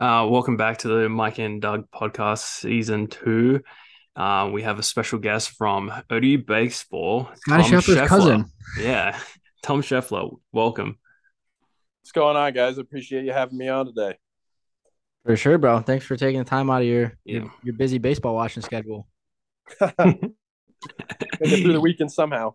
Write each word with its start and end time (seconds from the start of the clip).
Uh, 0.00 0.26
welcome 0.28 0.56
back 0.56 0.78
to 0.78 0.88
the 0.88 1.08
Mike 1.08 1.38
and 1.38 1.62
Doug 1.62 1.90
podcast, 1.90 2.40
season 2.60 3.06
two. 3.06 3.60
Uh, 4.16 4.50
we 4.52 4.62
have 4.62 4.78
a 4.78 4.82
special 4.82 5.18
guest 5.18 5.50
from 5.50 5.92
ODU 6.10 6.38
Baseball, 6.38 7.28
Scottie 7.36 7.62
Tom 7.62 7.72
Scheffler's 7.72 7.86
Scheffler. 7.98 8.06
cousin. 8.06 8.44
Yeah, 8.80 9.18
Tom 9.62 9.82
Scheffler. 9.82 10.36
Welcome. 10.52 10.98
What's 12.02 12.12
going 12.12 12.36
on, 12.36 12.52
guys? 12.52 12.78
Appreciate 12.78 13.24
you 13.24 13.32
having 13.32 13.56
me 13.58 13.68
on 13.68 13.86
today. 13.86 14.16
For 15.24 15.36
sure, 15.36 15.58
bro. 15.58 15.80
Thanks 15.80 16.04
for 16.04 16.16
taking 16.16 16.38
the 16.38 16.44
time 16.44 16.70
out 16.70 16.82
of 16.82 16.86
your 16.88 17.14
Yeah. 17.24 17.40
your, 17.40 17.52
your 17.62 17.74
busy 17.74 17.98
baseball 17.98 18.34
watching 18.34 18.62
schedule. 18.62 19.06
Gotta 19.78 19.94
get 21.40 21.62
through 21.62 21.72
the 21.72 21.80
weekend 21.80 22.12
somehow. 22.12 22.54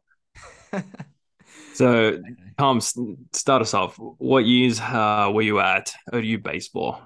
So, 1.73 2.21
Tom, 2.57 2.79
start 2.81 3.61
us 3.61 3.73
off. 3.73 3.95
What 3.97 4.45
years 4.45 4.79
uh, 4.79 5.31
were 5.33 5.41
you 5.41 5.59
at 5.61 5.93
ODU 6.13 6.37
Baseball? 6.37 7.01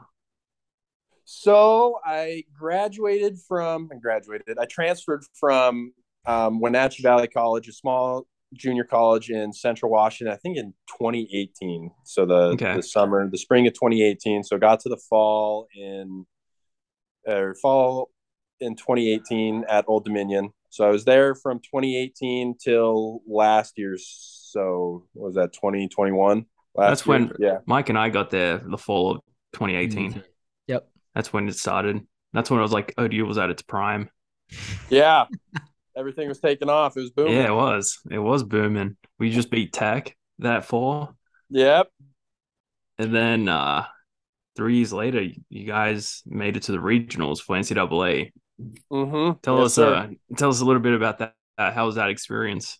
So 1.25 1.99
I 2.05 2.43
graduated 2.57 3.37
from 3.47 3.89
I 3.93 3.97
graduated. 3.97 4.57
I 4.59 4.65
transferred 4.65 5.23
from 5.39 5.93
um, 6.25 6.59
Wenatchee 6.59 7.03
Valley 7.03 7.27
College, 7.27 7.67
a 7.67 7.73
small 7.73 8.27
junior 8.53 8.83
college 8.83 9.29
in 9.29 9.51
Central 9.53 9.91
Washington. 9.91 10.33
I 10.33 10.37
think 10.37 10.57
in 10.57 10.73
2018. 10.99 11.89
So 12.03 12.25
the 12.25 12.33
Okay. 12.53 12.75
the 12.75 12.83
summer, 12.83 13.29
the 13.29 13.37
spring 13.37 13.67
of 13.67 13.73
2018. 13.73 14.43
So 14.43 14.57
got 14.57 14.79
to 14.81 14.89
the 14.89 14.97
fall 15.09 15.67
in 15.75 16.25
or 17.27 17.55
fall 17.61 18.09
in 18.59 18.75
2018 18.75 19.65
at 19.69 19.85
Old 19.87 20.05
Dominion. 20.05 20.49
So 20.69 20.85
I 20.85 20.89
was 20.89 21.05
there 21.05 21.35
from 21.35 21.59
2018 21.59 22.57
till 22.63 23.21
last 23.27 23.73
year's. 23.77 24.05
So 24.51 25.05
what 25.13 25.27
was 25.27 25.35
that 25.35 25.53
2021? 25.53 26.45
Last 26.75 26.89
That's 26.89 27.07
year? 27.07 27.17
when- 27.19 27.31
yeah. 27.39 27.57
Mike 27.65 27.89
and 27.89 27.97
I 27.97 28.09
got 28.09 28.29
there 28.29 28.57
the 28.57 28.77
fall 28.77 29.11
of 29.11 29.21
2018. 29.53 30.11
Yep. 30.13 30.25
That's 31.15 31.31
when 31.31 31.47
it 31.47 31.55
started. 31.55 32.05
That's 32.33 32.49
when 32.49 32.59
it 32.59 32.63
was 32.63 32.71
like 32.71 32.93
ODU 32.97 33.25
was 33.25 33.37
at 33.37 33.49
its 33.49 33.61
prime. 33.61 34.09
Yeah. 34.89 35.25
Everything 35.95 36.27
was 36.27 36.39
taking 36.39 36.69
off. 36.69 36.97
It 36.97 37.01
was 37.01 37.11
booming. 37.11 37.33
Yeah, 37.33 37.47
it 37.47 37.53
was. 37.53 37.99
It 38.09 38.17
was 38.17 38.43
booming. 38.43 38.97
We 39.19 39.29
just 39.29 39.51
beat 39.51 39.73
Tech 39.73 40.15
that 40.39 40.65
fall. 40.65 41.15
Yep. 41.49 41.89
And 42.97 43.13
then 43.13 43.47
uh 43.47 43.85
three 44.55 44.77
years 44.77 44.93
later, 44.93 45.23
you 45.49 45.65
guys 45.65 46.23
made 46.25 46.57
it 46.57 46.63
to 46.63 46.71
the 46.71 46.79
regionals 46.79 47.39
for 47.39 47.55
NCAA. 47.55 48.31
Mm-hmm. 48.91 49.39
Tell 49.41 49.63
us 49.63 49.77
uh 49.77 50.07
tell 50.37 50.49
us 50.49 50.61
a 50.61 50.65
little 50.65 50.81
bit 50.81 50.93
about 50.93 51.19
that. 51.19 51.35
Uh, 51.57 51.71
how 51.71 51.85
was 51.85 51.95
that 51.95 52.09
experience? 52.09 52.79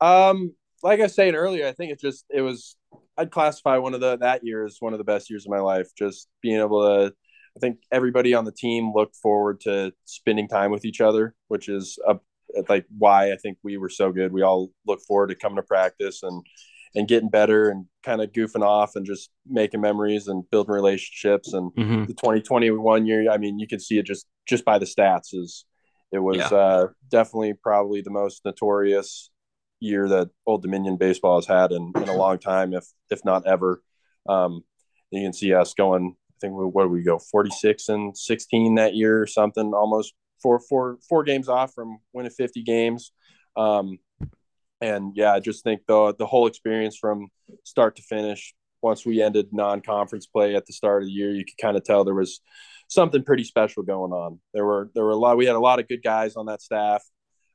um, 0.00 0.54
like 0.82 1.00
I 1.00 1.04
was 1.04 1.14
saying 1.14 1.34
earlier, 1.34 1.66
I 1.66 1.72
think 1.72 1.92
it 1.92 2.00
just 2.00 2.24
it 2.30 2.42
was 2.42 2.76
I'd 3.16 3.30
classify 3.30 3.78
one 3.78 3.94
of 3.94 4.00
the 4.00 4.16
that 4.18 4.44
year 4.44 4.64
as 4.64 4.76
one 4.80 4.92
of 4.92 4.98
the 4.98 5.04
best 5.04 5.30
years 5.30 5.46
of 5.46 5.50
my 5.50 5.60
life. 5.60 5.88
Just 5.96 6.28
being 6.42 6.58
able 6.60 6.82
to 6.82 7.14
I 7.56 7.60
think 7.60 7.78
everybody 7.90 8.34
on 8.34 8.44
the 8.44 8.52
team 8.52 8.92
looked 8.94 9.16
forward 9.16 9.60
to 9.62 9.92
spending 10.04 10.48
time 10.48 10.70
with 10.70 10.84
each 10.84 11.00
other, 11.00 11.34
which 11.48 11.68
is 11.68 11.98
a, 12.06 12.16
like 12.68 12.86
why 12.96 13.32
I 13.32 13.36
think 13.36 13.58
we 13.62 13.76
were 13.76 13.88
so 13.88 14.12
good. 14.12 14.32
We 14.32 14.42
all 14.42 14.70
look 14.86 15.00
forward 15.02 15.28
to 15.28 15.34
coming 15.34 15.56
to 15.56 15.62
practice 15.62 16.22
and 16.22 16.42
and 16.96 17.06
getting 17.06 17.28
better 17.28 17.70
and 17.70 17.86
kind 18.02 18.20
of 18.20 18.32
goofing 18.32 18.64
off 18.66 18.96
and 18.96 19.06
just 19.06 19.30
making 19.46 19.80
memories 19.80 20.26
and 20.26 20.42
building 20.50 20.74
relationships 20.74 21.52
and 21.52 21.70
hmm 21.76 22.04
the 22.06 22.14
2021 22.14 23.06
year 23.06 23.30
i 23.30 23.36
mean 23.36 23.60
you 23.60 23.68
can 23.68 23.78
see 23.78 23.96
it 23.96 24.04
just 24.04 24.26
just 24.48 24.64
by 24.64 24.76
the 24.76 24.84
stats 24.86 25.32
is 25.32 25.64
it 26.10 26.18
was 26.18 26.38
Yeah. 26.38 26.46
uh, 26.58 26.86
definitely 27.08 27.52
probably 27.54 28.00
the 28.00 28.10
most 28.10 28.44
notorious 28.44 29.30
year 29.78 30.08
that 30.08 30.30
old 30.46 30.62
dominion 30.62 30.96
baseball 30.96 31.36
has 31.36 31.46
had 31.46 31.70
in, 31.70 31.92
in 31.94 32.08
a 32.08 32.16
long 32.16 32.38
time 32.40 32.74
if 32.74 32.84
if 33.08 33.24
not 33.24 33.46
ever 33.46 33.80
um, 34.28 34.64
you 35.12 35.22
can 35.22 35.32
see 35.32 35.54
us 35.54 35.74
going 35.74 36.16
think 36.40 36.54
we, 36.54 36.64
what 36.64 36.84
did 36.84 36.92
we 36.92 37.02
go 37.02 37.18
46 37.18 37.88
and 37.88 38.16
16 38.16 38.74
that 38.76 38.94
year 38.94 39.20
or 39.20 39.26
something 39.26 39.72
almost 39.74 40.14
four 40.42 40.60
four 40.60 40.98
four 41.08 41.24
games 41.24 41.48
off 41.48 41.74
from 41.74 41.98
winning 42.12 42.30
50 42.30 42.62
games. 42.62 43.12
Um, 43.56 43.98
and 44.82 45.12
yeah 45.14 45.34
i 45.34 45.40
just 45.40 45.62
think 45.62 45.82
the 45.86 46.14
the 46.18 46.24
whole 46.24 46.46
experience 46.46 46.96
from 46.96 47.28
start 47.64 47.96
to 47.96 48.02
finish 48.02 48.54
once 48.82 49.04
we 49.04 49.20
ended 49.20 49.48
non-conference 49.52 50.26
play 50.26 50.56
at 50.56 50.64
the 50.64 50.72
start 50.72 51.02
of 51.02 51.06
the 51.06 51.12
year 51.12 51.34
you 51.34 51.44
could 51.44 51.60
kind 51.60 51.76
of 51.76 51.84
tell 51.84 52.02
there 52.02 52.14
was 52.14 52.40
something 52.90 53.22
pretty 53.22 53.44
special 53.44 53.82
going 53.82 54.12
on. 54.12 54.40
There 54.52 54.64
were 54.64 54.90
there 54.94 55.04
were 55.04 55.12
a 55.12 55.16
lot 55.16 55.36
we 55.36 55.46
had 55.46 55.56
a 55.56 55.60
lot 55.60 55.78
of 55.78 55.88
good 55.88 56.02
guys 56.02 56.36
on 56.36 56.46
that 56.46 56.60
staff 56.60 57.02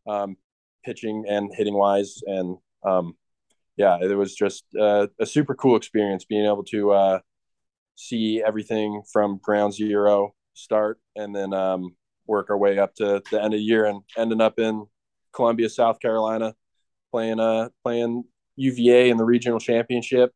um, 0.07 0.37
pitching 0.83 1.25
and 1.27 1.51
hitting 1.53 1.73
wise 1.73 2.21
and 2.25 2.57
um, 2.83 3.15
yeah 3.75 3.97
it 4.01 4.15
was 4.15 4.33
just 4.33 4.63
uh, 4.79 5.07
a 5.19 5.25
super 5.25 5.53
cool 5.53 5.75
experience 5.75 6.25
being 6.25 6.45
able 6.45 6.63
to 6.65 6.91
uh, 6.91 7.19
see 7.95 8.43
everything 8.45 9.01
from 9.11 9.39
ground 9.41 9.73
zero 9.73 10.33
start 10.53 10.99
and 11.15 11.35
then 11.35 11.53
um, 11.53 11.95
work 12.27 12.49
our 12.49 12.57
way 12.57 12.79
up 12.79 12.93
to 12.95 13.21
the 13.31 13.37
end 13.41 13.53
of 13.53 13.59
the 13.59 13.63
year 13.63 13.85
and 13.85 14.01
ending 14.17 14.41
up 14.41 14.57
in 14.59 14.85
columbia 15.33 15.69
south 15.69 15.99
carolina 15.99 16.53
playing 17.11 17.39
uh 17.39 17.67
playing 17.83 18.23
uva 18.55 19.05
in 19.07 19.17
the 19.17 19.25
regional 19.25 19.59
championship. 19.59 20.31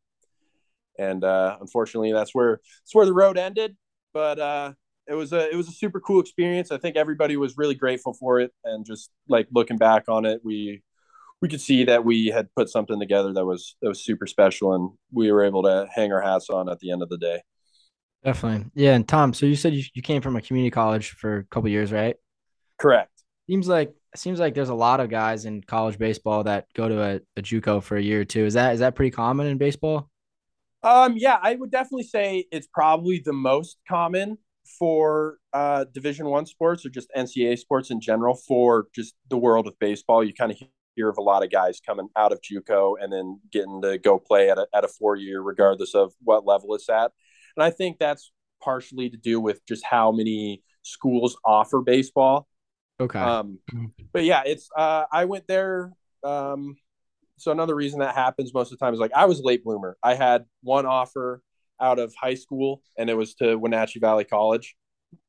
And 0.98 1.24
uh, 1.24 1.56
unfortunately 1.60 2.12
that's 2.12 2.34
where 2.34 2.60
that's 2.82 2.94
where 2.94 3.06
the 3.06 3.14
road 3.14 3.38
ended 3.38 3.76
but 4.12 4.38
uh, 4.38 4.72
it 5.06 5.14
was 5.14 5.32
a 5.32 5.50
it 5.50 5.56
was 5.56 5.68
a 5.68 5.72
super 5.72 6.00
cool 6.00 6.20
experience. 6.20 6.70
I 6.70 6.78
think 6.78 6.96
everybody 6.96 7.36
was 7.36 7.56
really 7.56 7.74
grateful 7.74 8.12
for 8.12 8.40
it 8.40 8.52
and 8.64 8.84
just 8.84 9.10
like 9.28 9.48
looking 9.52 9.78
back 9.78 10.04
on 10.08 10.24
it 10.24 10.40
we 10.44 10.82
we 11.40 11.48
could 11.48 11.60
see 11.60 11.84
that 11.84 12.04
we 12.04 12.26
had 12.26 12.48
put 12.54 12.68
something 12.68 12.98
together 13.00 13.32
that 13.32 13.46
was 13.46 13.76
that 13.80 13.88
was 13.88 14.04
super 14.04 14.26
special 14.26 14.74
and 14.74 14.90
we 15.12 15.32
were 15.32 15.44
able 15.44 15.62
to 15.62 15.88
hang 15.94 16.12
our 16.12 16.20
hats 16.20 16.50
on 16.50 16.68
at 16.68 16.78
the 16.80 16.90
end 16.90 17.02
of 17.02 17.08
the 17.08 17.18
day 17.18 17.40
Definitely. 18.24 18.70
Yeah. 18.74 18.94
And 18.94 19.08
Tom, 19.08 19.32
so 19.32 19.46
you 19.46 19.56
said 19.56 19.74
you, 19.74 19.84
you 19.94 20.02
came 20.02 20.20
from 20.20 20.36
a 20.36 20.42
community 20.42 20.70
college 20.70 21.10
for 21.10 21.38
a 21.38 21.44
couple 21.44 21.68
years, 21.70 21.92
right? 21.92 22.16
correct 22.78 23.10
Seems 23.46 23.68
like 23.68 23.92
seems 24.16 24.40
like 24.40 24.54
there's 24.54 24.68
a 24.68 24.74
lot 24.74 25.00
of 25.00 25.08
guys 25.08 25.44
in 25.44 25.62
college 25.62 25.98
baseball 25.98 26.44
that 26.44 26.66
go 26.74 26.88
to 26.88 27.02
a, 27.02 27.20
a 27.36 27.42
JUCO 27.42 27.82
for 27.82 27.96
a 27.96 28.02
year 28.02 28.20
or 28.20 28.24
two. 28.24 28.44
Is 28.44 28.54
that 28.54 28.74
is 28.74 28.80
that 28.80 28.94
pretty 28.94 29.10
common 29.10 29.46
in 29.46 29.58
baseball? 29.58 30.08
Um, 30.82 31.16
yeah, 31.16 31.38
I 31.42 31.56
would 31.56 31.70
definitely 31.70 32.04
say 32.04 32.46
it's 32.50 32.66
probably 32.66 33.20
the 33.24 33.32
most 33.32 33.78
common 33.88 34.38
for 34.78 35.38
uh, 35.52 35.84
Division 35.92 36.26
One 36.26 36.46
sports 36.46 36.86
or 36.86 36.90
just 36.90 37.10
NCAA 37.16 37.58
sports 37.58 37.90
in 37.90 38.00
general. 38.00 38.34
For 38.34 38.86
just 38.94 39.14
the 39.28 39.36
world 39.36 39.66
of 39.66 39.78
baseball, 39.78 40.22
you 40.22 40.32
kind 40.32 40.52
of 40.52 40.58
hear 40.94 41.08
of 41.08 41.18
a 41.18 41.22
lot 41.22 41.44
of 41.44 41.50
guys 41.50 41.80
coming 41.84 42.08
out 42.16 42.32
of 42.32 42.40
JUCO 42.40 42.94
and 43.00 43.12
then 43.12 43.40
getting 43.52 43.82
to 43.82 43.98
go 43.98 44.18
play 44.18 44.48
at 44.50 44.58
a, 44.58 44.66
at 44.72 44.84
a 44.84 44.88
four 44.88 45.16
year, 45.16 45.40
regardless 45.40 45.94
of 45.94 46.12
what 46.22 46.46
level 46.46 46.74
it's 46.74 46.88
at. 46.88 47.12
And 47.56 47.64
I 47.64 47.70
think 47.70 47.98
that's 47.98 48.32
partially 48.62 49.10
to 49.10 49.16
do 49.16 49.40
with 49.40 49.64
just 49.66 49.84
how 49.84 50.12
many 50.12 50.62
schools 50.82 51.36
offer 51.44 51.80
baseball. 51.80 52.46
Okay. 53.00 53.18
Um, 53.18 53.58
but 54.12 54.24
yeah, 54.24 54.42
it's 54.44 54.68
uh, 54.76 55.04
I 55.12 55.24
went 55.24 55.46
there. 55.46 55.92
Um, 56.22 56.76
so 57.38 57.50
another 57.50 57.74
reason 57.74 58.00
that 58.00 58.14
happens 58.14 58.52
most 58.52 58.70
of 58.70 58.78
the 58.78 58.84
time 58.84 58.92
is 58.92 59.00
like 59.00 59.12
I 59.14 59.24
was 59.24 59.40
a 59.40 59.44
late 59.44 59.64
bloomer. 59.64 59.96
I 60.02 60.14
had 60.14 60.44
one 60.62 60.84
offer 60.84 61.42
out 61.80 61.98
of 61.98 62.14
high 62.14 62.34
school, 62.34 62.82
and 62.98 63.08
it 63.08 63.14
was 63.14 63.34
to 63.36 63.56
Wenatchee 63.56 64.00
Valley 64.00 64.24
College. 64.24 64.76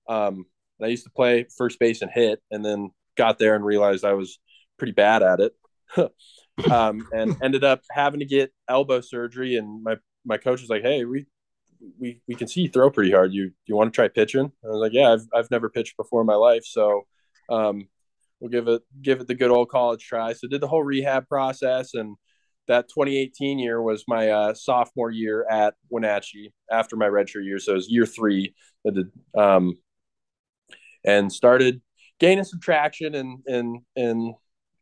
Um, 0.10 0.46
and 0.78 0.86
I 0.86 0.88
used 0.88 1.06
to 1.06 1.12
play 1.12 1.46
first 1.58 1.80
base 1.80 2.02
and 2.02 2.12
hit, 2.12 2.42
and 2.52 2.66
then 2.66 2.92
got 3.16 3.40
there 3.40 3.56
and 3.56 3.64
realized 3.64 4.04
I 4.04 4.14
was 4.14 4.40
pretty 4.78 4.94
bad 4.94 5.24
at 5.24 5.40
it. 5.40 5.54
um, 6.72 7.08
and 7.14 7.38
ended 7.44 7.64
up 7.64 7.82
having 7.90 8.20
to 8.20 8.26
get 8.26 8.52
elbow 8.68 9.00
surgery. 9.00 9.56
And 9.56 9.82
my 9.82 9.96
my 10.26 10.38
coach 10.38 10.60
was 10.60 10.70
like, 10.70 10.82
"Hey, 10.82 11.06
we 11.06 11.28
we 12.00 12.22
we 12.28 12.36
can 12.36 12.48
see 12.48 12.62
you 12.62 12.70
throw 12.70 12.90
pretty 12.90 13.12
hard. 13.12 13.34
You 13.34 13.52
you 13.66 13.76
want 13.76 13.94
to 13.94 13.96
try 13.96 14.08
pitching?" 14.08 14.52
I 14.64 14.68
was 14.68 14.82
like, 14.82 14.94
"Yeah, 14.94 15.14
I've 15.14 15.28
I've 15.34 15.52
never 15.52 15.70
pitched 15.70 15.98
before 15.98 16.22
in 16.22 16.28
my 16.28 16.36
life, 16.36 16.64
so 16.66 17.04
um, 17.50 17.88
we'll 18.40 18.50
give 18.50 18.68
it 18.68 18.82
give 19.02 19.22
it 19.22 19.28
the 19.28 19.36
good 19.36 19.52
old 19.52 19.70
college 19.70 20.06
try." 20.06 20.34
So 20.34 20.48
did 20.48 20.62
the 20.62 20.68
whole 20.68 20.84
rehab 20.84 21.28
process, 21.28 21.94
and 21.94 22.16
that 22.68 22.90
2018 22.90 23.60
year 23.60 23.82
was 23.82 24.04
my 24.08 24.30
uh, 24.30 24.54
sophomore 24.54 25.12
year 25.12 25.46
at 25.50 25.76
Wenatchee 25.90 26.54
after 26.72 26.96
my 26.96 27.08
redshirt 27.08 27.46
year. 27.46 27.60
So 27.60 27.74
it 27.74 27.76
was 27.76 27.90
year 27.90 28.06
three. 28.06 28.54
I 28.88 28.92
did, 28.92 29.12
um, 29.38 29.78
and 31.04 31.32
started 31.32 31.82
gaining 32.20 32.44
some 32.44 32.60
traction 32.60 33.16
and 33.16 33.40
and 33.48 33.82
and 33.96 34.34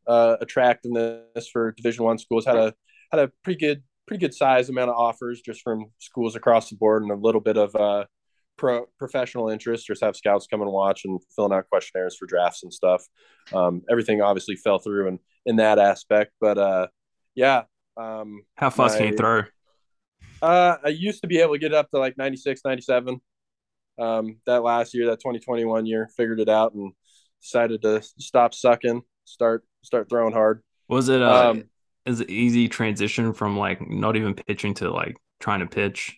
uh, 0.07 0.37
attractiveness 0.41 1.47
for 1.51 1.71
Division 1.71 2.03
One 2.03 2.17
schools. 2.17 2.45
Had 2.45 2.57
a 2.57 2.73
had 3.11 3.19
a 3.21 3.31
pretty 3.43 3.59
good 3.59 3.83
pretty 4.09 4.19
good 4.19 4.33
size 4.33 4.69
amount 4.69 4.89
of 4.89 4.95
offers 4.95 5.39
just 5.39 5.61
from 5.61 5.85
schools 5.99 6.35
across 6.35 6.71
the 6.71 6.75
board, 6.75 7.03
and 7.03 7.11
a 7.11 7.15
little 7.15 7.39
bit 7.39 7.57
of 7.57 7.75
uh, 7.75 8.05
pro 8.57 8.87
professional 8.97 9.49
interest. 9.49 9.85
Just 9.85 10.03
have 10.03 10.15
scouts 10.15 10.47
come 10.47 10.61
and 10.63 10.71
watch 10.71 11.05
and 11.05 11.19
filling 11.35 11.53
out 11.53 11.69
questionnaires 11.69 12.17
for 12.17 12.25
drafts 12.25 12.63
and 12.63 12.73
stuff. 12.73 13.05
Um, 13.53 13.83
everything 13.89 14.19
obviously 14.19 14.55
fell 14.55 14.79
through 14.79 15.09
in 15.09 15.19
in 15.45 15.57
that 15.57 15.77
aspect, 15.77 16.31
but 16.41 16.57
uh, 16.57 16.87
yeah. 17.35 17.63
Um, 17.97 18.41
How 18.55 18.71
fast 18.71 18.97
can 18.97 19.07
you 19.07 19.15
throw? 19.15 19.43
uh, 20.41 20.77
I 20.83 20.89
used 20.89 21.21
to 21.21 21.27
be 21.27 21.39
able 21.39 21.53
to 21.53 21.59
get 21.59 21.73
up 21.73 21.91
to 21.91 21.99
like 21.99 22.17
96, 22.17 22.61
97. 22.65 23.21
Um, 23.99 24.37
that 24.47 24.63
last 24.63 24.95
year, 24.95 25.07
that 25.07 25.19
2021 25.19 25.85
year, 25.85 26.09
figured 26.17 26.39
it 26.39 26.49
out 26.49 26.73
and 26.73 26.93
decided 27.41 27.83
to 27.83 28.01
stop 28.01 28.55
sucking, 28.55 29.03
start 29.25 29.63
start 29.83 30.09
throwing 30.09 30.33
hard. 30.33 30.63
Was 30.87 31.09
it 31.09 31.21
uh 31.21 31.51
Um, 31.51 31.65
is 32.05 32.21
it 32.21 32.29
easy 32.29 32.67
transition 32.67 33.33
from 33.33 33.57
like 33.57 33.87
not 33.89 34.15
even 34.15 34.33
pitching 34.33 34.73
to 34.75 34.91
like 34.91 35.17
trying 35.39 35.59
to 35.59 35.67
pitch? 35.67 36.17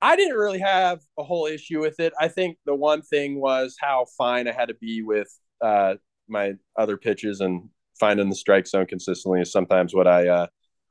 I 0.00 0.16
didn't 0.16 0.36
really 0.36 0.60
have 0.60 1.00
a 1.18 1.24
whole 1.24 1.46
issue 1.46 1.80
with 1.80 1.98
it. 1.98 2.12
I 2.20 2.28
think 2.28 2.58
the 2.64 2.74
one 2.74 3.02
thing 3.02 3.40
was 3.40 3.76
how 3.80 4.06
fine 4.16 4.46
I 4.46 4.52
had 4.52 4.68
to 4.68 4.74
be 4.74 5.02
with 5.02 5.28
uh, 5.60 5.94
my 6.28 6.52
other 6.76 6.96
pitches 6.96 7.40
and 7.40 7.68
finding 7.98 8.28
the 8.28 8.36
strike 8.36 8.66
zone 8.66 8.86
consistently 8.86 9.40
is 9.40 9.50
sometimes 9.50 9.94
what 9.94 10.06
I 10.06 10.28
uh, 10.28 10.46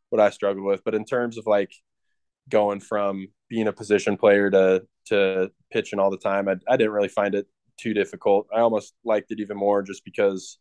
what 0.09 0.21
I 0.21 0.29
struggle 0.29 0.65
with. 0.65 0.83
But 0.83 0.95
in 0.95 1.05
terms 1.05 1.37
of 1.37 1.47
like 1.47 1.71
going 2.49 2.79
from 2.79 3.27
being 3.49 3.67
a 3.67 3.73
position 3.73 4.17
player 4.17 4.49
to 4.51 4.83
to 5.07 5.51
pitching 5.71 5.99
all 5.99 6.11
the 6.11 6.17
time, 6.17 6.49
I, 6.49 6.55
I 6.67 6.75
didn't 6.75 6.93
really 6.93 7.07
find 7.07 7.33
it 7.33 7.47
too 7.79 7.93
difficult. 7.93 8.47
I 8.53 8.59
almost 8.59 8.93
liked 9.05 9.31
it 9.31 9.39
even 9.39 9.57
more 9.57 9.83
just 9.83 10.03
because 10.03 10.59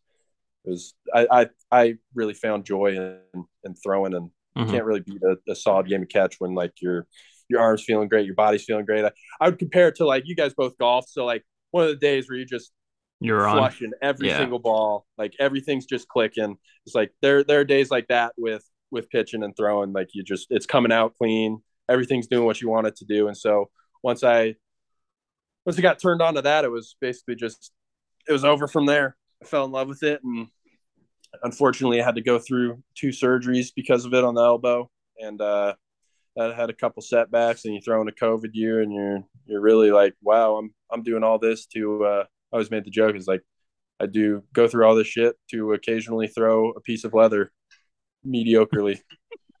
it 0.65 0.69
was 0.69 0.93
I 1.13 1.27
I, 1.31 1.47
I 1.71 1.95
really 2.13 2.33
found 2.33 2.65
joy 2.65 2.95
in, 2.95 3.45
in 3.63 3.75
throwing 3.75 4.13
and 4.13 4.29
mm-hmm. 4.57 4.71
can't 4.71 4.85
really 4.85 5.01
beat 5.01 5.21
a, 5.23 5.37
a 5.51 5.55
solid 5.55 5.87
game 5.87 6.01
of 6.01 6.09
catch 6.09 6.35
when 6.39 6.53
like 6.53 6.73
you're 6.81 7.07
your 7.49 7.61
arms 7.61 7.83
feeling 7.83 8.09
great, 8.09 8.25
your 8.25 8.35
body's 8.35 8.65
feeling 8.65 8.85
great. 8.85 9.05
I, 9.05 9.11
I 9.39 9.49
would 9.49 9.59
compare 9.59 9.87
it 9.87 9.95
to 9.95 10.05
like 10.05 10.23
you 10.25 10.35
guys 10.35 10.53
both 10.53 10.77
golf. 10.77 11.05
So 11.07 11.25
like 11.25 11.45
one 11.71 11.85
of 11.85 11.89
the 11.89 11.95
days 11.95 12.29
where 12.29 12.37
you 12.37 12.45
just 12.45 12.71
you're 13.19 13.49
flushing 13.49 13.87
on. 13.87 13.93
every 14.01 14.27
yeah. 14.27 14.37
single 14.37 14.59
ball, 14.59 15.05
like 15.17 15.33
everything's 15.39 15.85
just 15.85 16.07
clicking. 16.07 16.57
It's 16.85 16.95
like 16.95 17.11
there 17.21 17.43
there 17.43 17.59
are 17.61 17.65
days 17.65 17.89
like 17.89 18.07
that 18.07 18.33
with 18.37 18.63
with 18.91 19.09
pitching 19.09 19.43
and 19.43 19.55
throwing. 19.55 19.93
Like 19.93 20.09
you 20.13 20.23
just 20.23 20.47
it's 20.49 20.65
coming 20.65 20.91
out 20.91 21.15
clean. 21.17 21.59
Everything's 21.89 22.27
doing 22.27 22.45
what 22.45 22.61
you 22.61 22.69
want 22.69 22.87
it 22.87 22.97
to 22.97 23.05
do. 23.05 23.27
And 23.27 23.37
so 23.37 23.69
once 24.03 24.23
I 24.23 24.55
once 25.65 25.77
I 25.77 25.81
got 25.81 25.99
turned 25.99 26.21
on 26.21 26.35
to 26.35 26.41
that, 26.43 26.65
it 26.65 26.71
was 26.71 26.95
basically 27.01 27.35
just 27.35 27.71
it 28.27 28.31
was 28.31 28.45
over 28.45 28.67
from 28.67 28.85
there. 28.85 29.15
I 29.41 29.45
fell 29.45 29.65
in 29.65 29.71
love 29.71 29.87
with 29.87 30.03
it 30.03 30.21
and 30.23 30.47
unfortunately 31.43 32.01
I 32.01 32.05
had 32.05 32.15
to 32.15 32.21
go 32.21 32.39
through 32.39 32.81
two 32.95 33.09
surgeries 33.09 33.67
because 33.75 34.05
of 34.05 34.13
it 34.13 34.23
on 34.23 34.35
the 34.35 34.41
elbow. 34.41 34.89
And 35.19 35.41
uh 35.41 35.75
that 36.35 36.55
had 36.55 36.69
a 36.69 36.73
couple 36.73 37.01
setbacks 37.01 37.65
and 37.65 37.73
you 37.73 37.81
throw 37.81 37.99
in 38.01 38.07
a 38.07 38.11
COVID 38.11 38.51
year 38.53 38.81
and 38.81 38.93
you're 38.93 39.23
you're 39.45 39.61
really 39.61 39.91
like, 39.91 40.13
wow, 40.21 40.57
I'm 40.57 40.73
I'm 40.91 41.03
doing 41.03 41.23
all 41.23 41.39
this 41.39 41.65
to 41.67 42.05
uh 42.05 42.23
I 42.51 42.55
always 42.55 42.71
made 42.71 42.85
the 42.85 42.91
joke 42.91 43.15
is 43.15 43.27
like 43.27 43.41
I 43.99 44.05
do 44.05 44.43
go 44.53 44.67
through 44.67 44.85
all 44.85 44.95
this 44.95 45.07
shit 45.07 45.35
to 45.51 45.73
occasionally 45.73 46.27
throw 46.27 46.71
a 46.71 46.81
piece 46.81 47.03
of 47.03 47.13
leather 47.13 47.51
mediocrely. 48.25 48.99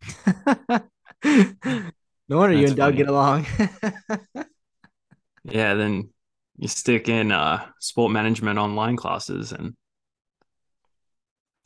no 1.23 2.37
wonder 2.37 2.55
That's 2.55 2.61
you 2.61 2.67
and 2.67 2.75
Doug 2.75 2.95
get 2.95 3.07
along. 3.07 3.45
yeah, 5.43 5.73
then 5.73 6.09
you 6.57 6.67
stick 6.67 7.07
in 7.07 7.31
uh 7.31 7.65
sport 7.79 8.11
management 8.11 8.57
online 8.57 8.95
classes 8.95 9.51
and 9.51 9.73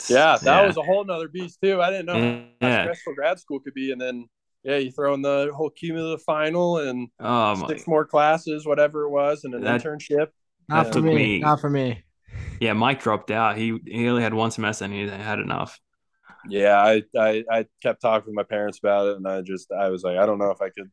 yeah, 0.10 0.38
that 0.42 0.62
yeah. 0.62 0.66
was 0.66 0.78
a 0.78 0.82
whole 0.82 1.04
nother 1.04 1.28
beast 1.28 1.60
too. 1.62 1.82
I 1.82 1.92
didn't 1.92 2.08
know 2.08 2.44
yeah. 2.62 2.78
how 2.78 2.84
stressful 2.84 3.16
grad 3.16 3.40
school 3.40 3.60
could 3.60 3.74
be, 3.74 3.92
and 3.92 4.02
then 4.02 4.28
yeah, 4.64 4.78
you 4.78 4.92
throw 4.92 5.14
in 5.14 5.22
the 5.22 5.52
whole 5.56 5.70
cumulative 5.70 6.24
final 6.24 6.78
and 6.78 7.10
oh, 7.20 7.68
six 7.68 7.88
more 7.88 8.06
classes, 8.06 8.66
whatever 8.66 9.04
it 9.04 9.10
was, 9.10 9.44
and 9.44 9.54
an 9.54 9.64
that, 9.64 9.84
internship. 9.84 10.28
Not 10.70 10.92
for 10.92 11.02
me. 11.02 11.16
me. 11.16 11.40
Not 11.40 11.60
for 11.60 11.70
me. 11.70 12.04
Yeah, 12.60 12.74
Mike 12.74 13.02
dropped 13.02 13.32
out. 13.32 13.58
He 13.58 13.78
he 13.86 14.08
only 14.08 14.24
had 14.24 14.34
one 14.34 14.52
semester 14.52 14.86
and 14.86 14.94
he 14.94 15.08
had 15.08 15.40
enough. 15.40 15.80
Yeah, 16.48 16.78
I, 16.78 17.04
I 17.18 17.44
I 17.52 17.66
kept 17.84 18.02
talking 18.02 18.28
with 18.28 18.36
my 18.36 18.44
parents 18.44 18.80
about 18.80 19.08
it, 19.08 19.18
and 19.18 19.28
I 19.28 19.42
just 19.42 19.72
I 19.72 19.90
was 19.90 20.04
like, 20.04 20.18
I 20.18 20.26
don't 20.26 20.40
know 20.40 20.52
if 20.52 20.62
I 20.62 20.70
could 20.70 20.90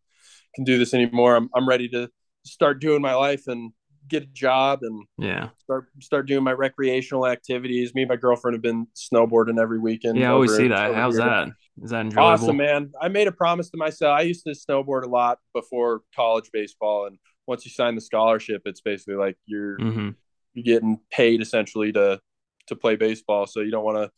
can 0.55 0.65
do 0.65 0.79
this 0.79 0.94
anymore. 0.94 1.37
I'm 1.37 1.49
I'm 1.55 1.69
ready 1.69 1.89
to 1.91 2.11
start 2.44 2.81
doing 2.81 3.03
my 3.03 3.15
life 3.15 3.47
and 3.47 3.73
get 4.08 4.22
a 4.22 4.26
job 4.26 4.81
and 4.82 5.05
yeah 5.19 5.50
start 5.58 5.87
start 6.00 6.26
doing 6.26 6.43
my 6.43 6.52
recreational 6.52 7.26
activities. 7.26 7.94
Me 7.94 8.02
and 8.02 8.08
my 8.08 8.16
girlfriend 8.16 8.55
have 8.55 8.62
been 8.62 8.87
snowboarding 8.96 9.60
every 9.60 9.78
weekend. 9.78 10.19
Yeah, 10.19 10.31
I 10.31 10.32
always 10.32 10.56
see 10.56 10.69
that. 10.69 10.94
How's 10.94 11.16
here. 11.16 11.26
that? 11.26 11.49
Is 11.82 11.90
that 11.90 12.00
enjoyable? 12.00 12.28
Awesome, 12.28 12.56
man. 12.56 12.93
I 13.00 13.08
made 13.08 13.28
a 13.28 13.32
promise 13.32 13.70
to 13.70 13.76
myself. 13.76 14.19
I 14.19 14.22
used 14.22 14.44
to 14.44 14.50
snowboard 14.50 15.05
a 15.05 15.08
lot 15.08 15.38
before 15.55 16.02
college 16.14 16.50
baseball, 16.52 17.06
and 17.06 17.19
once 17.46 17.64
you 17.64 17.70
sign 17.70 17.94
the 17.94 18.00
scholarship, 18.00 18.62
it's 18.64 18.81
basically 18.81 19.14
like 19.14 19.37
you're 19.46 19.78
mm-hmm. 19.78 20.10
you're 20.55 20.64
getting 20.64 20.99
paid 21.10 21.40
essentially 21.40 21.93
to 21.93 22.20
to 22.69 22.76
play 22.76 22.96
baseball. 22.96 23.46
So 23.46 23.60
you 23.60 23.70
don't 23.70 23.84
want 23.84 23.99
to 23.99 24.10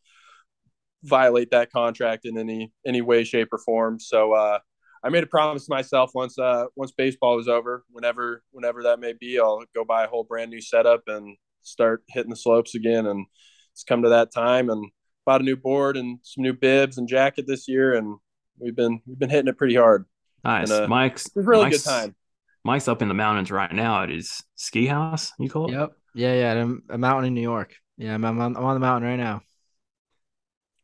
violate 1.02 1.50
that 1.50 1.72
contract 1.72 2.24
in 2.24 2.38
any 2.38 2.72
any 2.86 3.00
way, 3.00 3.24
shape, 3.24 3.48
or 3.52 3.58
form. 3.58 4.00
So 4.00 4.32
uh, 4.32 4.58
I 5.02 5.08
made 5.08 5.24
a 5.24 5.26
promise 5.26 5.66
to 5.66 5.70
myself 5.70 6.10
once 6.14 6.38
uh 6.38 6.66
once 6.76 6.92
baseball 6.92 7.36
was 7.36 7.48
over, 7.48 7.84
whenever 7.90 8.42
whenever 8.50 8.82
that 8.84 9.00
may 9.00 9.12
be, 9.12 9.38
I'll 9.38 9.62
go 9.74 9.84
buy 9.84 10.04
a 10.04 10.08
whole 10.08 10.24
brand 10.24 10.50
new 10.50 10.60
setup 10.60 11.02
and 11.06 11.36
start 11.62 12.02
hitting 12.08 12.30
the 12.30 12.36
slopes 12.36 12.74
again. 12.74 13.06
And 13.06 13.26
it's 13.72 13.84
come 13.84 14.02
to 14.02 14.10
that 14.10 14.32
time, 14.32 14.70
and 14.70 14.90
bought 15.24 15.40
a 15.40 15.44
new 15.44 15.56
board 15.56 15.96
and 15.96 16.18
some 16.22 16.42
new 16.42 16.52
bibs 16.52 16.98
and 16.98 17.08
jacket 17.08 17.46
this 17.46 17.68
year, 17.68 17.94
and 17.94 18.16
we've 18.58 18.76
been 18.76 19.00
we've 19.06 19.18
been 19.18 19.30
hitting 19.30 19.48
it 19.48 19.58
pretty 19.58 19.76
hard. 19.76 20.04
Nice, 20.44 20.70
and, 20.70 20.84
uh, 20.84 20.88
Mike's 20.88 21.26
it's 21.26 21.36
a 21.36 21.42
really 21.42 21.64
Mike's, 21.64 21.84
good 21.84 21.90
time. 21.90 22.16
Mike's 22.64 22.88
up 22.88 23.00
in 23.00 23.08
the 23.08 23.14
mountains 23.14 23.50
right 23.50 23.72
now 23.72 24.02
at 24.02 24.10
his 24.10 24.42
ski 24.54 24.86
house. 24.86 25.32
You 25.38 25.48
call 25.48 25.68
it? 25.68 25.72
Yep. 25.72 25.92
Yeah, 26.14 26.34
yeah. 26.34 26.72
A 26.90 26.98
mountain 26.98 27.26
in 27.26 27.34
New 27.34 27.40
York. 27.40 27.74
Yeah, 27.96 28.14
I'm, 28.14 28.24
I'm 28.24 28.40
on, 28.40 28.56
I'm 28.56 28.64
on 28.64 28.74
the 28.74 28.80
mountain 28.80 29.08
right 29.08 29.16
now. 29.16 29.42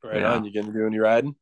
Right 0.05 0.21
yeah. 0.21 0.35
on. 0.35 0.45
You 0.45 0.53
gonna 0.53 0.73
do 0.73 0.87
any 0.87 0.99
riding? 0.99 1.35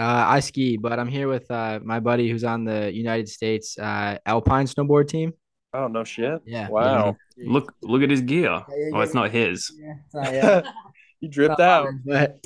Uh, 0.00 0.24
I 0.26 0.40
ski, 0.40 0.78
but 0.78 0.98
I'm 0.98 1.08
here 1.08 1.28
with 1.28 1.50
uh, 1.50 1.78
my 1.82 2.00
buddy 2.00 2.30
who's 2.30 2.42
on 2.42 2.64
the 2.64 2.90
United 2.90 3.28
States 3.28 3.78
uh, 3.78 4.16
Alpine 4.24 4.64
snowboard 4.64 5.08
team. 5.08 5.34
Oh 5.74 5.88
no 5.88 6.04
shit! 6.04 6.40
Yeah. 6.46 6.70
Wow. 6.70 7.18
Yeah. 7.36 7.52
Look 7.52 7.74
look 7.82 8.00
at 8.00 8.08
his 8.08 8.22
gear. 8.22 8.48
Oh, 8.94 9.00
it's 9.00 9.12
not 9.12 9.30
his. 9.30 9.70
Yeah, 9.78 9.92
it's 10.30 10.34
not 10.34 10.74
he 11.20 11.28
dripped 11.28 11.60
out. 11.60 11.88
But 12.02 12.42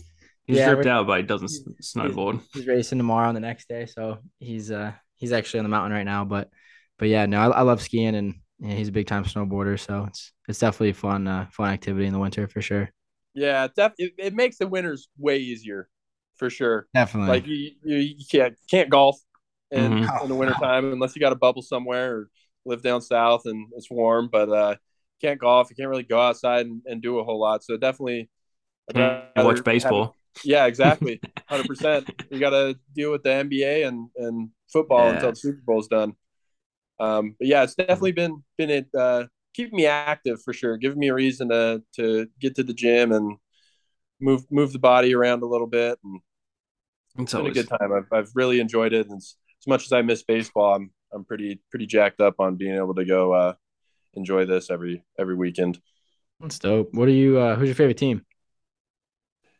he's 0.48 0.56
yeah, 0.56 0.74
dripped 0.74 0.88
out, 0.88 1.06
but 1.06 1.18
he 1.18 1.22
doesn't 1.22 1.48
he's, 1.48 1.94
snowboard. 1.94 2.40
He's, 2.40 2.62
he's, 2.62 2.66
racing 2.66 2.98
tomorrow 2.98 3.28
and 3.28 3.36
the 3.36 3.40
next 3.40 3.68
day, 3.68 3.86
so 3.86 4.18
he's 4.40 4.72
uh 4.72 4.90
he's 5.14 5.32
actually 5.32 5.60
on 5.60 5.64
the 5.64 5.70
mountain 5.70 5.92
right 5.92 6.02
now. 6.02 6.24
But 6.24 6.50
but 6.98 7.06
yeah, 7.06 7.24
no, 7.26 7.38
I, 7.38 7.58
I 7.58 7.62
love 7.62 7.80
skiing 7.80 8.16
and 8.16 8.34
yeah, 8.58 8.74
he's 8.74 8.88
a 8.88 8.92
big 8.92 9.06
time 9.06 9.24
snowboarder, 9.24 9.78
so 9.78 10.06
it's 10.08 10.32
it's 10.48 10.58
definitely 10.58 10.90
a 10.90 10.94
fun 10.94 11.28
uh, 11.28 11.46
fun 11.52 11.70
activity 11.70 12.06
in 12.06 12.12
the 12.12 12.18
winter 12.18 12.48
for 12.48 12.60
sure. 12.60 12.90
Yeah, 13.32 13.68
def- 13.76 13.94
it, 13.96 14.14
it 14.18 14.34
makes 14.34 14.58
the 14.58 14.66
winters 14.66 15.08
way 15.18 15.38
easier 15.38 15.88
for 16.36 16.50
sure. 16.50 16.86
Definitely. 16.94 17.28
Like 17.28 17.46
you, 17.46 17.70
you, 17.84 17.96
you 17.96 18.24
can't 18.30 18.56
can't 18.70 18.90
golf 18.90 19.18
in, 19.70 19.92
mm-hmm. 19.92 20.22
in 20.22 20.28
the 20.28 20.34
wintertime 20.34 20.92
unless 20.92 21.14
you 21.14 21.20
got 21.20 21.32
a 21.32 21.36
bubble 21.36 21.62
somewhere 21.62 22.16
or 22.16 22.28
live 22.64 22.82
down 22.82 23.00
south 23.00 23.42
and 23.46 23.68
it's 23.76 23.90
warm, 23.90 24.28
but 24.30 24.48
uh 24.48 24.74
can't 25.20 25.40
golf. 25.40 25.70
You 25.70 25.76
can't 25.76 25.88
really 25.88 26.02
go 26.02 26.20
outside 26.20 26.66
and, 26.66 26.82
and 26.86 27.02
do 27.02 27.18
a 27.18 27.24
whole 27.24 27.40
lot. 27.40 27.64
So 27.64 27.76
definitely 27.76 28.28
watch 28.94 29.64
baseball. 29.64 30.04
Have, 30.04 30.44
yeah, 30.44 30.66
exactly. 30.66 31.20
Hundred 31.48 31.66
percent. 31.66 32.10
You 32.30 32.38
gotta 32.38 32.76
deal 32.94 33.10
with 33.10 33.22
the 33.22 33.30
NBA 33.30 33.86
and, 33.86 34.08
and 34.16 34.50
football 34.72 35.06
yeah. 35.06 35.14
until 35.14 35.30
the 35.30 35.36
Super 35.36 35.62
Bowl's 35.64 35.88
done. 35.88 36.14
Um, 37.00 37.36
but 37.38 37.48
yeah, 37.48 37.62
it's 37.62 37.74
definitely 37.74 38.12
been 38.12 38.42
been 38.58 38.70
it 38.70 38.88
uh 38.96 39.24
keeping 39.54 39.76
me 39.76 39.86
active 39.86 40.42
for 40.42 40.52
sure, 40.52 40.76
giving 40.76 40.98
me 40.98 41.08
a 41.08 41.14
reason 41.14 41.48
to 41.48 41.82
to 41.96 42.28
get 42.40 42.54
to 42.56 42.62
the 42.62 42.74
gym 42.74 43.12
and 43.12 43.36
move 44.20 44.44
move 44.50 44.72
the 44.72 44.78
body 44.78 45.14
around 45.14 45.42
a 45.42 45.46
little 45.46 45.66
bit 45.66 45.98
and 46.04 46.20
it's 47.18 47.32
been 47.32 47.46
a 47.46 47.50
good 47.50 47.68
time. 47.68 47.92
I've 47.92 48.12
I've 48.12 48.30
really 48.34 48.60
enjoyed 48.60 48.92
it, 48.92 49.08
and 49.08 49.18
as 49.18 49.36
much 49.66 49.84
as 49.84 49.92
I 49.92 50.02
miss 50.02 50.22
baseball, 50.22 50.74
I'm 50.74 50.90
I'm 51.12 51.24
pretty 51.24 51.60
pretty 51.70 51.86
jacked 51.86 52.20
up 52.20 52.40
on 52.40 52.56
being 52.56 52.74
able 52.74 52.94
to 52.94 53.04
go 53.04 53.32
uh, 53.32 53.54
enjoy 54.14 54.46
this 54.46 54.70
every 54.70 55.04
every 55.18 55.36
weekend. 55.36 55.80
That's 56.40 56.58
dope. 56.58 56.92
What 56.92 57.08
are 57.08 57.12
you? 57.12 57.38
Uh, 57.38 57.56
who's 57.56 57.68
your 57.68 57.76
favorite 57.76 57.98
team? 57.98 58.24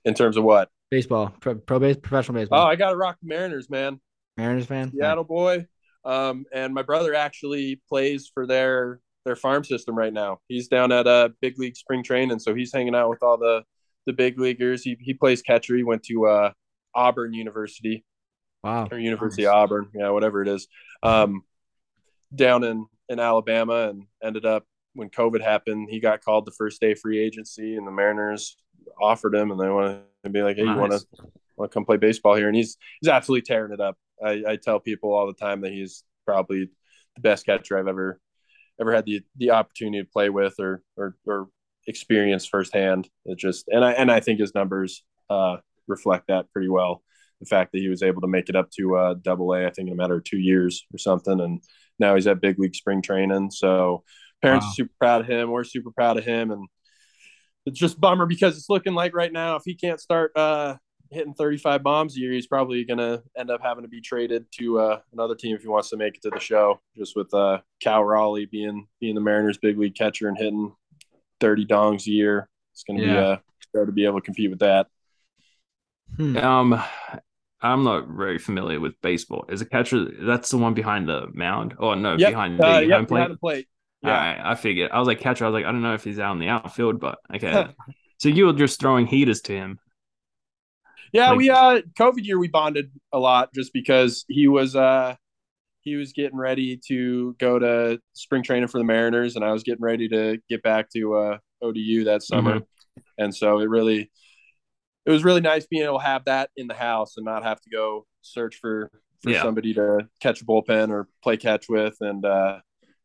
In 0.04 0.14
terms 0.14 0.36
of 0.36 0.44
what? 0.44 0.68
Baseball, 0.90 1.32
pro, 1.40 1.54
pro 1.54 1.78
base, 1.78 1.96
professional 1.96 2.34
baseball. 2.34 2.62
Oh, 2.62 2.66
I 2.66 2.76
got 2.76 2.90
to 2.90 2.96
rock 2.96 3.16
the 3.22 3.28
Mariners, 3.28 3.70
man. 3.70 4.00
Mariners 4.36 4.66
fan. 4.66 4.92
Seattle 4.92 5.24
boy. 5.24 5.66
Um, 6.04 6.44
and 6.52 6.74
my 6.74 6.82
brother 6.82 7.14
actually 7.14 7.80
plays 7.88 8.30
for 8.32 8.46
their 8.46 9.00
their 9.24 9.36
farm 9.36 9.64
system 9.64 9.96
right 9.96 10.12
now. 10.12 10.40
He's 10.48 10.68
down 10.68 10.92
at 10.92 11.06
a 11.06 11.32
big 11.40 11.58
league 11.58 11.76
spring 11.76 12.02
training, 12.02 12.40
so 12.40 12.54
he's 12.54 12.72
hanging 12.72 12.94
out 12.94 13.08
with 13.08 13.22
all 13.22 13.38
the 13.38 13.62
the 14.06 14.12
big 14.12 14.38
leaguers. 14.38 14.82
He 14.82 14.96
he 15.00 15.14
plays 15.14 15.42
catcher. 15.42 15.76
He 15.76 15.82
went 15.82 16.02
to 16.04 16.26
uh, 16.26 16.52
Auburn 16.94 17.32
University. 17.32 18.04
Wow. 18.62 18.88
Or 18.90 18.98
University 18.98 19.42
nice. 19.42 19.50
of 19.50 19.56
Auburn, 19.56 19.90
yeah, 19.94 20.08
whatever 20.08 20.40
it 20.40 20.48
is. 20.48 20.68
Um, 21.02 21.42
down 22.34 22.64
in 22.64 22.86
in 23.10 23.20
Alabama, 23.20 23.90
and 23.90 24.06
ended 24.22 24.46
up 24.46 24.64
when 24.94 25.10
COVID 25.10 25.42
happened, 25.42 25.88
he 25.90 26.00
got 26.00 26.24
called 26.24 26.46
the 26.46 26.52
first 26.52 26.80
day 26.80 26.94
free 26.94 27.18
agency, 27.18 27.76
and 27.76 27.86
the 27.86 27.90
Mariners 27.90 28.56
offered 29.00 29.34
him, 29.34 29.50
and 29.50 29.60
they 29.60 29.68
want 29.68 30.02
to 30.24 30.30
be 30.30 30.42
like, 30.42 30.56
"Hey, 30.56 30.64
nice. 30.64 30.74
you 30.74 30.80
want 30.80 30.92
to 30.92 31.06
want 31.56 31.70
to 31.70 31.74
come 31.74 31.84
play 31.84 31.98
baseball 31.98 32.36
here?" 32.36 32.48
And 32.48 32.56
he's 32.56 32.78
he's 33.00 33.10
absolutely 33.10 33.42
tearing 33.42 33.72
it 33.72 33.80
up. 33.80 33.96
I, 34.24 34.42
I 34.48 34.56
tell 34.56 34.80
people 34.80 35.12
all 35.12 35.26
the 35.26 35.34
time 35.34 35.60
that 35.62 35.72
he's 35.72 36.04
probably 36.24 36.70
the 37.16 37.20
best 37.20 37.44
catcher 37.44 37.78
I've 37.78 37.88
ever 37.88 38.20
ever 38.80 38.94
had 38.94 39.04
the 39.04 39.22
the 39.36 39.50
opportunity 39.50 40.02
to 40.02 40.08
play 40.08 40.30
with 40.30 40.54
or 40.58 40.82
or, 40.96 41.16
or 41.26 41.48
experience 41.86 42.46
firsthand. 42.46 43.08
It 43.24 43.38
just 43.38 43.66
and 43.68 43.84
I 43.84 43.92
and 43.92 44.10
I 44.10 44.20
think 44.20 44.40
his 44.40 44.54
numbers 44.54 45.02
uh, 45.30 45.56
reflect 45.86 46.28
that 46.28 46.50
pretty 46.52 46.68
well. 46.68 47.02
The 47.40 47.46
fact 47.46 47.72
that 47.72 47.78
he 47.78 47.88
was 47.88 48.02
able 48.02 48.22
to 48.22 48.28
make 48.28 48.48
it 48.48 48.56
up 48.56 48.70
to 48.78 48.96
uh, 48.96 49.14
Double 49.20 49.52
A, 49.52 49.66
I 49.66 49.70
think 49.70 49.88
in 49.88 49.92
a 49.92 49.96
matter 49.96 50.16
of 50.16 50.24
two 50.24 50.38
years 50.38 50.86
or 50.94 50.98
something, 50.98 51.40
and 51.40 51.62
now 51.98 52.14
he's 52.14 52.26
at 52.26 52.40
big 52.40 52.58
league 52.58 52.74
spring 52.74 53.02
training. 53.02 53.50
So 53.50 54.04
parents 54.40 54.66
wow. 54.66 54.70
are 54.70 54.74
super 54.74 54.94
proud 54.98 55.20
of 55.22 55.26
him. 55.26 55.50
We're 55.50 55.64
super 55.64 55.90
proud 55.90 56.16
of 56.16 56.24
him, 56.24 56.50
and 56.50 56.68
it's 57.66 57.78
just 57.78 58.00
bummer 58.00 58.26
because 58.26 58.56
it's 58.56 58.70
looking 58.70 58.94
like 58.94 59.14
right 59.14 59.32
now 59.32 59.56
if 59.56 59.62
he 59.64 59.74
can't 59.74 60.00
start 60.00 60.32
uh, 60.36 60.76
hitting 61.10 61.34
35 61.34 61.82
bombs 61.82 62.16
a 62.16 62.20
year, 62.20 62.32
he's 62.32 62.46
probably 62.46 62.84
going 62.84 62.98
to 62.98 63.22
end 63.36 63.50
up 63.50 63.60
having 63.62 63.84
to 63.84 63.88
be 63.88 64.00
traded 64.00 64.46
to 64.58 64.78
uh, 64.78 65.00
another 65.12 65.34
team 65.34 65.56
if 65.56 65.62
he 65.62 65.68
wants 65.68 65.90
to 65.90 65.96
make 65.96 66.16
it 66.16 66.22
to 66.22 66.30
the 66.30 66.40
show. 66.40 66.80
Just 66.96 67.16
with 67.16 67.32
uh, 67.32 67.60
Cal 67.80 68.04
Raleigh 68.04 68.46
being 68.46 68.86
being 69.00 69.14
the 69.14 69.20
Mariners' 69.20 69.58
big 69.58 69.78
league 69.78 69.94
catcher 69.94 70.28
and 70.28 70.36
hitting 70.36 70.74
30 71.44 71.66
dongs 71.66 72.06
a 72.06 72.10
year, 72.10 72.48
it's 72.72 72.84
going 72.84 72.98
to 72.98 73.04
yeah. 73.04 73.12
be 73.12 73.18
uh, 73.18 73.36
hard 73.74 73.88
to 73.88 73.92
be 73.92 74.06
able 74.06 74.18
to 74.18 74.24
compete 74.24 74.48
with 74.48 74.60
that. 74.60 74.86
Hmm. 76.16 76.38
Um, 76.38 76.82
I'm 77.60 77.84
not 77.84 78.08
very 78.08 78.38
familiar 78.38 78.80
with 78.80 78.98
baseball. 79.02 79.44
Is 79.50 79.60
a 79.60 79.66
catcher 79.66 80.06
that's 80.24 80.48
the 80.48 80.56
one 80.56 80.72
behind 80.72 81.06
the 81.06 81.26
mound? 81.34 81.74
Oh 81.78 81.92
no, 81.92 82.16
yep. 82.16 82.30
behind 82.30 82.58
the 82.58 82.66
uh, 82.66 82.78
yep, 82.78 82.96
home 82.96 83.06
plate. 83.06 83.18
Behind 83.18 83.32
the 83.34 83.38
plate. 83.38 83.68
Yeah, 84.02 84.42
I 84.42 84.54
figured. 84.54 84.90
I 84.90 84.98
was 84.98 85.06
like 85.06 85.20
catcher. 85.20 85.44
I 85.44 85.48
was 85.48 85.54
like, 85.54 85.66
I 85.66 85.72
don't 85.72 85.82
know 85.82 85.94
if 85.94 86.04
he's 86.04 86.18
out 86.18 86.32
in 86.32 86.38
the 86.38 86.48
outfield, 86.48 86.98
but 86.98 87.18
okay. 87.34 87.68
so 88.18 88.30
you 88.30 88.46
were 88.46 88.54
just 88.54 88.80
throwing 88.80 89.06
heaters 89.06 89.42
to 89.42 89.52
him. 89.52 89.78
Yeah, 91.12 91.28
like, 91.28 91.38
we 91.38 91.50
uh 91.50 91.80
COVID 91.98 92.24
year 92.24 92.38
we 92.38 92.48
bonded 92.48 92.90
a 93.12 93.18
lot 93.18 93.52
just 93.52 93.74
because 93.74 94.24
he 94.28 94.48
was 94.48 94.74
uh 94.76 95.16
he 95.84 95.96
was 95.96 96.12
getting 96.12 96.36
ready 96.36 96.80
to 96.88 97.34
go 97.38 97.58
to 97.58 98.00
spring 98.14 98.42
training 98.42 98.68
for 98.68 98.78
the 98.78 98.84
Mariners 98.84 99.36
and 99.36 99.44
I 99.44 99.52
was 99.52 99.62
getting 99.62 99.82
ready 99.84 100.08
to 100.08 100.38
get 100.48 100.62
back 100.62 100.90
to 100.90 101.14
uh 101.14 101.38
ODU 101.62 102.04
that 102.04 102.22
summer. 102.22 102.60
Mm-hmm. 102.60 103.00
And 103.18 103.34
so 103.34 103.60
it 103.60 103.68
really 103.68 104.10
it 105.06 105.10
was 105.10 105.22
really 105.22 105.42
nice 105.42 105.66
being 105.66 105.84
able 105.84 105.98
to 105.98 106.04
have 106.04 106.24
that 106.24 106.50
in 106.56 106.66
the 106.66 106.74
house 106.74 107.16
and 107.16 107.24
not 107.24 107.44
have 107.44 107.60
to 107.60 107.70
go 107.70 108.06
search 108.22 108.56
for 108.56 108.90
for 109.22 109.30
yeah. 109.30 109.42
somebody 109.42 109.74
to 109.74 110.08
catch 110.20 110.42
a 110.42 110.44
bullpen 110.44 110.90
or 110.90 111.08
play 111.22 111.36
catch 111.36 111.68
with 111.68 111.96
and 112.00 112.24
uh 112.24 112.58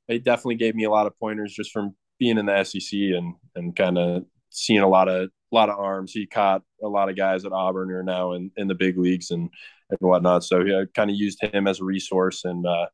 it 0.07 0.23
definitely 0.23 0.55
gave 0.55 0.75
me 0.75 0.85
a 0.85 0.89
lot 0.89 1.05
of 1.05 1.17
pointers 1.19 1.53
just 1.53 1.71
from 1.71 1.95
being 2.17 2.37
in 2.37 2.45
the 2.45 2.63
SEC 2.63 2.93
and 2.93 3.35
and 3.55 3.75
kind 3.75 3.97
of 3.97 4.23
seeing 4.49 4.81
a 4.81 4.87
lot 4.87 5.07
of 5.07 5.29
a 5.51 5.55
lot 5.55 5.69
of 5.69 5.79
arms. 5.79 6.11
He 6.11 6.25
caught 6.27 6.63
a 6.83 6.87
lot 6.87 7.09
of 7.09 7.15
guys 7.15 7.45
at 7.45 7.51
Auburn 7.51 7.91
are 7.91 8.03
now 8.03 8.33
in, 8.33 8.51
in 8.55 8.67
the 8.67 8.75
big 8.75 8.97
leagues 8.97 9.31
and 9.31 9.49
and 9.89 9.99
whatnot. 9.99 10.43
So 10.43 10.63
he 10.63 10.85
kind 10.93 11.09
of 11.09 11.15
used 11.15 11.39
him 11.41 11.67
as 11.67 11.79
a 11.79 11.83
resource 11.83 12.45
and 12.45 12.65
uh, 12.65 12.87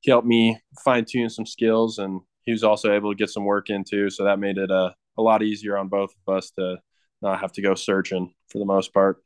he 0.00 0.10
helped 0.10 0.26
me 0.26 0.58
fine 0.84 1.04
tune 1.04 1.28
some 1.28 1.46
skills 1.46 1.98
and 1.98 2.20
he 2.44 2.52
was 2.52 2.64
also 2.64 2.92
able 2.92 3.12
to 3.12 3.16
get 3.16 3.30
some 3.30 3.44
work 3.44 3.70
into. 3.70 4.10
So 4.10 4.24
that 4.24 4.38
made 4.38 4.58
it 4.58 4.70
a, 4.70 4.94
a 5.18 5.22
lot 5.22 5.42
easier 5.42 5.76
on 5.76 5.88
both 5.88 6.10
of 6.26 6.34
us 6.34 6.50
to 6.58 6.78
not 7.20 7.40
have 7.40 7.52
to 7.52 7.62
go 7.62 7.74
searching 7.74 8.34
for 8.48 8.58
the 8.58 8.64
most 8.64 8.92
part. 8.92 9.22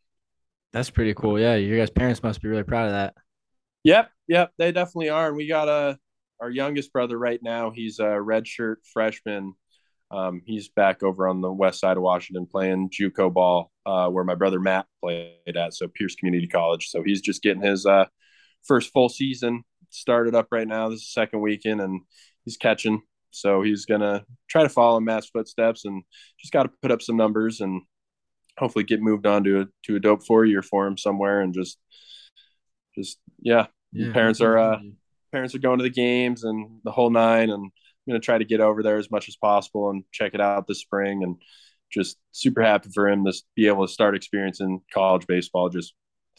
That's 0.72 0.90
pretty 0.90 1.14
cool. 1.14 1.40
Yeah, 1.40 1.54
your 1.54 1.78
guys' 1.78 1.90
parents 1.90 2.22
must 2.22 2.42
be 2.42 2.48
really 2.48 2.64
proud 2.64 2.86
of 2.86 2.92
that. 2.92 3.14
Yep, 3.84 4.10
yep, 4.28 4.52
they 4.58 4.72
definitely 4.72 5.08
are. 5.08 5.28
And 5.28 5.36
we 5.36 5.46
got 5.46 5.68
a 5.68 5.98
our 6.40 6.50
youngest 6.50 6.92
brother 6.92 7.18
right 7.18 7.40
now. 7.42 7.70
He's 7.70 7.98
a 7.98 8.04
redshirt 8.04 8.76
freshman. 8.92 9.54
Um, 10.10 10.42
he's 10.44 10.68
back 10.68 11.02
over 11.02 11.26
on 11.26 11.40
the 11.40 11.52
west 11.52 11.80
side 11.80 11.96
of 11.96 12.02
Washington 12.02 12.46
playing 12.46 12.90
JUCO 12.90 13.32
ball, 13.32 13.72
uh, 13.84 14.08
where 14.08 14.24
my 14.24 14.34
brother 14.36 14.60
Matt 14.60 14.86
played 15.02 15.56
at, 15.56 15.74
so 15.74 15.88
Pierce 15.88 16.14
Community 16.14 16.46
College. 16.46 16.88
So 16.88 17.02
he's 17.02 17.20
just 17.20 17.42
getting 17.42 17.62
his 17.62 17.86
uh, 17.86 18.06
first 18.64 18.92
full 18.92 19.08
season 19.08 19.64
started 19.90 20.34
up 20.34 20.48
right 20.50 20.68
now. 20.68 20.88
This 20.88 21.00
is 21.00 21.12
second 21.12 21.40
weekend, 21.40 21.80
and 21.80 22.02
he's 22.44 22.56
catching. 22.56 23.02
So 23.30 23.62
he's 23.62 23.84
gonna 23.84 24.24
try 24.48 24.62
to 24.62 24.68
follow 24.68 25.00
Matt's 25.00 25.28
footsteps, 25.28 25.84
and 25.84 26.04
just 26.38 26.52
got 26.52 26.64
to 26.64 26.70
put 26.82 26.92
up 26.92 27.02
some 27.02 27.16
numbers, 27.16 27.60
and 27.60 27.82
hopefully 28.58 28.84
get 28.84 29.02
moved 29.02 29.26
on 29.26 29.44
to 29.44 29.62
a 29.62 29.66
to 29.84 29.96
a 29.96 30.00
dope 30.00 30.24
four 30.24 30.44
year 30.44 30.62
for 30.62 30.86
him 30.86 30.96
somewhere, 30.96 31.40
and 31.40 31.52
just 31.52 31.78
just 32.94 33.18
yeah. 33.40 33.66
yeah 33.92 34.12
parents 34.12 34.40
are 34.40 34.56
uh, 34.56 34.78
parents 35.32 35.54
are 35.54 35.58
going 35.58 35.78
to 35.78 35.82
the 35.82 35.90
games 35.90 36.44
and 36.44 36.80
the 36.84 36.92
whole 36.92 37.10
nine, 37.10 37.50
and 37.50 37.70
I'm 38.06 38.12
gonna 38.12 38.20
try 38.20 38.38
to 38.38 38.44
get 38.44 38.60
over 38.60 38.82
there 38.82 38.98
as 38.98 39.10
much 39.10 39.28
as 39.28 39.36
possible 39.36 39.90
and 39.90 40.04
check 40.12 40.34
it 40.34 40.40
out 40.40 40.66
this 40.66 40.80
spring, 40.80 41.22
and 41.22 41.36
just 41.90 42.18
super 42.32 42.62
happy 42.62 42.90
for 42.92 43.08
him 43.08 43.24
to 43.24 43.32
be 43.54 43.68
able 43.68 43.86
to 43.86 43.92
start 43.92 44.16
experiencing 44.16 44.80
college 44.92 45.26
baseball. 45.26 45.68
Just 45.68 45.94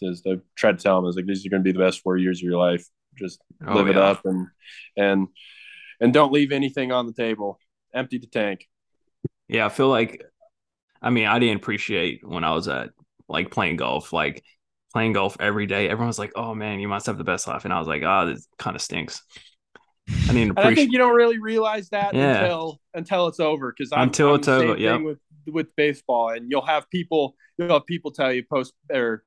as 0.07 0.21
I 0.27 0.37
tried 0.55 0.77
to 0.77 0.83
tell 0.83 0.97
him, 0.97 1.05
I 1.05 1.07
was 1.07 1.15
like, 1.15 1.25
these 1.25 1.45
are 1.45 1.49
going 1.49 1.63
to 1.63 1.67
be 1.67 1.71
the 1.71 1.83
best 1.83 2.01
four 2.01 2.17
years 2.17 2.39
of 2.39 2.43
your 2.43 2.57
life. 2.57 2.85
Just 3.17 3.41
oh, 3.65 3.73
live 3.73 3.87
yeah. 3.87 3.93
it 3.93 3.97
up 3.97 4.25
and 4.25 4.47
and 4.95 5.27
and 5.99 6.13
don't 6.13 6.31
leave 6.31 6.51
anything 6.51 6.91
on 6.91 7.07
the 7.07 7.13
table. 7.13 7.59
Empty 7.93 8.19
the 8.19 8.27
tank. 8.27 8.67
Yeah, 9.47 9.65
I 9.65 9.69
feel 9.69 9.89
like, 9.89 10.23
I 11.01 11.09
mean, 11.09 11.25
I 11.25 11.39
didn't 11.39 11.57
appreciate 11.57 12.19
when 12.23 12.43
I 12.43 12.51
was 12.51 12.67
at 12.67 12.89
like 13.27 13.49
playing 13.49 13.77
golf, 13.77 14.13
like 14.13 14.43
playing 14.93 15.13
golf 15.13 15.37
every 15.39 15.65
day. 15.65 15.89
Everyone 15.89 16.07
was 16.07 16.19
like, 16.19 16.33
"Oh 16.35 16.53
man, 16.53 16.79
you 16.79 16.87
must 16.87 17.07
have 17.07 17.17
the 17.17 17.23
best 17.23 17.47
life," 17.47 17.65
and 17.65 17.73
I 17.73 17.79
was 17.79 17.87
like, 17.87 18.03
"Oh, 18.03 18.27
this 18.27 18.47
kind 18.59 18.75
of 18.75 18.81
stinks." 18.81 19.21
I 20.29 20.33
mean, 20.33 20.51
appreciate- 20.51 20.71
I 20.71 20.75
think 20.75 20.91
you 20.91 20.97
don't 20.97 21.15
really 21.15 21.39
realize 21.39 21.89
that 21.89 22.13
yeah. 22.13 22.41
until 22.41 22.79
until 22.93 23.27
it's 23.27 23.39
over. 23.39 23.73
Because 23.75 23.91
until 23.91 24.29
I'm 24.29 24.35
it's 24.35 24.47
over, 24.47 24.77
yeah. 24.77 24.97
With 24.97 25.19
with 25.47 25.75
baseball, 25.75 26.29
and 26.29 26.49
you'll 26.49 26.65
have 26.65 26.89
people 26.89 27.35
you'll 27.57 27.73
have 27.73 27.85
people 27.85 28.11
tell 28.11 28.31
you 28.31 28.43
post 28.43 28.73
or 28.91 29.23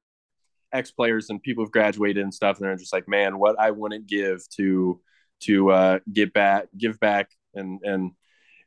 ex 0.73 0.91
players 0.91 1.31
and 1.31 1.43
people 1.43 1.65
who've 1.65 1.73
graduated 1.73 2.23
and 2.23 2.33
stuff, 2.33 2.59
and 2.59 2.67
they're 2.67 2.77
just 2.77 2.93
like, 2.93 3.09
"Man, 3.09 3.39
what 3.39 3.59
I 3.59 3.71
wouldn't 3.71 4.07
give 4.07 4.47
to 4.57 5.01
to 5.41 5.71
uh, 5.71 5.99
get 6.13 6.33
back, 6.33 6.69
give 6.77 6.99
back, 7.01 7.31
and 7.55 7.81
and 7.83 8.13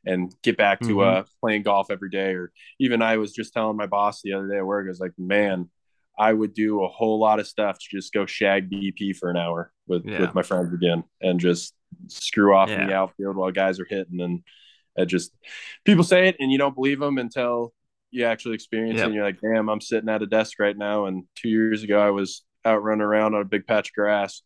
and 0.05 0.33
get 0.43 0.57
back 0.57 0.81
to 0.81 0.87
mm-hmm. 0.87 1.19
uh, 1.21 1.23
playing 1.41 1.63
golf 1.63 1.89
every 1.89 2.09
day." 2.09 2.33
Or 2.33 2.51
even 2.79 3.01
I 3.01 3.17
was 3.17 3.33
just 3.33 3.53
telling 3.53 3.77
my 3.77 3.87
boss 3.87 4.21
the 4.21 4.33
other 4.33 4.47
day 4.47 4.57
at 4.57 4.65
work, 4.65 4.85
I 4.85 4.89
was 4.89 4.99
like, 4.99 5.13
"Man, 5.17 5.69
I 6.17 6.33
would 6.33 6.53
do 6.53 6.83
a 6.83 6.87
whole 6.87 7.19
lot 7.19 7.39
of 7.39 7.47
stuff 7.47 7.79
to 7.79 7.85
just 7.89 8.13
go 8.13 8.25
shag 8.25 8.69
BP 8.69 9.15
for 9.15 9.29
an 9.29 9.37
hour 9.37 9.71
with 9.87 10.05
yeah. 10.05 10.21
with 10.21 10.35
my 10.35 10.43
friends 10.43 10.73
again 10.73 11.03
and 11.21 11.39
just 11.39 11.73
screw 12.07 12.55
off 12.55 12.69
yeah. 12.69 12.81
in 12.81 12.87
the 12.87 12.93
outfield 12.93 13.35
while 13.35 13.51
guys 13.51 13.79
are 13.79 13.87
hitting 13.89 14.21
and 14.21 14.43
it 14.95 15.05
just 15.05 15.31
people 15.85 16.03
say 16.03 16.27
it 16.27 16.35
and 16.39 16.51
you 16.51 16.57
don't 16.57 16.75
believe 16.75 16.99
them 16.99 17.17
until 17.17 17.73
you 18.11 18.25
actually 18.25 18.55
experience 18.55 18.97
yep. 18.97 19.05
it 19.05 19.07
and 19.07 19.15
you're 19.15 19.23
like 19.23 19.41
damn 19.41 19.69
i'm 19.69 19.81
sitting 19.81 20.09
at 20.09 20.21
a 20.21 20.27
desk 20.27 20.59
right 20.59 20.77
now 20.77 21.05
and 21.05 21.23
two 21.35 21.49
years 21.49 21.83
ago 21.83 21.99
i 21.99 22.11
was 22.11 22.43
out 22.65 22.83
running 22.83 23.01
around 23.01 23.33
on 23.33 23.41
a 23.41 23.45
big 23.45 23.65
patch 23.65 23.89
of 23.89 23.93
grass 23.93 24.41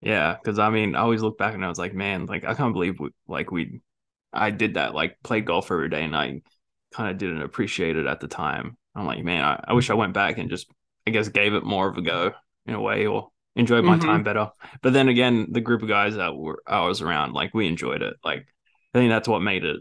yeah 0.00 0.36
because 0.36 0.58
i 0.58 0.70
mean 0.70 0.94
i 0.94 1.00
always 1.00 1.22
look 1.22 1.38
back 1.38 1.54
and 1.54 1.64
i 1.64 1.68
was 1.68 1.78
like 1.78 1.94
man 1.94 2.26
like 2.26 2.44
i 2.44 2.54
can't 2.54 2.72
believe 2.72 2.98
we, 3.00 3.10
like 3.26 3.50
we 3.50 3.80
i 4.32 4.50
did 4.50 4.74
that 4.74 4.94
like 4.94 5.16
played 5.22 5.46
golf 5.46 5.70
every 5.70 5.88
day 5.88 6.04
and 6.04 6.16
i 6.16 6.40
kind 6.92 7.10
of 7.10 7.18
didn't 7.18 7.42
appreciate 7.42 7.96
it 7.96 8.06
at 8.06 8.20
the 8.20 8.28
time 8.28 8.76
i'm 8.94 9.06
like 9.06 9.24
man 9.24 9.44
I, 9.44 9.64
I, 9.68 9.72
wish 9.72 9.90
i 9.90 9.94
went 9.94 10.12
back 10.12 10.38
and 10.38 10.50
just 10.50 10.66
i 11.06 11.10
guess 11.10 11.28
gave 11.28 11.54
it 11.54 11.64
more 11.64 11.88
of 11.88 11.96
a 11.96 12.02
go 12.02 12.32
in 12.66 12.74
a 12.74 12.80
way 12.80 13.06
or 13.06 13.30
enjoyed 13.56 13.84
my 13.84 13.96
mm-hmm. 13.96 14.06
time 14.06 14.22
better. 14.22 14.50
But 14.82 14.92
then 14.92 15.08
again 15.08 15.48
the 15.50 15.60
group 15.60 15.82
of 15.82 15.88
guys 15.88 16.16
that 16.16 16.36
were 16.36 16.62
i 16.66 16.86
was 16.86 17.02
around 17.02 17.32
like 17.32 17.54
we 17.54 17.66
enjoyed 17.66 18.02
it. 18.02 18.16
Like 18.24 18.46
i 18.94 18.98
think 18.98 19.10
that's 19.10 19.28
what 19.28 19.40
made 19.40 19.64
it 19.64 19.80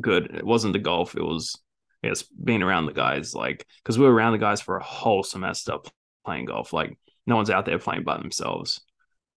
good. 0.00 0.34
It 0.34 0.44
wasn't 0.44 0.72
the 0.72 0.78
golf. 0.78 1.16
It 1.16 1.22
was 1.22 1.58
I 2.02 2.08
guess 2.08 2.22
being 2.22 2.62
around 2.62 2.86
the 2.86 2.92
guys 2.92 3.34
like 3.34 3.66
because 3.82 3.98
we 3.98 4.04
were 4.04 4.12
around 4.12 4.32
the 4.32 4.38
guys 4.38 4.60
for 4.60 4.76
a 4.76 4.84
whole 4.84 5.22
semester 5.22 5.78
playing 6.24 6.46
golf. 6.46 6.72
Like 6.72 6.98
no 7.26 7.36
one's 7.36 7.50
out 7.50 7.66
there 7.66 7.78
playing 7.78 8.04
by 8.04 8.18
themselves. 8.18 8.80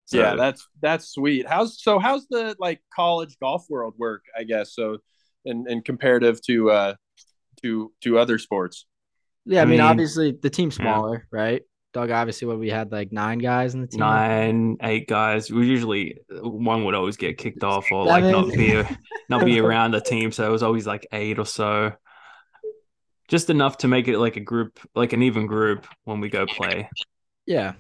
So, 0.06 0.20
yeah 0.20 0.36
that's 0.36 0.68
that's 0.82 1.10
sweet. 1.10 1.48
How's 1.48 1.82
so 1.82 2.00
how's 2.00 2.28
the 2.28 2.56
like 2.60 2.82
college 2.94 3.38
golf 3.40 3.66
world 3.70 3.96
work 3.98 4.24
i 4.38 4.44
guess? 4.44 4.74
So 4.74 4.98
and 5.46 5.68
and 5.68 5.86
comparative 5.86 6.42
to 6.44 6.72
uh 6.72 6.96
to 7.62 7.92
to 8.02 8.18
other 8.18 8.38
sports. 8.38 8.86
Yeah 9.46 9.60
i, 9.60 9.62
I 9.62 9.66
mean, 9.66 9.72
mean, 9.72 9.82
obviously 9.82 10.32
the 10.32 10.50
team's 10.50 10.76
smaller 10.76 11.28
yeah. 11.32 11.40
right 11.40 11.62
Doug, 11.98 12.12
obviously, 12.12 12.48
what 12.48 12.60
we 12.60 12.70
had 12.70 12.92
like 12.92 13.12
nine 13.12 13.40
guys 13.40 13.74
in 13.74 13.82
the 13.82 13.88
team. 13.88 14.02
Nine, 14.02 14.78
eight 14.84 15.08
guys. 15.08 15.50
We 15.50 15.66
usually 15.66 16.20
one 16.30 16.86
would 16.86 16.94
always 16.94 17.18
get 17.18 17.38
kicked 17.38 17.64
off 17.64 17.92
or 17.92 18.06
like 18.06 18.24
not 18.24 18.54
be 18.54 18.84
not 19.30 19.44
be 19.44 19.60
around 19.66 19.92
the 19.92 20.02
team, 20.02 20.32
so 20.32 20.48
it 20.48 20.52
was 20.52 20.62
always 20.62 20.86
like 20.86 21.08
eight 21.12 21.40
or 21.40 21.46
so 21.46 21.94
just 23.28 23.50
enough 23.50 23.80
to 23.80 23.88
make 23.88 24.08
it 24.08 24.20
like 24.20 24.38
a 24.38 24.42
group, 24.42 24.80
like 24.96 25.14
an 25.14 25.22
even 25.22 25.48
group 25.48 25.86
when 26.06 26.20
we 26.20 26.30
go 26.30 26.46
play. 26.46 26.90
Yeah. 27.46 27.74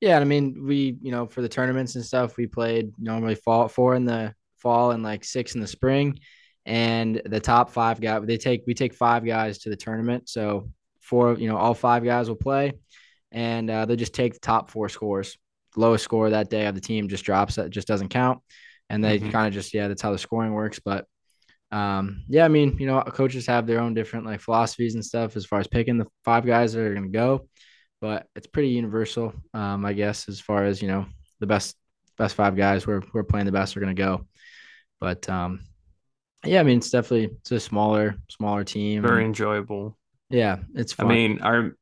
Yeah. 0.00 0.18
I 0.18 0.24
mean, 0.24 0.66
we, 0.66 0.96
you 1.00 1.12
know, 1.12 1.26
for 1.26 1.42
the 1.42 1.48
tournaments 1.48 1.94
and 1.94 2.04
stuff, 2.04 2.36
we 2.36 2.46
played 2.46 2.92
normally 2.98 3.34
fall 3.34 3.68
four 3.68 3.94
in 3.94 4.04
the 4.04 4.34
fall 4.58 4.90
and 4.90 5.02
like 5.02 5.24
six 5.24 5.54
in 5.54 5.60
the 5.60 5.66
spring. 5.66 6.18
And 6.66 7.22
the 7.24 7.40
top 7.40 7.70
five 7.70 8.00
guys, 8.00 8.22
they 8.24 8.36
take, 8.36 8.64
we 8.66 8.74
take 8.74 8.94
five 8.94 9.24
guys 9.24 9.58
to 9.58 9.70
the 9.70 9.76
tournament. 9.76 10.28
So 10.28 10.70
four, 11.00 11.34
you 11.34 11.48
know, 11.48 11.56
all 11.56 11.74
five 11.74 12.04
guys 12.04 12.28
will 12.28 12.36
play 12.36 12.72
and 13.32 13.70
uh, 13.70 13.86
they 13.86 13.96
just 13.96 14.14
take 14.14 14.34
the 14.34 14.40
top 14.40 14.70
four 14.70 14.88
scores. 14.88 15.38
Lowest 15.76 16.04
score 16.04 16.30
that 16.30 16.50
day 16.50 16.66
of 16.66 16.74
the 16.74 16.80
team 16.80 17.08
just 17.08 17.24
drops, 17.24 17.54
that 17.56 17.70
just 17.70 17.86
doesn't 17.86 18.08
count. 18.08 18.40
And 18.88 19.04
they 19.04 19.18
mm-hmm. 19.18 19.30
kind 19.30 19.46
of 19.46 19.54
just, 19.54 19.72
yeah, 19.72 19.86
that's 19.86 20.02
how 20.02 20.10
the 20.12 20.18
scoring 20.18 20.52
works. 20.52 20.80
But 20.84 21.06
um, 21.70 22.24
yeah, 22.28 22.44
I 22.44 22.48
mean, 22.48 22.76
you 22.78 22.86
know, 22.86 23.00
coaches 23.02 23.46
have 23.46 23.66
their 23.66 23.80
own 23.80 23.94
different 23.94 24.26
like 24.26 24.40
philosophies 24.40 24.94
and 24.94 25.04
stuff 25.04 25.36
as 25.36 25.46
far 25.46 25.60
as 25.60 25.68
picking 25.68 25.98
the 25.98 26.06
five 26.24 26.44
guys 26.44 26.72
that 26.72 26.82
are 26.82 26.94
going 26.94 27.04
to 27.04 27.16
go, 27.16 27.48
but 28.00 28.26
it's 28.34 28.48
pretty 28.48 28.70
universal, 28.70 29.32
um, 29.54 29.84
I 29.84 29.92
guess, 29.92 30.28
as 30.28 30.40
far 30.40 30.64
as 30.64 30.82
you 30.82 30.88
know, 30.88 31.06
the 31.38 31.46
best 31.46 31.76
best 32.18 32.34
five 32.34 32.56
guys 32.56 32.84
who 32.84 33.00
are 33.14 33.24
playing 33.24 33.46
the 33.46 33.52
best 33.52 33.76
are 33.76 33.80
going 33.80 33.94
to 33.94 34.02
go. 34.02 34.26
But 35.00 35.28
um, 35.28 35.60
yeah, 36.44 36.60
I 36.60 36.62
mean, 36.64 36.78
it's 36.78 36.90
definitely 36.90 37.36
it's 37.40 37.52
a 37.52 37.60
smaller 37.60 38.16
smaller 38.28 38.64
team. 38.64 39.02
Very 39.02 39.24
enjoyable. 39.24 39.96
Yeah, 40.28 40.58
it's. 40.74 40.92
Fun. 40.92 41.06
I 41.06 41.08
mean, 41.08 41.40
our 41.40 41.76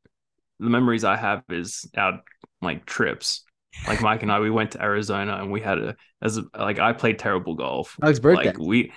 the 0.61 0.71
memories 0.71 1.05
I 1.05 1.17
have 1.17 1.43
is 1.49 1.89
our 1.97 2.21
like 2.61 2.85
trips 2.87 3.45
like 3.87 4.01
Mike 4.01 4.23
and 4.23 4.33
I, 4.33 4.41
we 4.41 4.51
went 4.51 4.73
to 4.73 4.83
Arizona 4.83 5.37
and 5.37 5.53
we 5.53 5.61
had 5.61 5.79
a 5.79 5.97
as 6.23 6.39
a, 6.39 6.45
like 6.59 6.79
I 6.79 6.93
played 6.93 7.19
terrible 7.19 7.55
golf. 7.55 7.97
Alex 8.03 8.19
birthday. 8.19 8.47
Like 8.47 8.59
we 8.59 8.93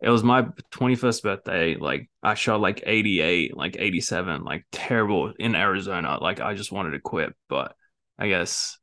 it 0.00 0.08
was 0.08 0.22
my 0.22 0.42
21st 0.72 1.22
birthday. 1.22 1.76
Like 1.76 2.08
I 2.22 2.34
shot 2.34 2.60
like 2.60 2.82
88, 2.86 3.56
like 3.56 3.76
87, 3.78 4.44
like 4.44 4.64
terrible 4.72 5.32
in 5.38 5.54
Arizona. 5.54 6.18
Like 6.20 6.40
I 6.40 6.54
just 6.54 6.72
wanted 6.72 6.92
to 6.92 7.00
quit, 7.00 7.34
but 7.48 7.74
I 8.18 8.28
guess 8.28 8.78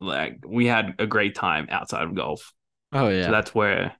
like 0.00 0.40
we 0.46 0.66
had 0.66 0.94
a 0.98 1.06
great 1.06 1.34
time 1.34 1.68
outside 1.70 2.04
of 2.04 2.14
golf. 2.14 2.52
Oh 2.92 3.08
yeah. 3.08 3.26
So 3.26 3.30
that's 3.30 3.54
where 3.54 3.94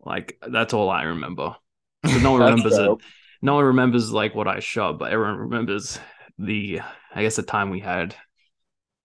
like 0.00 0.38
that's 0.46 0.74
all 0.74 0.90
I 0.90 1.04
remember. 1.04 1.56
No 2.20 2.32
one 2.32 2.42
remembers 2.42 2.78
it. 2.78 2.90
No 3.42 3.56
one 3.56 3.64
remembers 3.64 4.12
like 4.12 4.34
what 4.34 4.46
I 4.46 4.60
shot, 4.60 4.98
but 4.98 5.12
everyone 5.12 5.38
remembers 5.38 5.98
the 6.38 6.80
I 7.14 7.22
guess 7.22 7.36
the 7.36 7.42
time 7.42 7.70
we 7.70 7.80
had 7.80 8.14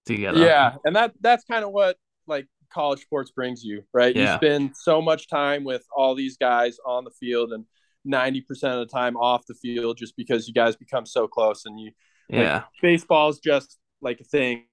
together. 0.06 0.40
Yeah, 0.40 0.76
and 0.86 0.96
that 0.96 1.14
that's 1.22 1.44
kind 1.46 1.64
of 1.64 1.72
what 1.72 1.98
like 2.28 2.48
college 2.72 3.02
sports 3.02 3.32
brings 3.32 3.64
you, 3.64 3.84
right? 3.94 4.16
Yeah. 4.16 4.34
You 4.34 4.38
spend 4.38 4.72
so 4.76 5.02
much 5.02 5.28
time 5.28 5.64
with 5.64 5.86
all 5.96 6.16
these 6.16 6.38
guys 6.38 6.78
on 6.86 7.04
the 7.04 7.12
field 7.12 7.52
and 7.52 7.66
90% 8.08 8.42
of 8.50 8.80
the 8.80 8.86
time 8.92 9.16
off 9.18 9.46
the 9.46 9.54
field 9.54 9.98
just 9.98 10.16
because 10.16 10.48
you 10.48 10.54
guys 10.54 10.76
become 10.76 11.06
so 11.06 11.28
close 11.28 11.66
and 11.66 11.80
you 11.80 11.92
yeah. 12.30 12.56
Like, 12.56 12.64
baseball 12.82 13.30
is 13.30 13.40
just 13.40 13.78
like 14.02 14.22
a 14.22 14.24
thing 14.24 14.66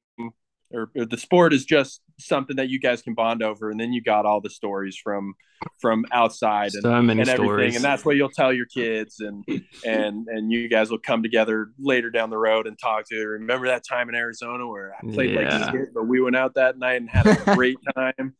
or, 0.71 0.91
or, 0.97 1.05
the 1.05 1.17
sport 1.17 1.53
is 1.53 1.65
just 1.65 2.01
something 2.19 2.57
that 2.57 2.69
you 2.69 2.81
guys 2.81 3.03
can 3.03 3.15
bond 3.15 3.43
over 3.43 3.71
and 3.71 3.79
then 3.79 3.93
you 3.93 4.03
got 4.03 4.27
all 4.27 4.41
the 4.41 4.51
stories 4.51 4.97
from 4.97 5.35
from 5.81 6.05
outside 6.13 6.73
and, 6.75 6.83
so 6.83 6.93
and 6.95 7.11
everything 7.11 7.35
stories. 7.35 7.75
and 7.77 7.85
that's 7.85 8.05
what 8.05 8.17
you'll 8.17 8.31
tell 8.31 8.53
your 8.53 8.67
kids 8.67 9.21
and 9.21 9.45
and 9.85 10.27
and 10.29 10.53
you 10.53 10.69
guys 10.69 10.91
will 10.91 10.99
come 10.99 11.23
together 11.23 11.69
later 11.79 12.11
down 12.11 12.31
the 12.31 12.39
road 12.39 12.67
and 12.67 12.79
talk 12.79 13.05
to 13.09 13.17
remember 13.27 13.67
that 13.67 13.83
time 13.89 14.09
in 14.09 14.15
arizona 14.15 14.67
where 14.67 14.95
i 14.95 15.13
played 15.13 15.31
yeah. 15.31 15.59
like 15.59 15.73
shit 15.73 15.95
but 15.95 16.05
we 16.05 16.21
went 16.21 16.37
out 16.37 16.55
that 16.55 16.79
night 16.79 17.01
and 17.01 17.11
had 17.11 17.27
a 17.27 17.37
great 17.55 17.79
time 17.95 18.35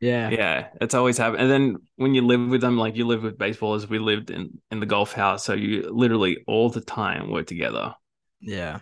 yeah 0.00 0.30
yeah 0.30 0.68
it's 0.80 0.94
always 0.94 1.18
happened 1.18 1.40
and 1.40 1.50
then 1.50 1.76
when 1.96 2.14
you 2.14 2.22
live 2.22 2.48
with 2.48 2.60
them 2.60 2.78
like 2.78 2.96
you 2.96 3.06
live 3.06 3.22
with 3.22 3.38
baseballers 3.38 3.88
we 3.88 3.98
lived 3.98 4.30
in 4.30 4.58
in 4.70 4.80
the 4.80 4.86
golf 4.86 5.12
house 5.12 5.44
so 5.44 5.54
you 5.54 5.90
literally 5.90 6.38
all 6.46 6.68
the 6.68 6.80
time 6.80 7.30
were 7.30 7.42
together 7.42 7.94
yeah 8.40 8.78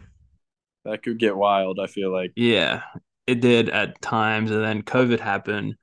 that 0.84 1.02
could 1.02 1.18
get 1.18 1.36
wild. 1.36 1.80
I 1.80 1.86
feel 1.86 2.12
like. 2.12 2.32
Yeah, 2.36 2.82
it 3.26 3.40
did 3.40 3.68
at 3.68 4.00
times, 4.00 4.50
and 4.50 4.62
then 4.62 4.82
COVID 4.82 5.20
happened, 5.20 5.74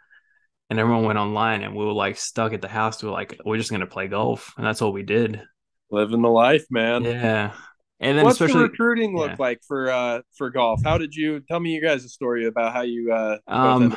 and 0.69 0.79
everyone 0.79 1.05
went 1.05 1.19
online, 1.19 1.63
and 1.63 1.75
we 1.75 1.85
were 1.85 1.93
like 1.93 2.17
stuck 2.17 2.53
at 2.53 2.61
the 2.61 2.67
house. 2.67 3.01
We 3.01 3.09
were 3.09 3.13
like, 3.13 3.39
we're 3.45 3.57
just 3.57 3.71
gonna 3.71 3.87
play 3.87 4.07
golf, 4.07 4.53
and 4.57 4.65
that's 4.65 4.81
all 4.81 4.93
we 4.93 5.03
did. 5.03 5.41
Living 5.89 6.21
the 6.21 6.29
life, 6.29 6.65
man. 6.69 7.03
Yeah. 7.03 7.53
And 7.99 8.17
then 8.17 8.25
What's 8.25 8.41
especially 8.41 8.63
the 8.63 8.69
recruiting 8.69 9.15
look 9.15 9.31
yeah. 9.31 9.35
like 9.37 9.61
for 9.67 9.91
uh 9.91 10.21
for 10.35 10.49
golf? 10.49 10.81
How 10.83 10.97
did 10.97 11.13
you 11.13 11.39
tell 11.41 11.59
me 11.59 11.71
you 11.71 11.81
guys 11.81 12.03
a 12.03 12.09
story 12.09 12.47
about 12.47 12.73
how 12.73 12.81
you 12.81 13.13
uh 13.13 13.37
um, 13.47 13.95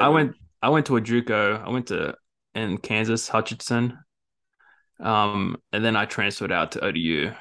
I 0.00 0.08
went 0.08 0.34
I 0.60 0.70
went 0.70 0.86
to 0.86 0.96
a 0.96 1.00
JUCO. 1.00 1.64
I 1.64 1.70
went 1.70 1.86
to 1.88 2.16
in 2.56 2.78
Kansas 2.78 3.28
Hutchinson. 3.28 3.98
Um 4.98 5.58
and 5.72 5.84
then 5.84 5.94
I 5.94 6.06
transferred 6.06 6.50
out 6.50 6.72
to 6.72 6.84
ODU 6.84 7.32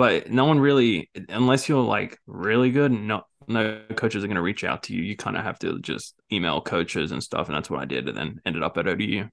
but 0.00 0.30
no 0.30 0.46
one 0.46 0.58
really 0.58 1.10
unless 1.28 1.68
you're 1.68 1.84
like 1.84 2.18
really 2.26 2.70
good 2.70 2.90
no 2.90 3.22
no 3.50 3.80
coaches 3.96 4.24
are 4.24 4.28
going 4.28 4.36
to 4.36 4.42
reach 4.42 4.64
out 4.64 4.84
to 4.84 4.94
you. 4.94 5.02
You 5.02 5.16
kind 5.16 5.36
of 5.36 5.42
have 5.42 5.58
to 5.60 5.78
just 5.80 6.14
email 6.32 6.60
coaches 6.60 7.12
and 7.12 7.22
stuff 7.22 7.48
and 7.48 7.56
that's 7.56 7.68
what 7.68 7.80
i 7.80 7.84
did 7.84 8.08
and 8.08 8.16
then 8.16 8.40
ended 8.46 8.62
up 8.62 8.78
at 8.78 8.86
odu 8.86 9.28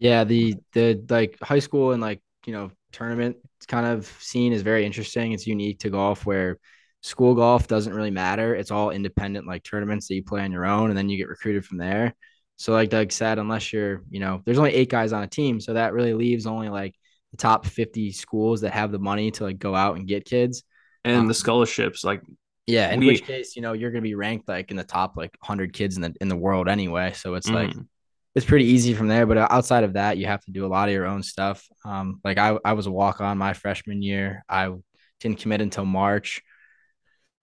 yeah 0.00 0.24
the 0.24 0.54
the 0.72 1.00
like 1.08 1.38
high 1.40 1.60
school 1.60 1.92
and 1.92 2.02
like 2.02 2.20
you 2.44 2.52
know 2.52 2.70
tournament 2.92 3.36
kind 3.66 3.86
of 3.86 4.06
scene 4.20 4.52
is 4.52 4.62
very 4.62 4.84
interesting. 4.84 5.32
It's 5.32 5.46
unique 5.46 5.80
to 5.80 5.90
golf 5.90 6.26
where 6.26 6.58
school 7.00 7.34
golf 7.34 7.66
doesn't 7.66 7.94
really 7.94 8.10
matter. 8.10 8.54
It's 8.54 8.70
all 8.70 8.90
independent 8.90 9.46
like 9.46 9.62
tournaments 9.64 10.08
that 10.08 10.14
you 10.14 10.22
play 10.22 10.42
on 10.42 10.52
your 10.52 10.66
own 10.66 10.90
and 10.90 10.96
then 10.96 11.08
you 11.08 11.16
get 11.16 11.28
recruited 11.28 11.64
from 11.64 11.78
there. 11.78 12.14
So 12.56 12.72
like 12.72 12.90
doug 12.90 13.10
said 13.10 13.38
unless 13.38 13.72
you're 13.72 14.02
you 14.10 14.20
know 14.20 14.42
there's 14.44 14.58
only 14.58 14.74
eight 14.74 14.90
guys 14.90 15.12
on 15.12 15.22
a 15.22 15.26
team 15.28 15.60
so 15.60 15.74
that 15.74 15.94
really 15.94 16.14
leaves 16.14 16.46
only 16.46 16.68
like 16.68 16.94
the 17.32 17.36
top 17.36 17.66
50 17.66 18.12
schools 18.12 18.60
that 18.60 18.72
have 18.72 18.92
the 18.92 18.98
money 18.98 19.30
to 19.32 19.44
like 19.44 19.58
go 19.58 19.74
out 19.74 19.96
and 19.96 20.06
get 20.06 20.24
kids. 20.24 20.62
And 21.04 21.16
um, 21.16 21.28
the 21.28 21.34
scholarships 21.34 22.04
like 22.04 22.22
yeah 22.66 22.90
in 22.90 23.00
we, 23.00 23.06
which 23.06 23.24
case 23.24 23.56
you 23.56 23.62
know 23.62 23.72
you're 23.72 23.90
going 23.90 24.02
to 24.02 24.08
be 24.08 24.14
ranked 24.14 24.48
like 24.48 24.70
in 24.70 24.76
the 24.76 24.84
top 24.84 25.16
like 25.16 25.36
100 25.40 25.72
kids 25.72 25.96
in 25.96 26.02
the 26.02 26.14
in 26.20 26.28
the 26.28 26.36
world 26.36 26.68
anyway 26.68 27.12
so 27.12 27.34
it's 27.34 27.48
mm-hmm. 27.48 27.56
like 27.56 27.86
it's 28.34 28.46
pretty 28.46 28.66
easy 28.66 28.94
from 28.94 29.08
there 29.08 29.26
but 29.26 29.36
outside 29.36 29.84
of 29.84 29.94
that 29.94 30.16
you 30.16 30.26
have 30.26 30.40
to 30.40 30.52
do 30.52 30.64
a 30.64 30.68
lot 30.68 30.88
of 30.88 30.94
your 30.94 31.06
own 31.06 31.22
stuff. 31.22 31.66
Um 31.84 32.20
like 32.24 32.38
i, 32.38 32.56
I 32.64 32.72
was 32.72 32.86
a 32.86 32.90
walk 32.90 33.20
on 33.20 33.36
my 33.38 33.52
freshman 33.52 34.00
year. 34.00 34.44
I 34.48 34.72
didn't 35.20 35.40
commit 35.40 35.60
until 35.60 35.84
march 35.84 36.42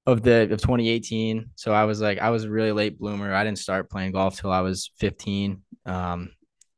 of 0.05 0.23
the 0.23 0.43
of 0.43 0.59
2018 0.61 1.51
so 1.55 1.71
i 1.71 1.83
was 1.83 2.01
like 2.01 2.17
i 2.17 2.29
was 2.31 2.45
a 2.45 2.49
really 2.49 2.71
late 2.71 2.97
bloomer. 2.97 3.33
I 3.33 3.43
didn't 3.43 3.59
start 3.59 3.89
playing 3.89 4.13
golf 4.13 4.39
till 4.39 4.51
i 4.51 4.61
was 4.61 4.91
15 4.99 5.61
um 5.85 6.31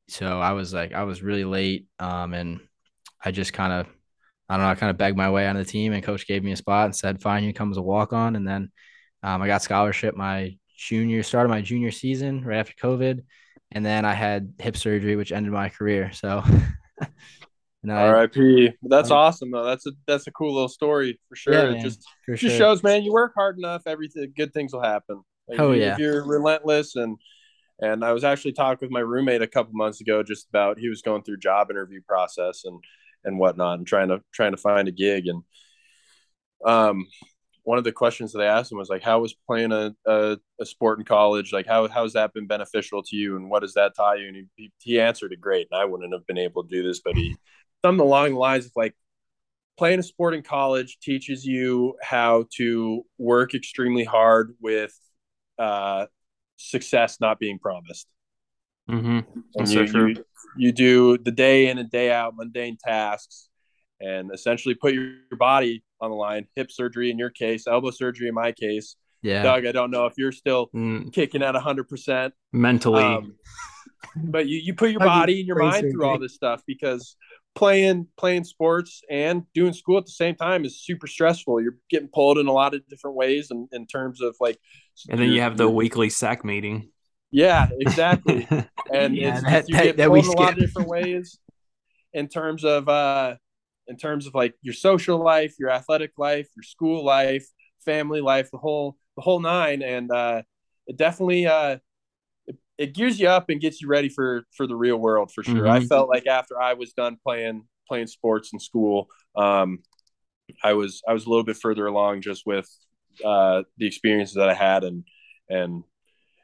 so 0.09 0.41
i 0.41 0.51
was 0.51 0.73
like 0.73 0.93
i 0.93 1.03
was 1.03 1.23
really 1.23 1.45
late 1.45 1.85
um 1.99 2.33
and 2.33 2.59
I 3.23 3.31
just 3.31 3.53
kind 3.53 3.73
of, 3.73 3.87
I 4.51 4.57
don't 4.57 4.65
know, 4.65 4.71
I 4.71 4.75
kind 4.75 4.89
of 4.89 4.97
begged 4.97 5.15
my 5.15 5.31
way 5.31 5.47
on 5.47 5.55
the 5.55 5.63
team, 5.63 5.93
and 5.93 6.03
coach 6.03 6.27
gave 6.27 6.43
me 6.43 6.51
a 6.51 6.57
spot 6.57 6.83
and 6.83 6.93
said, 6.93 7.21
"Fine, 7.21 7.45
you 7.45 7.53
come 7.53 7.71
as 7.71 7.77
a 7.77 7.81
walk 7.81 8.11
on." 8.11 8.35
And 8.35 8.45
then 8.45 8.69
um, 9.23 9.41
I 9.41 9.47
got 9.47 9.61
scholarship 9.61 10.13
my 10.13 10.57
junior, 10.77 11.23
started 11.23 11.47
my 11.47 11.61
junior 11.61 11.89
season 11.89 12.43
right 12.43 12.57
after 12.57 12.73
COVID, 12.73 13.23
and 13.71 13.85
then 13.85 14.03
I 14.03 14.13
had 14.13 14.55
hip 14.59 14.75
surgery, 14.75 15.15
which 15.15 15.31
ended 15.31 15.53
my 15.53 15.69
career. 15.69 16.11
So. 16.11 16.43
R.I.P. 17.87 18.73
That's 18.83 19.09
I, 19.09 19.15
awesome 19.15 19.51
though. 19.51 19.63
That's 19.63 19.87
a 19.87 19.91
that's 20.05 20.27
a 20.27 20.31
cool 20.31 20.53
little 20.53 20.69
story 20.69 21.19
for 21.27 21.35
sure. 21.35 21.53
Yeah, 21.53 21.77
it 21.77 21.81
just 21.81 22.05
for 22.25 22.35
just 22.35 22.55
sure. 22.55 22.57
shows, 22.57 22.83
man, 22.83 23.01
you 23.01 23.11
work 23.11 23.31
hard 23.33 23.57
enough, 23.57 23.83
everything 23.87 24.33
good 24.37 24.53
things 24.53 24.73
will 24.73 24.83
happen. 24.83 25.23
Like, 25.47 25.59
oh 25.59 25.71
yeah. 25.71 25.93
If 25.93 25.99
you're 25.99 26.23
relentless 26.23 26.95
and 26.95 27.17
and 27.79 28.05
I 28.05 28.11
was 28.11 28.23
actually 28.23 28.51
talking 28.51 28.85
with 28.85 28.91
my 28.91 28.99
roommate 28.99 29.41
a 29.41 29.47
couple 29.47 29.71
months 29.73 29.99
ago 29.99 30.21
just 30.21 30.47
about 30.49 30.77
he 30.77 30.89
was 30.89 31.01
going 31.01 31.23
through 31.23 31.37
job 31.37 31.71
interview 31.71 32.01
process 32.07 32.65
and 32.65 32.83
and 33.23 33.39
whatnot 33.39 33.77
and 33.77 33.87
trying 33.87 34.09
to 34.09 34.21
trying 34.33 34.51
to 34.51 34.57
find 34.57 34.87
a 34.87 34.91
gig 34.91 35.27
and 35.27 35.43
um 36.65 37.05
one 37.63 37.77
of 37.77 37.83
the 37.83 37.91
questions 37.91 38.33
that 38.33 38.41
I 38.41 38.45
asked 38.45 38.71
him 38.71 38.79
was 38.79 38.89
like, 38.89 39.03
how 39.03 39.19
was 39.19 39.35
playing 39.45 39.71
a, 39.71 39.95
a, 40.07 40.37
a, 40.59 40.65
sport 40.65 40.97
in 40.97 41.05
college? 41.05 41.53
Like, 41.53 41.67
how, 41.67 41.87
how's 41.87 42.13
that 42.13 42.33
been 42.33 42.47
beneficial 42.47 43.03
to 43.03 43.15
you? 43.15 43.35
And 43.35 43.51
what 43.51 43.61
does 43.61 43.75
that 43.75 43.95
tie 43.95 44.15
you? 44.15 44.27
And 44.29 44.47
he, 44.55 44.71
he 44.79 44.99
answered 44.99 45.31
it 45.31 45.39
great. 45.39 45.67
And 45.71 45.79
I 45.79 45.85
wouldn't 45.85 46.11
have 46.11 46.25
been 46.25 46.39
able 46.39 46.63
to 46.63 46.69
do 46.69 46.81
this, 46.81 47.01
but 47.01 47.15
he, 47.15 47.35
something 47.85 48.03
along 48.03 48.31
the 48.31 48.39
lines 48.39 48.65
of 48.65 48.71
like, 48.75 48.95
playing 49.77 49.99
a 49.99 50.03
sport 50.03 50.33
in 50.33 50.43
college 50.43 50.99
teaches 51.01 51.45
you 51.45 51.95
how 52.01 52.45
to 52.55 53.03
work 53.17 53.55
extremely 53.55 54.03
hard 54.03 54.53
with 54.61 54.93
uh, 55.57 56.05
success 56.57 57.19
not 57.19 57.39
being 57.39 57.57
promised. 57.57 58.07
Mm-hmm. 58.91 59.19
And 59.55 59.69
you, 59.69 59.87
so 59.87 60.05
you, 60.05 60.25
you 60.57 60.71
do 60.71 61.17
the 61.17 61.31
day 61.31 61.67
in 61.69 61.77
and 61.77 61.89
day 61.89 62.11
out 62.11 62.35
mundane 62.35 62.77
tasks 62.83 63.49
and 63.99 64.31
essentially 64.33 64.75
put 64.75 64.93
your, 64.93 65.05
your 65.29 65.37
body 65.37 65.83
on 66.01 66.09
the 66.09 66.15
line 66.15 66.47
hip 66.55 66.71
surgery 66.71 67.11
in 67.11 67.17
your 67.17 67.29
case 67.29 67.67
elbow 67.67 67.91
surgery 67.91 68.27
in 68.27 68.33
my 68.33 68.51
case. 68.51 68.95
Yeah. 69.23 69.43
Doug 69.43 69.67
i 69.67 69.71
don't 69.71 69.91
know 69.91 70.07
if 70.07 70.13
you're 70.17 70.31
still 70.31 70.69
mm. 70.75 71.13
kicking 71.13 71.43
at 71.43 71.53
100% 71.53 72.31
mentally. 72.51 73.03
Um, 73.03 73.35
but 74.15 74.47
you, 74.47 74.57
you 74.57 74.73
put 74.73 74.89
your 74.89 74.99
body 74.99 75.39
and 75.39 75.47
your 75.47 75.57
mind 75.57 75.91
through 75.91 76.05
all 76.05 76.17
this 76.17 76.33
stuff 76.33 76.63
because 76.65 77.15
playing 77.53 78.07
playing 78.17 78.43
sports 78.45 79.01
and 79.09 79.43
doing 79.53 79.73
school 79.73 79.97
at 79.97 80.05
the 80.05 80.11
same 80.11 80.35
time 80.35 80.65
is 80.65 80.81
super 80.81 81.05
stressful. 81.05 81.61
You're 81.61 81.77
getting 81.89 82.07
pulled 82.07 82.39
in 82.39 82.47
a 82.47 82.51
lot 82.51 82.73
of 82.73 82.87
different 82.87 83.15
ways 83.15 83.51
in, 83.51 83.67
in 83.71 83.85
terms 83.85 84.21
of 84.21 84.35
like 84.39 84.57
and 85.09 85.19
then 85.19 85.31
you 85.31 85.41
have 85.41 85.57
the 85.57 85.69
weekly 85.69 86.07
SAAC 86.07 86.43
meeting 86.43 86.89
yeah, 87.31 87.69
exactly. 87.79 88.47
And 88.93 89.15
yeah, 89.15 89.35
it's, 89.35 89.43
that, 89.45 89.69
you 89.69 89.75
that, 89.75 89.83
get 89.83 89.97
that 89.97 90.11
we 90.11 90.19
a 90.19 90.23
lot 90.23 90.51
of 90.51 90.59
different 90.59 90.89
ways 90.89 91.39
in 92.13 92.27
terms 92.27 92.65
of 92.65 92.89
uh 92.89 93.35
in 93.87 93.95
terms 93.95 94.27
of 94.27 94.35
like 94.35 94.53
your 94.61 94.73
social 94.73 95.23
life, 95.23 95.55
your 95.57 95.69
athletic 95.69 96.11
life, 96.17 96.49
your 96.57 96.63
school 96.63 97.05
life, 97.05 97.47
family 97.85 98.19
life, 98.19 98.49
the 98.51 98.57
whole 98.57 98.97
the 99.15 99.21
whole 99.21 99.39
nine. 99.39 99.81
And 99.81 100.11
uh 100.11 100.41
it 100.87 100.97
definitely 100.97 101.47
uh 101.47 101.77
it, 102.47 102.57
it 102.77 102.93
gears 102.93 103.17
you 103.17 103.29
up 103.29 103.49
and 103.49 103.61
gets 103.61 103.81
you 103.81 103.87
ready 103.87 104.09
for 104.09 104.43
for 104.57 104.67
the 104.67 104.75
real 104.75 104.97
world 104.97 105.31
for 105.31 105.41
sure. 105.41 105.63
Mm-hmm. 105.63 105.71
I 105.71 105.85
felt 105.85 106.09
like 106.09 106.27
after 106.27 106.61
I 106.61 106.73
was 106.73 106.91
done 106.91 107.17
playing 107.23 107.63
playing 107.87 108.07
sports 108.07 108.49
in 108.51 108.59
school, 108.59 109.07
um 109.37 109.79
I 110.61 110.73
was 110.73 111.01
I 111.07 111.13
was 111.13 111.25
a 111.25 111.29
little 111.29 111.45
bit 111.45 111.55
further 111.57 111.87
along 111.87 112.23
just 112.23 112.45
with 112.45 112.67
uh 113.23 113.63
the 113.77 113.87
experiences 113.87 114.35
that 114.35 114.49
I 114.49 114.53
had 114.53 114.83
and 114.83 115.05
and 115.49 115.83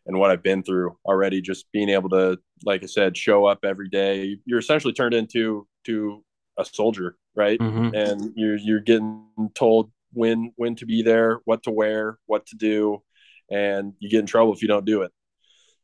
and 0.08 0.18
what 0.20 0.32
I've 0.32 0.44
been 0.44 0.64
through 0.64 0.98
already. 1.06 1.42
Just 1.42 1.72
being 1.72 1.90
able 1.90 2.10
to, 2.10 2.38
like 2.64 2.84
I 2.84 2.88
said, 2.88 3.16
show 3.16 3.46
up 3.46 3.60
every 3.64 3.90
day. 3.90 4.38
You're 4.46 4.60
essentially 4.60 4.94
turned 4.94 5.14
into 5.14 5.68
to 5.86 6.24
a 6.58 6.66
soldier, 6.66 7.18
right? 7.36 7.60
Mm-hmm. 7.60 7.94
And 7.94 8.34
you're 8.36 8.58
you're 8.58 8.80
getting 8.80 9.26
told 9.54 9.92
when 10.14 10.54
when 10.56 10.76
to 10.76 10.86
be 10.86 11.04
there, 11.04 11.40
what 11.46 11.64
to 11.64 11.72
wear, 11.72 12.18
what 12.26 12.46
to 12.48 12.56
do, 12.56 13.04
and 13.52 13.94
you 14.00 14.10
get 14.10 14.22
in 14.22 14.26
trouble 14.26 14.54
if 14.54 14.62
you 14.62 14.68
don't 14.68 14.86
do 14.86 15.04
it. 15.04 15.12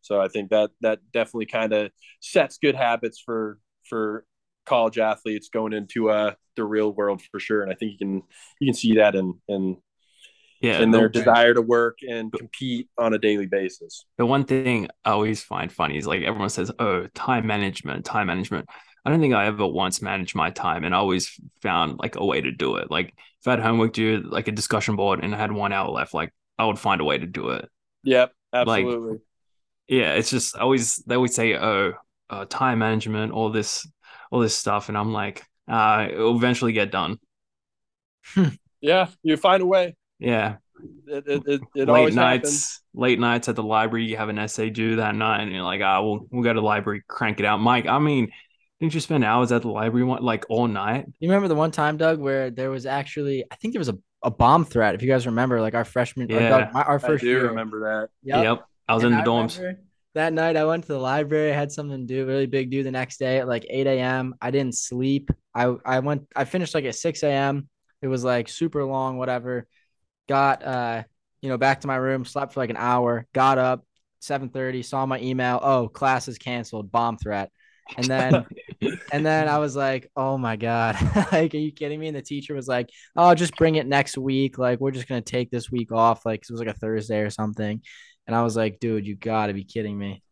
So 0.02 0.20
I 0.20 0.28
think 0.28 0.50
that 0.50 0.72
that 0.82 1.00
definitely 1.14 1.46
kind 1.46 1.72
of 1.74 1.92
sets 2.20 2.58
good 2.58 2.76
habits 2.76 3.22
for 3.24 3.60
for 3.88 4.26
college 4.66 4.98
athletes 4.98 5.50
going 5.50 5.74
into 5.74 6.10
uh 6.10 6.34
the 6.56 6.64
real 6.64 6.92
world 6.92 7.22
for 7.32 7.40
sure. 7.40 7.62
And 7.62 7.72
I 7.72 7.76
think 7.76 7.94
you 7.94 7.98
can 7.98 8.24
you 8.60 8.68
can 8.68 8.74
see 8.74 8.96
that 8.96 9.16
in 9.16 9.40
in 9.48 9.78
yeah, 10.64 10.82
and 10.82 10.94
their 10.94 11.10
the, 11.10 11.20
desire 11.20 11.54
to 11.54 11.62
work 11.62 12.00
and 12.08 12.32
compete 12.32 12.90
on 12.98 13.14
a 13.14 13.20
daily 13.20 13.46
basis. 13.46 14.06
the 14.18 14.26
one 14.26 14.46
thing 14.46 14.88
I 15.06 15.12
always 15.12 15.44
find 15.44 15.72
funny 15.72 15.98
is 15.98 16.08
like 16.08 16.24
everyone 16.24 16.50
says, 16.50 16.72
"Oh, 16.80 17.08
time 17.14 17.46
management, 17.48 18.06
time 18.06 18.28
management." 18.28 18.68
I 19.06 19.10
don't 19.10 19.20
think 19.20 19.34
I 19.34 19.48
ever 19.48 19.68
once 19.68 20.02
managed 20.02 20.34
my 20.36 20.50
time, 20.50 20.86
and 20.86 20.96
I 20.96 20.98
always 20.98 21.40
found 21.62 22.00
like 22.00 22.16
a 22.16 22.26
way 22.26 22.40
to 22.42 22.52
do 22.52 22.78
it. 22.78 22.90
Like 22.90 23.14
if 23.42 23.48
I 23.48 23.52
had 23.52 23.60
homework 23.60 23.94
due, 23.94 24.22
like 24.22 24.48
a 24.48 24.52
discussion 24.52 24.96
board, 24.96 25.24
and 25.24 25.36
I 25.36 25.38
had 25.38 25.52
one 25.52 25.74
hour 25.74 25.90
left, 25.90 26.14
like 26.14 26.34
I 26.58 26.66
would 26.66 26.80
find 26.80 27.02
a 27.02 27.04
way 27.06 27.18
to 27.18 27.28
do 27.28 27.50
it. 27.50 27.70
Yep, 28.04 28.32
Like- 28.54 28.86
absolutely. 28.86 29.20
Yeah, 29.88 30.14
it's 30.14 30.30
just 30.30 30.56
always 30.56 30.98
they 31.06 31.16
always 31.16 31.36
say, 31.36 31.56
"Oh, 31.56 31.94
uh, 32.30 32.46
time 32.46 32.80
management, 32.80 33.34
all 33.34 33.50
this, 33.52 33.86
all 34.32 34.40
this 34.40 34.56
stuff," 34.56 34.88
and 34.90 34.98
I'm 34.98 35.12
like, 35.12 35.44
uh, 35.68 36.08
it'll 36.10 36.36
eventually 36.38 36.72
get 36.74 36.92
done. 36.92 37.20
yeah, 38.82 39.08
you 39.24 39.38
find 39.38 39.62
a 39.62 39.66
way. 39.66 39.96
Yeah, 40.24 40.56
It 41.08 41.24
it, 41.28 41.44
it, 41.46 41.62
it 41.76 41.88
late 41.88 41.90
always 41.90 42.16
nights, 42.16 42.50
happens. 42.50 42.82
late 42.94 43.20
nights 43.20 43.50
at 43.50 43.56
the 43.56 43.64
library. 43.64 44.06
You 44.06 44.18
have 44.18 44.30
an 44.30 44.40
essay 44.40 44.70
due 44.70 44.96
that 44.98 45.16
night, 45.16 45.42
and 45.44 45.52
you're 45.52 45.64
like, 45.64 45.82
"Ah, 45.82 46.02
we'll 46.02 46.28
we'll 46.32 46.44
go 46.44 46.54
to 46.54 46.60
the 46.60 46.66
library, 46.66 47.04
crank 47.08 47.40
it 47.40 47.46
out." 47.46 47.60
Mike, 47.60 47.86
I 47.88 48.00
mean, 48.00 48.32
didn't 48.80 48.94
you 48.94 49.00
spend 49.00 49.24
hours 49.24 49.52
at 49.52 49.62
the 49.62 49.70
library 49.70 50.06
one 50.06 50.24
like 50.24 50.46
all 50.50 50.68
night? 50.68 51.06
You 51.20 51.30
remember 51.30 51.48
the 51.48 51.56
one 51.56 51.72
time, 51.72 51.98
Doug, 51.98 52.20
where 52.20 52.50
there 52.50 52.70
was 52.72 52.86
actually, 52.86 53.44
I 53.52 53.56
think 53.56 53.74
there 53.74 53.80
was 53.80 53.90
a, 53.90 53.98
a 54.24 54.32
bomb 54.32 54.66
threat. 54.66 54.96
If 54.96 55.02
you 55.02 55.08
guys 55.08 55.26
remember, 55.26 55.62
like 55.62 55.74
our 55.76 55.86
freshman, 55.86 56.32
or 56.32 56.40
Yeah. 56.40 56.50
Doug, 56.50 56.74
my, 56.74 56.84
our 56.84 56.96
I 56.96 57.00
first 57.00 57.22
do 57.24 57.30
year. 57.30 57.48
remember 57.48 57.80
that. 57.82 58.10
Yep. 58.24 58.44
Yep, 58.44 58.66
I 58.88 58.94
was 58.96 59.04
And 59.04 59.14
in 59.14 59.18
the 59.18 59.24
I 59.24 59.28
dorms. 59.28 59.76
That 60.16 60.32
night, 60.32 60.58
I 60.58 60.66
went 60.66 60.84
to 60.84 60.94
the 60.94 61.00
library. 61.00 61.52
I 61.52 61.56
had 61.56 61.72
something 61.72 62.00
to 62.00 62.06
do, 62.06 62.26
really 62.28 62.46
big 62.46 62.70
do 62.70 62.84
the 62.84 62.92
next 62.92 63.18
day 63.18 63.40
at 63.40 63.48
like 63.48 63.66
8 63.68 63.88
a.m. 63.88 64.36
I 64.40 64.52
didn't 64.52 64.76
sleep. 64.76 65.32
I 65.56 65.74
I 65.86 66.00
went. 66.00 66.28
I 66.36 66.46
finished 66.46 66.76
like 66.76 66.86
at 66.86 66.96
6 66.96 67.24
a.m. 67.24 67.68
It 68.02 68.08
was 68.08 68.24
like 68.24 68.48
super 68.48 68.84
long, 68.86 69.18
whatever. 69.18 69.66
Got 70.30 70.64
uh, 70.64 71.04
you 71.42 71.50
know, 71.50 71.58
back 71.58 71.82
to 71.82 71.88
my 71.88 71.96
room, 71.98 72.26
slept 72.26 72.54
for 72.54 72.60
like 72.62 72.70
an 72.70 72.78
hour. 72.78 73.26
Got 73.34 73.58
up 73.58 73.86
7:30, 74.22 74.84
saw 74.84 75.06
my 75.06 75.20
email. 75.20 75.60
Oh, 75.62 75.88
class 75.90 76.28
is 76.28 76.38
canceled. 76.38 76.92
Bomb 76.92 77.18
threat. 77.18 77.52
And 77.98 78.06
then 78.06 78.46
and 79.12 79.26
then 79.26 79.48
I 79.50 79.58
was 79.60 79.76
like, 79.76 80.10
oh 80.16 80.38
my 80.38 80.56
God. 80.56 80.96
like, 81.32 81.54
are 81.54 81.58
you 81.58 81.72
kidding 81.72 82.00
me? 82.00 82.08
And 82.08 82.16
the 82.16 82.22
teacher 82.22 82.54
was 82.56 82.68
like, 82.68 82.90
oh, 83.16 83.36
just 83.36 83.58
bring 83.58 83.76
it 83.76 83.86
next 83.88 84.18
week. 84.18 84.58
Like, 84.58 84.80
we're 84.80 84.92
just 84.92 85.08
going 85.08 85.22
to 85.22 85.32
take 85.32 85.52
this 85.52 85.70
week 85.70 85.92
off. 85.92 86.26
Like, 86.26 86.42
'cause 86.42 86.50
it 86.50 86.54
was 86.54 86.60
like 86.62 86.76
a 86.76 86.80
Thursday 86.80 87.20
or 87.20 87.30
something. 87.30 87.82
And 88.26 88.36
I 88.36 88.44
was 88.44 88.56
like, 88.56 88.80
dude, 88.80 89.06
you 89.06 89.16
got 89.16 89.48
to 89.48 89.54
be 89.54 89.66
kidding 89.66 89.98
me. 89.98 90.24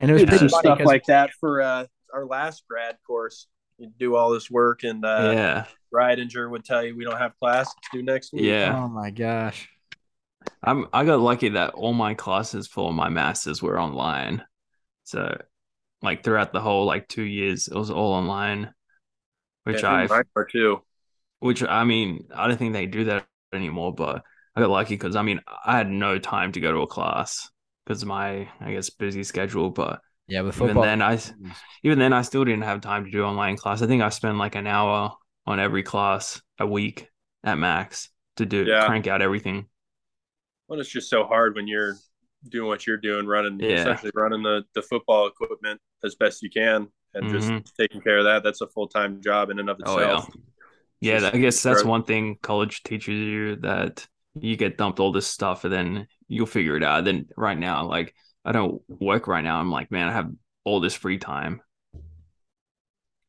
And 0.00 0.10
it 0.10 0.14
was 0.14 0.22
We 0.22 0.26
did 0.26 0.30
pretty 0.38 0.48
some 0.48 0.62
funny 0.62 0.66
stuff 0.68 0.78
'cause- 0.78 0.86
like 0.86 1.04
that 1.06 1.30
for 1.38 1.60
uh, 1.60 1.86
our 2.14 2.24
last 2.24 2.64
grad 2.68 2.96
course. 3.06 3.46
You 3.78 3.90
do 3.98 4.16
all 4.16 4.30
this 4.30 4.50
work, 4.50 4.82
and 4.84 5.04
uh, 5.04 5.30
yeah, 5.34 5.64
Ridinger 5.92 6.50
would 6.50 6.64
tell 6.64 6.84
you 6.84 6.96
we 6.96 7.04
don't 7.04 7.18
have 7.18 7.38
class. 7.38 7.74
It's 7.78 7.88
due 7.92 8.02
next 8.02 8.32
week. 8.32 8.58
yeah. 8.60 8.74
Oh 8.74 8.88
my 8.88 9.10
gosh. 9.10 9.68
I'm 10.62 10.86
I 10.92 11.04
got 11.04 11.20
lucky 11.20 11.50
that 11.50 11.74
all 11.74 11.92
my 11.92 12.14
classes 12.14 12.68
for 12.68 12.92
my 12.92 13.08
masters 13.08 13.62
were 13.62 13.80
online. 13.80 14.44
So 15.04 15.36
like 16.02 16.24
throughout 16.24 16.52
the 16.52 16.60
whole 16.62 16.86
like 16.86 17.08
two 17.08 17.24
years, 17.24 17.68
it 17.68 17.76
was 17.76 17.90
all 17.90 18.14
online. 18.14 18.72
Which 19.64 19.84
Yeah, 19.84 19.84
I 19.84 20.08
mine 20.08 20.24
are 20.36 20.44
too. 20.44 20.82
which 21.40 21.62
I 21.62 21.84
mean, 21.84 22.28
I 22.34 22.46
don't 22.48 22.56
think 22.56 22.72
they 22.72 22.86
do 22.86 23.04
that 23.04 23.26
anymore, 23.52 23.94
but 23.94 24.22
I 24.54 24.60
got 24.60 24.70
lucky 24.70 24.94
because 24.94 25.16
I 25.16 25.22
mean 25.22 25.40
I 25.64 25.76
had 25.76 25.90
no 25.90 26.18
time 26.18 26.52
to 26.52 26.60
go 26.60 26.72
to 26.72 26.78
a 26.80 26.86
class 26.86 27.48
because 27.84 28.04
my 28.04 28.48
I 28.60 28.72
guess 28.72 28.90
busy 28.90 29.24
schedule. 29.24 29.70
But 29.70 30.00
Yeah, 30.26 30.42
with 30.42 30.60
even 30.60 30.80
then 30.80 31.02
I 31.02 31.18
even 31.84 31.98
then 31.98 32.12
I 32.12 32.22
still 32.22 32.44
didn't 32.44 32.64
have 32.64 32.80
time 32.80 33.04
to 33.04 33.10
do 33.10 33.24
online 33.24 33.56
class. 33.56 33.82
I 33.82 33.86
think 33.86 34.02
I 34.02 34.10
spent 34.10 34.38
like 34.38 34.54
an 34.56 34.66
hour 34.66 35.14
on 35.46 35.60
every 35.60 35.82
class 35.82 36.40
a 36.58 36.66
week 36.66 37.08
at 37.44 37.58
max 37.58 38.08
to 38.36 38.46
do 38.46 38.64
Yeah. 38.64 38.86
crank 38.86 39.06
out 39.06 39.22
everything. 39.22 39.66
Well, 40.68 40.80
it's 40.80 40.88
just 40.90 41.10
so 41.10 41.24
hard 41.24 41.54
when 41.56 41.66
you're 41.66 41.96
doing 42.48 42.68
what 42.68 42.86
you're 42.86 42.96
doing, 42.96 43.26
running 43.26 43.58
Yeah. 43.60 43.80
essentially 43.80 44.12
running 44.14 44.42
the 44.42 44.64
the 44.74 44.82
football 44.82 45.26
equipment 45.26 45.80
as 46.04 46.14
best 46.14 46.42
you 46.42 46.50
can, 46.50 46.88
and 47.14 47.26
Mhm. 47.26 47.32
just 47.62 47.76
taking 47.76 48.00
care 48.00 48.18
of 48.18 48.24
that. 48.24 48.42
That's 48.42 48.60
a 48.60 48.68
full 48.68 48.88
time 48.88 49.20
job 49.20 49.50
in 49.50 49.58
and 49.58 49.68
of 49.70 49.78
Oh 49.84 49.98
yeah. 49.98 50.04
itself. 50.16 50.34
Yeah, 51.00 51.30
I 51.32 51.38
guess 51.38 51.62
that's 51.62 51.84
one 51.84 52.04
thing 52.04 52.36
college 52.42 52.84
teaches 52.84 53.14
you 53.18 53.56
that 53.56 54.06
you 54.40 54.56
get 54.56 54.78
dumped 54.78 55.00
all 55.00 55.10
this 55.12 55.26
stuff 55.26 55.64
and 55.64 55.72
then 55.72 56.06
you'll 56.28 56.46
figure 56.46 56.76
it 56.76 56.84
out. 56.84 57.04
Then 57.04 57.28
right 57.36 57.58
now, 57.58 57.84
like 57.86 58.14
I 58.44 58.52
don't 58.52 58.80
work 58.88 59.26
right 59.26 59.42
now. 59.44 59.58
I'm 59.58 59.70
like, 59.70 59.90
man, 59.90 60.08
I 60.08 60.12
have 60.12 60.30
all 60.64 60.80
this 60.80 60.94
free 60.94 61.18
time 61.18 61.60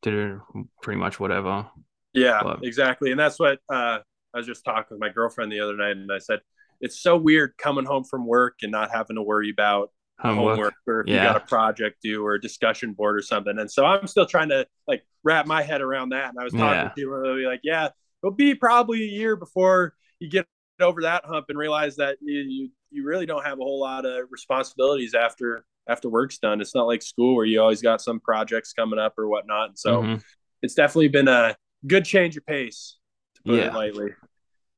to 0.02 0.10
do 0.10 0.68
pretty 0.82 0.98
much 0.98 1.18
whatever. 1.18 1.68
Yeah, 2.14 2.44
exactly. 2.62 3.10
And 3.10 3.18
that's 3.18 3.38
what 3.38 3.58
uh, 3.72 3.98
I 4.34 4.38
was 4.38 4.46
just 4.46 4.64
talking 4.64 4.86
with 4.90 5.00
my 5.00 5.08
girlfriend 5.08 5.50
the 5.52 5.60
other 5.60 5.76
night, 5.76 5.96
and 5.96 6.10
I 6.12 6.18
said 6.18 6.40
it's 6.80 7.00
so 7.00 7.16
weird 7.16 7.54
coming 7.58 7.84
home 7.84 8.04
from 8.04 8.26
work 8.26 8.58
and 8.62 8.72
not 8.72 8.90
having 8.92 9.16
to 9.16 9.22
worry 9.22 9.50
about 9.50 9.90
Homework. 10.18 10.62
homework, 10.62 10.74
or 10.86 11.00
if 11.00 11.12
you 11.12 11.20
got 11.20 11.36
a 11.36 11.40
project 11.40 11.98
due 12.02 12.24
or 12.24 12.34
a 12.34 12.40
discussion 12.40 12.92
board 12.92 13.16
or 13.16 13.22
something. 13.22 13.58
And 13.58 13.70
so 13.70 13.84
I'm 13.84 14.06
still 14.06 14.26
trying 14.26 14.48
to 14.50 14.66
like 14.88 15.02
wrap 15.22 15.46
my 15.46 15.62
head 15.62 15.80
around 15.80 16.10
that. 16.10 16.30
And 16.30 16.38
I 16.38 16.44
was 16.44 16.54
talking 16.54 16.84
Yeah. 16.84 16.88
to 16.88 16.94
people, 16.94 17.14
and 17.16 17.24
they'll 17.24 17.36
be 17.36 17.46
like, 17.46 17.60
"Yeah, 17.64 17.88
it'll 18.22 18.34
be 18.34 18.54
probably 18.54 19.02
a 19.02 19.06
year 19.06 19.36
before 19.36 19.94
you 20.20 20.28
get 20.30 20.46
over 20.80 21.02
that 21.02 21.24
hump 21.24 21.46
and 21.48 21.58
realize 21.58 21.96
that 21.96 22.18
you 22.20 22.40
you, 22.40 22.70
you 22.90 23.04
really 23.04 23.26
don't 23.26 23.44
have 23.44 23.58
a 23.58 23.62
whole 23.62 23.80
lot 23.80 24.04
of 24.06 24.26
responsibilities 24.30 25.14
after 25.14 25.64
after 25.88 26.08
work's 26.08 26.38
done. 26.38 26.60
It's 26.60 26.74
not 26.74 26.86
like 26.86 27.02
school 27.02 27.36
where 27.36 27.44
you 27.44 27.60
always 27.60 27.82
got 27.82 28.00
some 28.00 28.18
projects 28.20 28.72
coming 28.72 28.98
up 28.98 29.14
or 29.18 29.28
whatnot. 29.28 29.68
And 29.70 29.78
so 29.78 30.08
Mhm. 30.08 30.24
it's 30.62 30.74
definitely 30.74 31.08
been 31.08 31.28
a 31.28 31.56
good 31.86 32.04
change 32.04 32.36
of 32.36 32.46
pace, 32.46 32.96
to 33.36 33.42
put 33.42 33.54
Yeah. 33.56 33.66
it 33.66 33.74
lightly. 33.74 34.10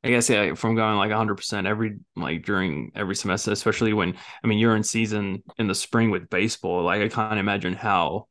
I 0.05 0.11
guess 0.11 0.31
yeah, 0.31 0.55
from 0.55 0.77
going 0.77 0.97
like 0.97 1.11
100% 1.11 1.66
every 1.66 1.99
like 2.14 2.45
during 2.45 2.92
every 2.95 3.16
semester, 3.16 3.51
especially 3.51 3.92
when 3.92 4.14
I 4.42 4.47
mean 4.47 4.59
you're 4.59 4.77
in 4.77 4.85
season 4.85 5.42
in 5.59 5.66
the 5.66 5.75
spring 5.75 6.11
with 6.11 6.31
baseball. 6.31 6.85
Like 6.85 7.03
I 7.03 7.09
can't 7.09 7.38
imagine 7.40 7.75
how 7.75 8.29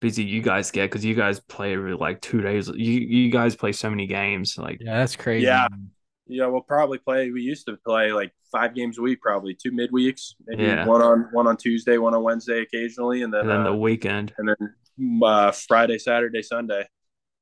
busy 0.00 0.24
you 0.24 0.42
guys 0.42 0.70
get 0.72 0.90
because 0.90 1.04
you 1.04 1.14
guys 1.14 1.38
play 1.40 1.74
every 1.74 1.94
like 1.94 2.20
two 2.20 2.40
days. 2.40 2.68
You 2.68 2.74
you 3.00 3.30
guys 3.30 3.54
play 3.54 3.70
so 3.72 3.90
many 3.90 4.06
games. 4.08 4.58
Like 4.58 4.78
Yeah, 4.80 4.98
that's 4.98 5.14
crazy. 5.14 5.46
Yeah. 5.46 5.68
Yeah, 6.26 6.46
we'll 6.46 6.62
probably 6.62 6.98
play. 6.98 7.30
We 7.30 7.42
used 7.42 7.66
to 7.66 7.76
play 7.86 8.10
like 8.10 8.32
five 8.50 8.74
games 8.74 8.98
a 8.98 9.02
week, 9.02 9.20
probably 9.20 9.54
two 9.54 9.70
midweeks, 9.72 10.32
maybe 10.46 10.64
Yeah. 10.64 10.86
one 10.86 11.02
on 11.02 11.28
one 11.32 11.46
on 11.46 11.56
Tuesday, 11.58 11.98
one 11.98 12.14
on 12.14 12.22
Wednesday, 12.24 12.62
occasionally, 12.62 13.22
and 13.22 13.32
then 13.32 13.42
and 13.42 13.50
then 13.50 13.60
uh, 13.60 13.64
the 13.70 13.76
weekend. 13.76 14.32
and 14.38 14.48
then 14.48 15.20
uh, 15.22 15.52
Friday, 15.52 15.98
Saturday, 15.98 16.42
Sunday. 16.42 16.88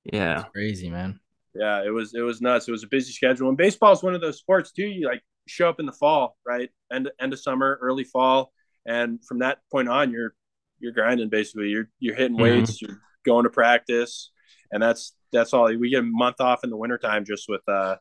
Yeah. 0.05 0.45
Crazy, 0.53 0.91
man. 0.91 1.21
Yeah, 1.55 1.85
it 1.85 1.91
was 1.91 2.15
it 2.15 2.23
was 2.23 2.41
nuts. 2.41 2.67
It 2.67 2.73
was 2.73 2.83
a 2.85 2.89
busy 2.89 3.13
schedule, 3.13 3.49
and 3.49 3.59
baseball 3.59 3.93
is 3.93 4.03
one 4.03 4.15
of 4.15 4.21
those 4.21 4.39
sports 4.39 4.73
too. 4.73 4.87
You 4.87 5.07
like 5.07 5.23
show 5.47 5.69
up 5.69 5.81
in 5.81 5.87
the 5.87 5.93
fall, 5.93 6.37
right? 6.47 6.71
End 6.91 7.11
end 7.21 7.33
of 7.33 7.41
summer, 7.41 7.79
early 7.83 8.05
fall, 8.05 8.53
and 8.87 9.23
from 9.25 9.41
that 9.41 9.59
point 9.71 9.89
on, 9.89 10.11
you're 10.11 10.35
you're 10.81 10.93
grinding 10.93 11.29
basically. 11.29 11.69
You're 11.69 11.91
you're 12.01 12.15
hitting 12.15 12.37
Mhm. 12.37 12.41
weights, 12.41 12.81
you're 12.81 13.01
going 13.27 13.45
to 13.45 13.51
practice, 13.51 14.31
and 14.71 14.83
that's 14.83 15.15
that's 15.31 15.53
all. 15.53 15.67
We 15.77 15.91
get 15.91 16.01
a 16.01 16.03
month 16.03 16.41
off 16.41 16.65
in 16.65 16.71
the 16.71 16.77
wintertime 16.77 17.25
just 17.27 17.49
with 17.49 17.69
uh, 17.69 17.97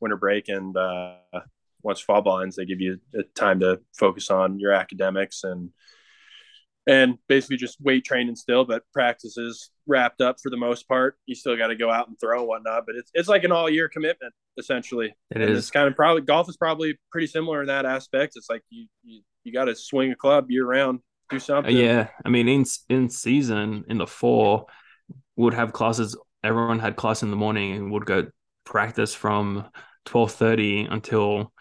winter 0.00 0.16
break, 0.16 0.48
and 0.48 0.76
uh, 0.76 1.16
once 1.82 2.00
fall 2.00 2.20
ball 2.20 2.40
ends, 2.42 2.56
they 2.56 2.66
give 2.66 2.80
you 2.82 3.00
a 3.14 3.22
time 3.22 3.60
to 3.60 3.80
focus 3.98 4.30
on 4.30 4.58
your 4.58 4.72
academics 4.72 5.42
and 5.42 5.70
and 6.88 7.18
basically 7.28 7.58
just 7.58 7.78
weight 7.82 8.02
training 8.04 8.34
still, 8.34 8.64
but 8.64 8.82
practice 8.94 9.36
is 9.36 9.70
wrapped 9.86 10.22
up 10.22 10.40
for 10.42 10.48
the 10.48 10.56
most 10.56 10.88
part. 10.88 11.16
You 11.26 11.34
still 11.34 11.56
got 11.56 11.68
to 11.68 11.76
go 11.76 11.90
out 11.90 12.08
and 12.08 12.18
throw 12.18 12.40
and 12.40 12.48
whatnot, 12.48 12.84
but 12.86 12.96
it's 12.96 13.10
it's 13.14 13.28
like 13.28 13.44
an 13.44 13.52
all 13.52 13.68
year 13.68 13.88
commitment 13.88 14.32
essentially. 14.58 15.14
It 15.30 15.40
and 15.40 15.50
is. 15.50 15.58
It's 15.58 15.70
kind 15.70 15.86
of 15.86 15.94
probably 15.94 16.22
golf 16.22 16.48
is 16.48 16.56
probably 16.56 16.98
pretty 17.12 17.26
similar 17.26 17.60
in 17.60 17.68
that 17.68 17.84
aspect. 17.84 18.32
It's 18.36 18.48
like 18.48 18.62
you 18.70 18.86
you, 19.04 19.20
you 19.44 19.52
got 19.52 19.66
to 19.66 19.76
swing 19.76 20.10
a 20.10 20.16
club 20.16 20.50
year 20.50 20.66
round, 20.66 21.00
do 21.28 21.38
something. 21.38 21.76
Yeah, 21.76 22.08
I 22.24 22.30
mean, 22.30 22.48
in 22.48 22.64
in 22.88 23.10
season 23.10 23.84
in 23.88 23.98
the 23.98 24.06
fall, 24.06 24.70
would 25.36 25.54
have 25.54 25.74
classes. 25.74 26.16
Everyone 26.42 26.78
had 26.78 26.96
class 26.96 27.22
in 27.22 27.30
the 27.30 27.36
morning 27.36 27.72
and 27.72 27.92
would 27.92 28.06
go 28.06 28.28
practice 28.64 29.14
from 29.14 29.68
twelve 30.06 30.32
thirty 30.32 30.84
until 30.84 31.52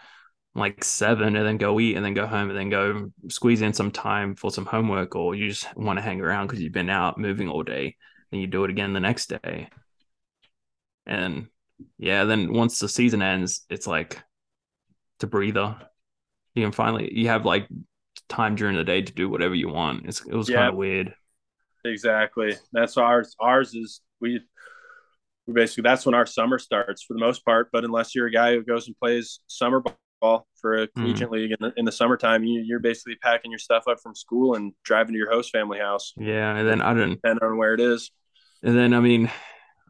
like 0.58 0.84
seven, 0.84 1.36
and 1.36 1.46
then 1.46 1.58
go 1.58 1.80
eat, 1.80 1.96
and 1.96 2.06
then 2.06 2.14
go 2.14 2.28
home, 2.28 2.50
and 2.50 2.58
then 2.58 2.70
go 2.70 3.12
squeeze 3.30 3.62
in 3.62 3.74
some 3.74 3.92
time 3.92 4.36
for 4.36 4.52
some 4.52 4.66
homework, 4.66 5.16
or 5.16 5.36
you 5.36 5.50
just 5.50 5.76
want 5.78 5.98
to 5.98 6.04
hang 6.04 6.22
around 6.22 6.48
because 6.48 6.62
you've 6.62 6.74
been 6.74 6.90
out 6.90 7.18
moving 7.18 7.50
all 7.50 7.64
day, 7.64 7.96
and 8.32 8.42
you 8.42 8.48
do 8.48 8.64
it 8.64 8.70
again 8.72 8.94
the 8.94 9.00
next 9.00 9.28
day. 9.28 9.70
And 11.06 11.48
yeah, 11.98 12.26
then 12.26 12.52
once 12.54 12.80
the 12.80 12.90
season 12.90 13.22
ends, 13.22 13.66
it's 13.70 13.88
like 13.88 14.22
to 15.20 15.28
breather. 15.28 15.78
You 16.56 16.64
can 16.64 16.72
finally 16.72 17.12
you 17.14 17.28
have 17.28 17.46
like 17.46 17.68
time 18.30 18.56
during 18.56 18.76
the 18.76 18.84
day 18.84 19.02
to 19.02 19.14
do 19.14 19.30
whatever 19.30 19.56
you 19.56 19.70
want. 19.70 20.08
It's 20.08 20.26
it 20.26 20.34
was 20.34 20.50
Yeah. 20.50 20.58
kind 20.58 20.70
of 20.70 20.76
weird. 20.76 21.14
Exactly. 21.86 22.56
That's 22.74 22.98
ours. 22.98 23.36
Ours 23.40 23.74
is 23.74 24.02
we 24.20 24.42
we 25.46 25.54
basically 25.54 25.84
that's 25.84 26.06
when 26.06 26.16
our 26.16 26.26
summer 26.26 26.60
starts 26.60 27.04
for 27.04 27.14
the 27.14 27.20
most 27.20 27.46
part. 27.46 27.70
But 27.72 27.86
unless 27.86 28.16
you're 28.16 28.28
a 28.28 28.32
guy 28.32 28.54
who 28.54 28.64
goes 28.64 28.88
and 28.88 28.98
plays 28.98 29.40
summer 29.48 29.82
ball 30.20 30.48
for 30.60 30.84
a 30.84 30.88
hmm. 30.88 31.02
collegiate 31.02 31.32
league 31.32 31.52
in 31.52 31.58
the, 31.60 31.74
in 31.78 31.86
the 31.86 31.92
summertime, 31.92 32.44
you, 32.44 32.62
you're 32.62 32.80
basically 32.80 33.16
packing 33.16 33.52
your 33.52 33.60
stuff 33.60 33.84
up 33.90 34.00
from 34.02 34.16
school 34.16 34.56
and 34.56 34.74
driving 34.84 35.14
to 35.14 35.18
your 35.18 35.32
host 35.32 35.52
family 35.52 35.80
house, 35.80 36.14
Yeah, 36.18 36.56
and 36.56 36.68
then 36.68 36.82
I 36.82 36.94
don't. 36.94 37.12
depending 37.12 37.44
on 37.44 37.58
where 37.58 37.74
it 37.74 37.80
is. 37.80 38.12
And 38.64 38.78
then 38.78 38.94
I 38.94 39.00
mean, 39.00 39.30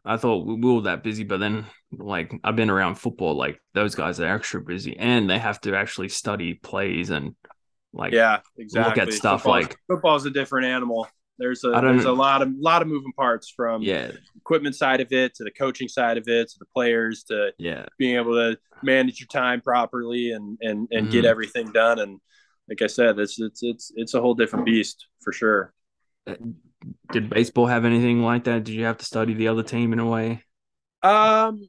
I 0.04 0.16
thought 0.16 0.46
we 0.46 0.56
were 0.56 0.82
that 0.82 1.02
busy, 1.02 1.24
but 1.24 1.40
then 1.40 1.66
like 1.92 2.32
I've 2.44 2.56
been 2.56 2.70
around 2.70 2.96
football, 2.96 3.34
like 3.36 3.60
those 3.74 3.94
guys 3.94 4.20
are 4.20 4.26
extra 4.34 4.60
busy 4.60 4.96
and 4.98 5.28
they 5.28 5.38
have 5.38 5.60
to 5.62 5.74
actually 5.76 6.08
study 6.08 6.54
plays 6.54 7.10
and 7.10 7.34
like 7.92 8.12
yeah, 8.12 8.40
exactly. 8.56 8.90
look 8.90 9.08
at 9.08 9.14
stuff 9.14 9.42
Football's- 9.42 9.64
like 9.64 9.78
football's 9.88 10.26
a 10.26 10.30
different 10.30 10.66
animal. 10.66 11.06
There's 11.38 11.64
a 11.64 11.68
there's 11.86 12.04
a 12.04 12.12
lot 12.12 12.42
of 12.42 12.52
lot 12.58 12.82
of 12.82 12.88
moving 12.88 13.12
parts 13.12 13.48
from 13.54 13.82
yeah, 13.82 14.12
equipment 14.36 14.74
side 14.74 15.00
of 15.00 15.12
it 15.12 15.34
to 15.36 15.44
the 15.44 15.50
coaching 15.50 15.88
side 15.88 16.18
of 16.18 16.28
it 16.28 16.48
to 16.50 16.58
the 16.58 16.66
players 16.66 17.24
to 17.24 17.52
yeah, 17.58 17.86
being 17.98 18.16
able 18.16 18.34
to 18.34 18.58
manage 18.82 19.20
your 19.20 19.28
time 19.28 19.60
properly 19.60 20.32
and 20.32 20.58
and 20.60 20.88
and 20.90 21.10
get 21.10 21.24
Mhm. 21.24 21.28
everything 21.30 21.72
done. 21.72 21.98
And 22.00 22.20
like 22.68 22.82
I 22.82 22.86
said, 22.88 23.18
it's 23.18 23.40
it's 23.40 23.62
it's 23.62 23.92
it's 23.96 24.14
a 24.14 24.20
whole 24.20 24.34
different 24.34 24.66
beast 24.66 25.06
for 25.20 25.32
sure. 25.32 25.72
Did 27.12 27.30
baseball 27.30 27.66
have 27.66 27.84
anything 27.84 28.22
like 28.22 28.44
that? 28.44 28.64
Did 28.64 28.74
you 28.74 28.84
have 28.84 28.98
to 28.98 29.04
study 29.04 29.34
the 29.34 29.48
other 29.48 29.62
team 29.62 29.92
in 29.92 29.98
a 29.98 30.06
way? 30.06 30.44
Um, 31.02 31.68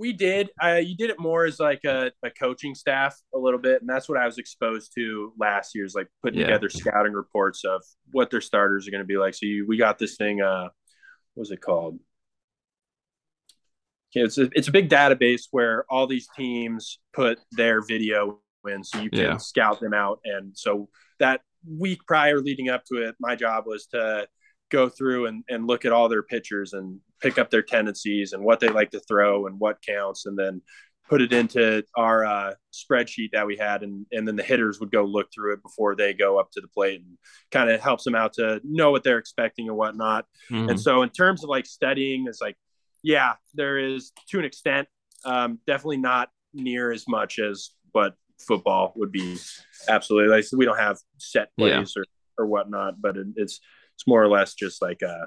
we 0.00 0.14
did. 0.14 0.48
Uh, 0.62 0.76
you 0.82 0.96
did 0.96 1.10
it 1.10 1.20
more 1.20 1.44
as 1.44 1.60
like 1.60 1.84
a, 1.84 2.10
a 2.22 2.30
coaching 2.30 2.74
staff 2.74 3.14
a 3.34 3.38
little 3.38 3.60
bit, 3.60 3.82
and 3.82 3.88
that's 3.88 4.08
what 4.08 4.16
I 4.18 4.24
was 4.24 4.38
exposed 4.38 4.92
to 4.96 5.32
last 5.38 5.74
year's 5.74 5.94
like 5.94 6.08
putting 6.22 6.40
Yeah. 6.40 6.46
together 6.46 6.70
scouting 6.70 7.12
reports 7.12 7.64
of 7.66 7.82
what 8.10 8.30
their 8.30 8.40
starters 8.40 8.88
are 8.88 8.90
going 8.90 9.02
to 9.02 9.06
be 9.06 9.18
like. 9.18 9.34
So 9.34 9.44
you, 9.44 9.66
we 9.68 9.76
got 9.76 9.98
this 9.98 10.16
thing. 10.16 10.40
Uh, 10.40 10.70
what 11.34 11.42
was 11.42 11.50
it 11.50 11.60
called? 11.60 12.00
It's 14.14 14.38
a, 14.38 14.48
it's 14.52 14.68
a 14.68 14.72
big 14.72 14.88
database 14.88 15.42
where 15.50 15.84
all 15.90 16.06
these 16.06 16.28
teams 16.36 16.98
put 17.12 17.38
their 17.52 17.80
video 17.82 18.40
in, 18.68 18.82
so 18.82 19.00
you 19.00 19.10
can 19.10 19.18
Yeah. 19.20 19.36
scout 19.36 19.80
them 19.80 19.94
out. 19.94 20.20
And 20.24 20.56
so 20.56 20.88
that 21.20 21.42
week 21.68 22.00
prior, 22.06 22.40
leading 22.40 22.70
up 22.70 22.84
to 22.86 23.06
it, 23.06 23.14
my 23.20 23.36
job 23.36 23.64
was 23.66 23.86
to 23.88 24.26
go 24.70 24.88
through 24.88 25.26
and, 25.26 25.44
and 25.48 25.66
look 25.66 25.84
at 25.84 25.92
all 25.92 26.08
their 26.08 26.22
pitchers 26.22 26.72
and 26.72 27.00
pick 27.20 27.38
up 27.38 27.50
their 27.50 27.62
tendencies 27.62 28.32
and 28.32 28.42
what 28.42 28.60
they 28.60 28.68
like 28.68 28.90
to 28.90 29.00
throw 29.00 29.46
and 29.46 29.58
what 29.58 29.82
counts, 29.82 30.26
and 30.26 30.38
then 30.38 30.62
put 31.08 31.20
it 31.20 31.32
into 31.32 31.84
our 31.96 32.24
uh, 32.24 32.54
spreadsheet 32.72 33.30
that 33.32 33.46
we 33.46 33.56
had, 33.56 33.82
and 33.82 34.06
and 34.12 34.26
then 34.26 34.36
the 34.36 34.42
hitters 34.42 34.78
would 34.80 34.92
go 34.92 35.04
look 35.04 35.26
through 35.34 35.52
it 35.54 35.62
before 35.62 35.96
they 35.96 36.14
go 36.14 36.38
up 36.38 36.50
to 36.52 36.60
the 36.60 36.68
plate, 36.68 37.00
and 37.00 37.18
kind 37.50 37.68
of 37.68 37.80
helps 37.80 38.04
them 38.04 38.14
out 38.14 38.32
to 38.34 38.60
know 38.64 38.90
what 38.90 39.02
they're 39.02 39.18
expecting 39.18 39.68
and 39.68 39.76
whatnot. 39.76 40.24
Mhm. 40.50 40.70
And 40.70 40.80
so, 40.80 41.02
in 41.02 41.10
terms 41.10 41.42
of 41.42 41.50
like 41.50 41.66
studying, 41.66 42.26
it's 42.28 42.40
like, 42.40 42.56
yeah, 43.02 43.34
there 43.54 43.78
is 43.78 44.12
to 44.28 44.38
an 44.38 44.44
extent, 44.44 44.88
um, 45.24 45.58
definitely 45.66 45.98
not 45.98 46.30
near 46.54 46.92
as 46.92 47.06
much 47.08 47.38
as 47.38 47.70
what 47.92 48.14
football 48.46 48.92
would 48.96 49.10
be. 49.12 49.36
Absolutely, 49.88 50.30
like 50.30 50.44
we 50.56 50.64
don't 50.64 50.78
have 50.78 50.98
set 51.18 51.48
Yeah. 51.56 51.76
plays 51.78 51.96
or 51.96 52.04
or 52.38 52.46
whatnot, 52.46 53.02
but 53.02 53.18
it, 53.18 53.26
it's 53.36 53.60
it's 54.00 54.06
more 54.06 54.22
or 54.22 54.28
less 54.28 54.54
just 54.54 54.80
like 54.80 55.02
uh, 55.02 55.26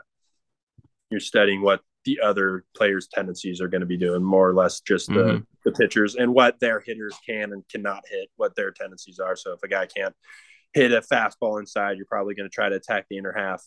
you're 1.11 1.19
studying 1.19 1.61
what 1.61 1.81
the 2.05 2.19
other 2.21 2.65
players' 2.75 3.07
tendencies 3.07 3.61
are 3.61 3.67
going 3.67 3.81
to 3.81 3.87
be 3.87 3.97
doing, 3.97 4.23
more 4.23 4.49
or 4.49 4.53
less 4.55 4.81
just 4.81 5.07
the 5.09 5.13
Mhm. 5.13 5.45
the 5.63 5.71
pitchers 5.73 6.15
and 6.15 6.33
what 6.33 6.59
their 6.59 6.79
hitters 6.81 7.15
can 7.25 7.53
and 7.53 7.63
cannot 7.69 8.03
hit, 8.09 8.29
what 8.35 8.55
their 8.55 8.71
tendencies 8.71 9.19
are. 9.19 9.35
So 9.35 9.53
if 9.53 9.61
a 9.63 9.67
guy 9.67 9.85
can't 9.85 10.15
hit 10.73 10.91
a 10.91 11.01
fastball 11.01 11.59
inside, 11.59 11.97
you're 11.97 12.07
probably 12.07 12.33
going 12.33 12.49
to 12.49 12.53
try 12.53 12.67
to 12.67 12.75
attack 12.75 13.05
the 13.09 13.17
inner 13.19 13.31
half 13.31 13.61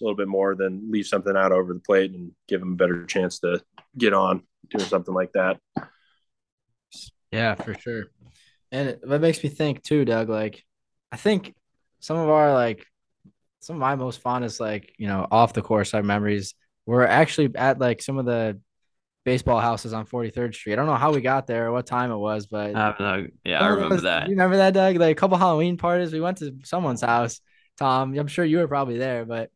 a 0.00 0.04
little 0.04 0.16
bit 0.16 0.26
more 0.26 0.54
than 0.54 0.90
leave 0.90 1.06
something 1.06 1.36
out 1.36 1.52
over 1.52 1.74
the 1.74 1.80
plate 1.80 2.12
and 2.12 2.32
give 2.48 2.60
them 2.60 2.72
a 2.72 2.76
better 2.76 3.04
chance 3.04 3.38
to 3.40 3.62
get 3.96 4.14
on 4.14 4.42
doing 4.70 4.84
something 4.84 5.14
like 5.14 5.32
that. 5.32 5.60
Yeah, 7.30 7.54
for 7.54 7.74
sure. 7.74 8.06
And 8.72 8.98
that 9.02 9.20
makes 9.20 9.44
me 9.44 9.50
think 9.50 9.82
too, 9.82 10.04
Doug. 10.04 10.28
Like, 10.28 10.64
I 11.12 11.16
think 11.16 11.54
some 12.00 12.16
of 12.16 12.28
our 12.28 12.52
like 12.52 12.84
some 13.66 13.76
of 13.76 13.80
my 13.80 13.96
most 13.96 14.20
fondest 14.20 14.60
like 14.60 14.92
you 14.96 15.08
know 15.08 15.26
off 15.30 15.52
the 15.52 15.62
course 15.62 15.90
side 15.90 16.04
memories 16.04 16.54
were 16.86 17.06
actually 17.06 17.50
at 17.56 17.78
like 17.80 18.00
some 18.00 18.16
of 18.18 18.24
the 18.26 18.60
baseball 19.24 19.58
houses 19.60 19.92
on 19.92 20.06
43rd 20.06 20.54
Street. 20.54 20.74
I 20.74 20.76
don't 20.76 20.86
know 20.86 20.94
how 20.94 21.12
we 21.12 21.20
got 21.20 21.48
there 21.48 21.66
or 21.66 21.72
what 21.72 21.84
time 21.84 22.12
it 22.12 22.16
was, 22.16 22.46
but 22.46 22.76
I 22.76 22.92
don't 22.92 23.00
know. 23.00 23.26
Yeah, 23.44 23.60
I 23.60 23.66
Oh, 23.66 23.74
remember 23.74 23.94
was- 23.96 24.02
that. 24.04 24.28
You 24.28 24.34
remember 24.36 24.58
that, 24.58 24.72
Doug? 24.72 24.96
Like 24.96 25.10
a 25.10 25.14
couple 25.20 25.36
Halloween 25.36 25.76
parties. 25.78 26.12
We 26.12 26.20
went 26.20 26.38
to 26.38 26.54
someone's 26.64 27.00
house. 27.02 27.40
Tom, 27.76 28.16
I'm 28.16 28.28
sure 28.28 28.44
you 28.44 28.58
were 28.58 28.68
probably 28.68 28.98
there, 28.98 29.24
but 29.24 29.50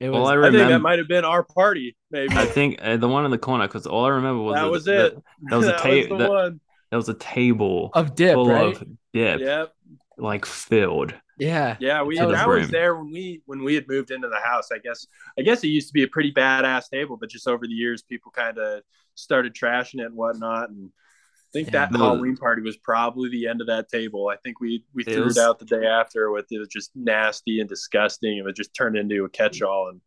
it 0.00 0.10
was. 0.10 0.20
Well, 0.20 0.26
I 0.26 0.48
I 0.48 0.50
think 0.50 0.68
that 0.68 0.80
might 0.80 0.98
have 0.98 1.08
been 1.08 1.24
our 1.24 1.42
party, 1.42 1.96
maybe. 2.10 2.36
I 2.36 2.44
think 2.44 2.78
uh, 2.82 2.98
the 2.98 3.08
one 3.08 3.24
in 3.24 3.30
the 3.30 3.38
corner 3.38 3.66
because 3.66 3.86
all 3.86 4.04
I 4.04 4.10
remember 4.10 4.42
was 4.42 4.54
that 4.56 4.64
the- 4.64 4.70
was 4.70 4.84
the- 4.84 5.06
it. 5.06 5.22
That 5.48 5.56
was 5.56 5.66
a 5.66 5.70
That 5.72 5.82
table. 5.82 6.18
the 6.18 6.28
one. 6.28 6.60
There 6.90 6.98
was 6.98 7.08
a 7.08 7.14
table 7.14 7.90
of 7.94 8.14
dip, 8.14 8.34
full 8.34 8.50
right? 8.50 8.76
of 8.76 8.84
dip, 9.14 9.40
Yep. 9.40 9.72
Like 10.18 10.44
filled. 10.46 11.14
Yeah. 11.38 11.76
Yeah, 11.80 12.02
we 12.02 12.16
To 12.16 12.26
the 12.26 12.32
that 12.32 12.48
was 12.48 12.70
there 12.70 12.96
when 12.96 13.10
we 13.12 13.42
when 13.46 13.62
we 13.62 13.74
had 13.74 13.86
moved 13.88 14.10
into 14.10 14.28
the 14.28 14.40
house. 14.42 14.68
I 14.72 14.78
guess 14.78 15.06
I 15.38 15.42
guess 15.42 15.62
it 15.64 15.68
used 15.68 15.88
to 15.88 15.92
be 15.92 16.02
a 16.02 16.08
pretty 16.08 16.32
badass 16.32 16.88
table, 16.90 17.16
but 17.18 17.28
just 17.28 17.46
over 17.46 17.66
the 17.66 17.74
years, 17.74 18.02
people 18.02 18.30
kind 18.30 18.56
of 18.58 18.82
started 19.14 19.54
trashing 19.54 20.00
it 20.00 20.06
and 20.06 20.14
whatnot. 20.16 20.70
And 20.70 20.90
I 20.94 21.48
think 21.52 21.66
Yeah. 21.68 21.72
that 21.72 21.92
No. 21.92 21.98
Halloween 21.98 22.36
party 22.36 22.62
was 22.62 22.76
probably 22.78 23.28
the 23.30 23.46
end 23.48 23.60
of 23.60 23.66
that 23.66 23.88
table. 23.90 24.28
I 24.28 24.36
think 24.36 24.60
we 24.60 24.84
we 24.94 25.02
It 25.04 25.12
threw 25.12 25.24
was- 25.24 25.36
it 25.36 25.42
out 25.42 25.58
the 25.58 25.66
day 25.66 25.84
after 25.86 26.30
with 26.30 26.46
it 26.50 26.58
was 26.58 26.68
just 26.68 26.90
nasty 26.94 27.60
and 27.60 27.68
disgusting. 27.68 28.38
It 28.38 28.44
was 28.44 28.54
just 28.54 28.74
turned 28.74 28.96
into 28.96 29.24
a 29.24 29.28
catch-all 29.28 29.88
and 29.90 30.00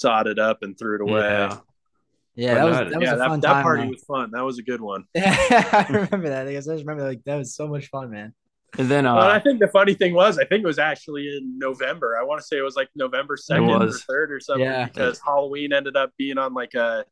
sawed 0.00 0.26
it 0.26 0.38
up 0.38 0.62
and 0.62 0.78
threw 0.78 0.94
it 0.96 1.02
away. 1.02 1.20
Yeah. 1.20 1.58
Yeah, 2.36 2.54
that 2.54 2.64
was 2.64 2.76
that 2.78 2.86
was 3.00 3.06
yeah, 3.06 3.14
a 3.14 3.18
that, 3.18 3.28
fun 3.28 3.40
that 3.40 3.52
time. 3.52 3.62
party 3.62 3.82
though. 3.82 3.88
was 3.90 4.04
fun. 4.04 4.30
That 4.32 4.44
was 4.44 4.58
a 4.58 4.62
good 4.62 4.80
one. 4.80 5.04
Yeah, 5.14 5.36
I 5.72 5.86
remember 5.92 6.30
that. 6.30 6.46
I 6.48 6.52
guess 6.52 6.66
I 6.68 6.72
just 6.74 6.86
remember 6.86 7.06
like 7.06 7.22
that 7.24 7.36
was 7.36 7.54
so 7.54 7.68
much 7.68 7.88
fun, 7.88 8.10
man. 8.10 8.32
And 8.78 8.88
then 8.88 9.06
uh, 9.06 9.16
Well, 9.16 9.26
I 9.28 9.40
think 9.40 9.60
the 9.60 9.68
funny 9.68 9.94
thing 9.94 10.14
was, 10.14 10.38
I 10.38 10.44
think 10.44 10.62
it 10.62 10.66
was 10.66 10.78
actually 10.78 11.28
in 11.36 11.58
November. 11.58 12.16
I 12.20 12.24
want 12.24 12.40
to 12.40 12.46
say 12.46 12.56
it 12.56 12.62
was 12.62 12.76
like 12.76 12.88
November 12.94 13.36
second 13.36 13.68
or 13.70 13.90
third 13.92 14.30
or 14.30 14.40
something, 14.40 14.64
Yeah. 14.64 14.86
because 14.86 15.20
Halloween 15.24 15.72
ended 15.72 15.96
up 15.96 16.12
being 16.16 16.38
on 16.38 16.54
like 16.54 16.74
a 16.74 17.04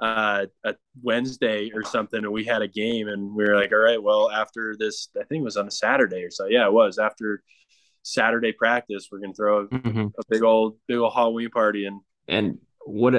uh, 0.00 0.46
a 0.64 0.74
Wednesday 1.02 1.70
or 1.72 1.84
something, 1.84 2.24
and 2.24 2.32
we 2.32 2.44
had 2.44 2.62
a 2.62 2.68
game, 2.68 3.08
and 3.08 3.34
we 3.34 3.44
were 3.44 3.54
like, 3.54 3.72
all 3.72 3.78
right, 3.78 4.02
well, 4.02 4.30
after 4.30 4.74
this, 4.78 5.08
I 5.16 5.24
think 5.24 5.40
it 5.40 5.44
was 5.44 5.56
on 5.56 5.68
a 5.68 5.70
Saturday 5.70 6.22
or 6.24 6.30
so. 6.30 6.46
Yeah, 6.46 6.66
it 6.66 6.72
was 6.72 6.98
after 6.98 7.42
Saturday 8.02 8.52
practice. 8.52 9.08
We're 9.10 9.20
gonna 9.20 9.34
throw 9.34 9.60
a, 9.60 9.68
mhm. 9.68 10.12
a 10.18 10.22
big 10.28 10.42
old 10.42 10.76
big 10.88 10.98
old 10.98 11.14
Halloween 11.14 11.50
party, 11.50 11.86
and 11.86 12.00
and 12.28 12.58
what 12.84 13.14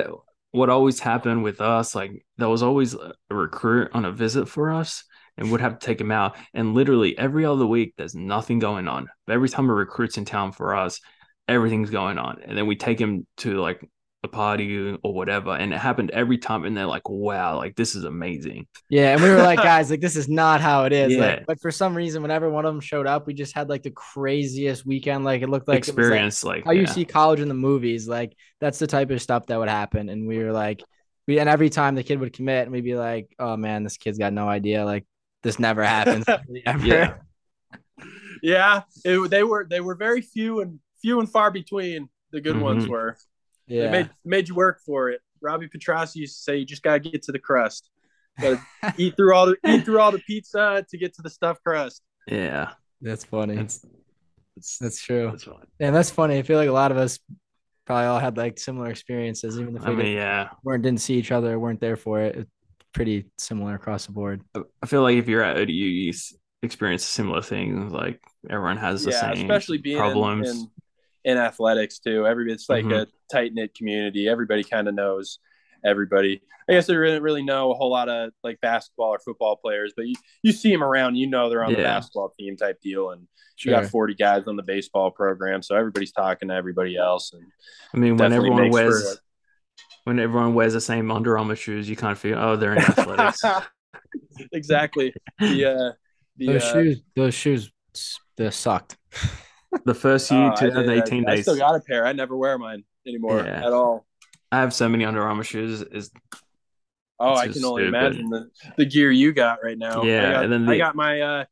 what 0.51 0.69
always 0.69 0.99
happened 0.99 1.43
with 1.43 1.59
us, 1.59 1.95
like 1.95 2.25
there 2.37 2.49
was 2.49 2.63
always 2.63 2.93
a 2.93 3.13
recruit 3.29 3.89
on 3.93 4.05
a 4.05 4.11
visit 4.11 4.47
for 4.47 4.71
us, 4.71 5.03
and 5.37 5.51
would 5.51 5.61
have 5.61 5.79
to 5.79 5.85
take 5.85 5.99
him 5.99 6.11
out. 6.11 6.35
And 6.53 6.73
literally 6.73 7.17
every 7.17 7.45
other 7.45 7.65
week, 7.65 7.93
there's 7.97 8.15
nothing 8.15 8.59
going 8.59 8.87
on. 8.87 9.07
But 9.25 9.33
every 9.33 9.49
time 9.49 9.69
a 9.69 9.73
recruit's 9.73 10.17
in 10.17 10.25
town 10.25 10.51
for 10.51 10.75
us, 10.75 10.99
everything's 11.47 11.89
going 11.89 12.17
on. 12.17 12.41
And 12.43 12.57
then 12.57 12.67
we 12.67 12.75
take 12.75 12.99
him 12.99 13.27
to 13.37 13.59
like 13.59 13.87
a 14.25 14.27
party 14.27 14.97
or 15.01 15.13
whatever, 15.13 15.51
and 15.51 15.73
it 15.73 15.77
happened 15.77 16.11
every 16.11 16.37
time. 16.37 16.65
And 16.65 16.75
they're 16.75 16.85
like, 16.85 17.07
"Wow, 17.07 17.57
like 17.57 17.75
this 17.75 17.95
is 17.95 18.03
amazing." 18.03 18.67
Yeah, 18.89 19.13
and 19.13 19.23
we 19.23 19.29
were 19.29 19.37
like, 19.37 19.57
guys, 19.63 19.89
like 19.89 20.01
this 20.01 20.17
is 20.17 20.27
not 20.27 20.59
how 20.59 20.83
it 20.83 20.91
is. 20.91 21.13
Yeah. 21.13 21.19
Like, 21.19 21.45
but 21.45 21.61
for 21.61 21.71
some 21.71 21.95
reason, 21.95 22.21
whenever 22.21 22.49
one 22.49 22.65
of 22.65 22.73
them 22.73 22.81
showed 22.81 23.07
up, 23.07 23.25
we 23.25 23.33
just 23.33 23.55
had 23.55 23.69
like 23.69 23.83
the 23.83 23.91
craziest 23.91 24.85
weekend. 24.85 25.23
Like 25.23 25.41
it 25.41 25.49
looked 25.49 25.67
like 25.69 25.79
was, 25.79 25.87
like, 25.87 25.97
Experience, 25.97 26.43
like, 26.43 26.65
how 26.65 26.71
you 26.71 26.87
see 26.87 27.05
college 27.05 27.39
in 27.39 27.47
the 27.47 27.53
movies. 27.53 28.07
Like 28.07 28.35
that's 28.59 28.79
the 28.79 28.87
type 28.87 29.11
of 29.11 29.21
stuff 29.21 29.45
that 29.47 29.57
would 29.57 29.69
happen. 29.69 30.09
And 30.09 30.27
we 30.27 30.39
were 30.39 30.51
like, 30.51 30.83
we 31.27 31.39
and 31.39 31.47
every 31.47 31.69
time 31.69 31.95
the 31.95 32.03
kid 32.03 32.19
would 32.19 32.33
commit, 32.33 32.63
and 32.63 32.71
we'd 32.71 32.83
be 32.83 32.95
like, 32.95 33.33
oh 33.39 33.55
man, 33.55 33.83
this 33.83 33.97
kid's 33.97 34.17
got 34.17 34.33
no 34.33 34.49
idea. 34.49 34.83
Like 34.83 35.05
this 35.45 35.59
never 35.59 35.83
happens. 35.85 36.25
ever. 36.65 36.85
Yeah. 36.85 37.13
yeah, 38.43 38.81
it, 39.05 39.29
they 39.29 39.43
were 39.43 39.65
they 39.69 39.79
were 39.79 39.95
very 39.95 40.21
few 40.21 40.59
and 40.61 40.79
few 41.01 41.19
and 41.19 41.29
far 41.31 41.51
between. 41.51 42.09
The 42.31 42.41
good 42.41 42.59
ones 42.59 42.85
Mhm. 42.85 42.89
were. 42.89 43.17
yeah. 43.67 43.83
They 43.85 43.91
made 43.91 44.09
made 44.25 44.49
you 44.49 44.55
work 44.55 44.81
for 44.85 45.09
it. 45.09 45.21
Robbie 45.41 45.69
Petrossi 45.69 46.17
used 46.17 46.35
to 46.37 46.41
say, 46.43 46.57
"You 46.57 46.65
just 46.65 46.83
gotta 46.83 46.99
get 46.99 47.23
to 47.23 47.31
the 47.31 47.39
crust. 47.39 47.89
Gotta 48.41 48.59
eat 48.97 49.15
through 49.15 49.33
all 49.33 49.45
the 49.45 49.55
eat 49.65 49.85
through 49.85 49.99
all 50.01 50.11
the 50.11 50.19
pizza 50.19 50.85
to 50.89 50.97
get 50.97 51.13
to 51.15 51.21
the 51.21 51.29
stuffed 51.29 51.63
crust." 51.63 52.01
yeah, 52.27 52.71
that's 53.01 53.23
funny. 53.23 53.55
it's 53.55 53.85
it's 54.57 54.77
That's 54.79 54.99
true. 55.01 55.27
that's 55.31 55.43
fine. 55.45 55.65
Yeah, 55.79 55.91
that's 55.91 56.09
funny. 56.09 56.37
I 56.37 56.41
feel 56.41 56.57
like 56.57 56.67
a 56.67 56.73
lot 56.73 56.91
of 56.91 56.97
us 56.97 57.19
probably 57.85 58.05
all 58.07 58.19
had 58.19 58.35
like 58.35 58.59
similar 58.59 58.89
experiences, 58.89 59.57
even 59.59 59.77
if 59.77 59.85
we 59.85 59.91
I 59.91 59.95
mean, 59.95 60.13
yeah. 60.15 60.49
weren't 60.63 60.83
didn't 60.83 60.99
see 60.99 61.13
each 61.15 61.31
other, 61.31 61.57
weren't 61.57 61.79
there 61.79 61.95
for 61.95 62.19
it. 62.21 62.45
It's 62.95 62.97
pretty 62.97 63.25
similar 63.37 63.75
across 63.75 64.05
the 64.05 64.13
board. 64.13 64.41
I 64.81 64.85
feel 64.87 65.01
like 65.01 65.17
if 65.17 65.27
you're 65.27 65.43
at 65.43 65.57
ODU, 65.57 65.73
you 65.73 66.09
s- 66.11 66.33
experience 66.63 67.03
similar 67.05 67.41
things. 67.41 67.91
Like 67.91 68.21
everyone 68.49 68.77
has 68.77 69.03
the 69.03 69.11
yeah, 69.11 69.33
same 69.33 69.41
especially 69.49 69.79
being 69.79 69.97
problems. 69.97 70.49
in 70.49 70.67
in 71.25 71.37
athletics 71.37 71.99
too. 71.99 72.25
Every 72.25 72.49
it's 72.53 72.69
like 72.69 72.85
Mhm. 72.85 73.01
a 73.01 73.07
tight 73.29 73.53
knit 73.53 73.73
community. 73.75 74.29
Everybody 74.29 74.63
kind 74.63 74.87
of 74.87 74.93
knows 74.95 75.39
everybody. 75.83 76.41
I 76.69 76.73
guess 76.73 76.87
they 76.87 76.93
didn't 76.93 77.21
really 77.21 77.43
know 77.43 77.71
a 77.71 77.75
whole 77.75 77.91
lot 77.91 78.07
of 78.07 78.31
like 78.45 78.61
basketball 78.61 79.09
or 79.09 79.19
football 79.19 79.57
players, 79.57 79.91
but 79.95 80.07
you, 80.07 80.15
you 80.41 80.51
see 80.53 80.71
them 80.71 80.83
around, 80.83 81.15
you 81.15 81.27
know 81.27 81.49
they're 81.49 81.65
on 81.65 81.73
the 81.73 81.83
basketball 81.83 82.29
team 82.39 82.55
type 82.55 82.79
deal, 82.81 83.11
and 83.11 83.27
you 83.59 83.71
got 83.71 83.87
forty 83.87 84.13
guys 84.15 84.47
on 84.47 84.55
the 84.55 84.63
baseball 84.63 85.11
program, 85.11 85.61
so 85.61 85.75
everybody's 85.75 86.13
talking 86.13 86.47
to 86.47 86.55
everybody 86.55 86.95
else. 86.95 87.33
And 87.33 87.43
I 87.93 87.97
mean, 87.97 88.15
when 88.17 88.31
everyone 88.31 88.61
makes 88.63 88.75
for 88.75 88.83
wears 88.83 89.19
when 90.05 90.19
everyone 90.19 90.53
wears 90.53 90.73
the 90.73 90.81
same 90.81 91.11
Under 91.11 91.37
Armour 91.37 91.55
shoes, 91.55 91.89
you 91.89 91.95
can't 91.95 92.17
feel, 92.17 92.37
oh, 92.39 92.55
they're 92.55 92.71
in 92.73 92.79
athletics. 92.79 93.41
exactly. 94.53 95.13
The 95.39 95.65
uh, 95.65 95.91
the 96.37 96.47
Those 96.47 96.63
uh, 96.63 96.73
shoes, 96.73 97.01
those 97.15 97.33
shoes, 97.33 97.71
they 98.37 98.49
sucked. 98.51 98.97
the 99.85 99.93
first 99.93 100.31
year, 100.31 100.51
I 100.51 100.55
2018 100.55 101.27
I, 101.27 101.31
I 101.31 101.35
days. 101.35 101.43
still 101.45 101.57
got 101.57 101.75
a 101.75 101.79
pair. 101.81 102.05
I 102.05 102.13
never 102.13 102.35
wear 102.37 102.57
mine 102.57 102.83
anymore 103.07 103.43
Yeah. 103.45 103.65
at 103.65 103.73
all. 103.73 104.05
I 104.51 104.59
have 104.59 104.73
so 104.73 104.87
many 104.87 105.05
Under 105.05 105.21
Armour 105.23 105.43
shoes. 105.43 105.81
Is 105.81 106.11
Oh, 107.19 107.33
I 107.33 107.47
can 107.47 107.63
only 107.63 107.83
stupid. 107.83 107.87
imagine 107.95 108.29
the, 108.29 108.49
the 108.77 108.85
gear 108.85 109.09
you 109.09 109.31
got 109.31 109.59
right 109.63 109.77
now. 109.77 110.03
Yeah, 110.03 110.27
I 110.29 110.31
got, 110.33 110.43
and 110.43 110.53
then 110.53 110.69
I 110.69 110.77
got 110.77 110.95
my 110.95 111.21
uh 111.21 111.45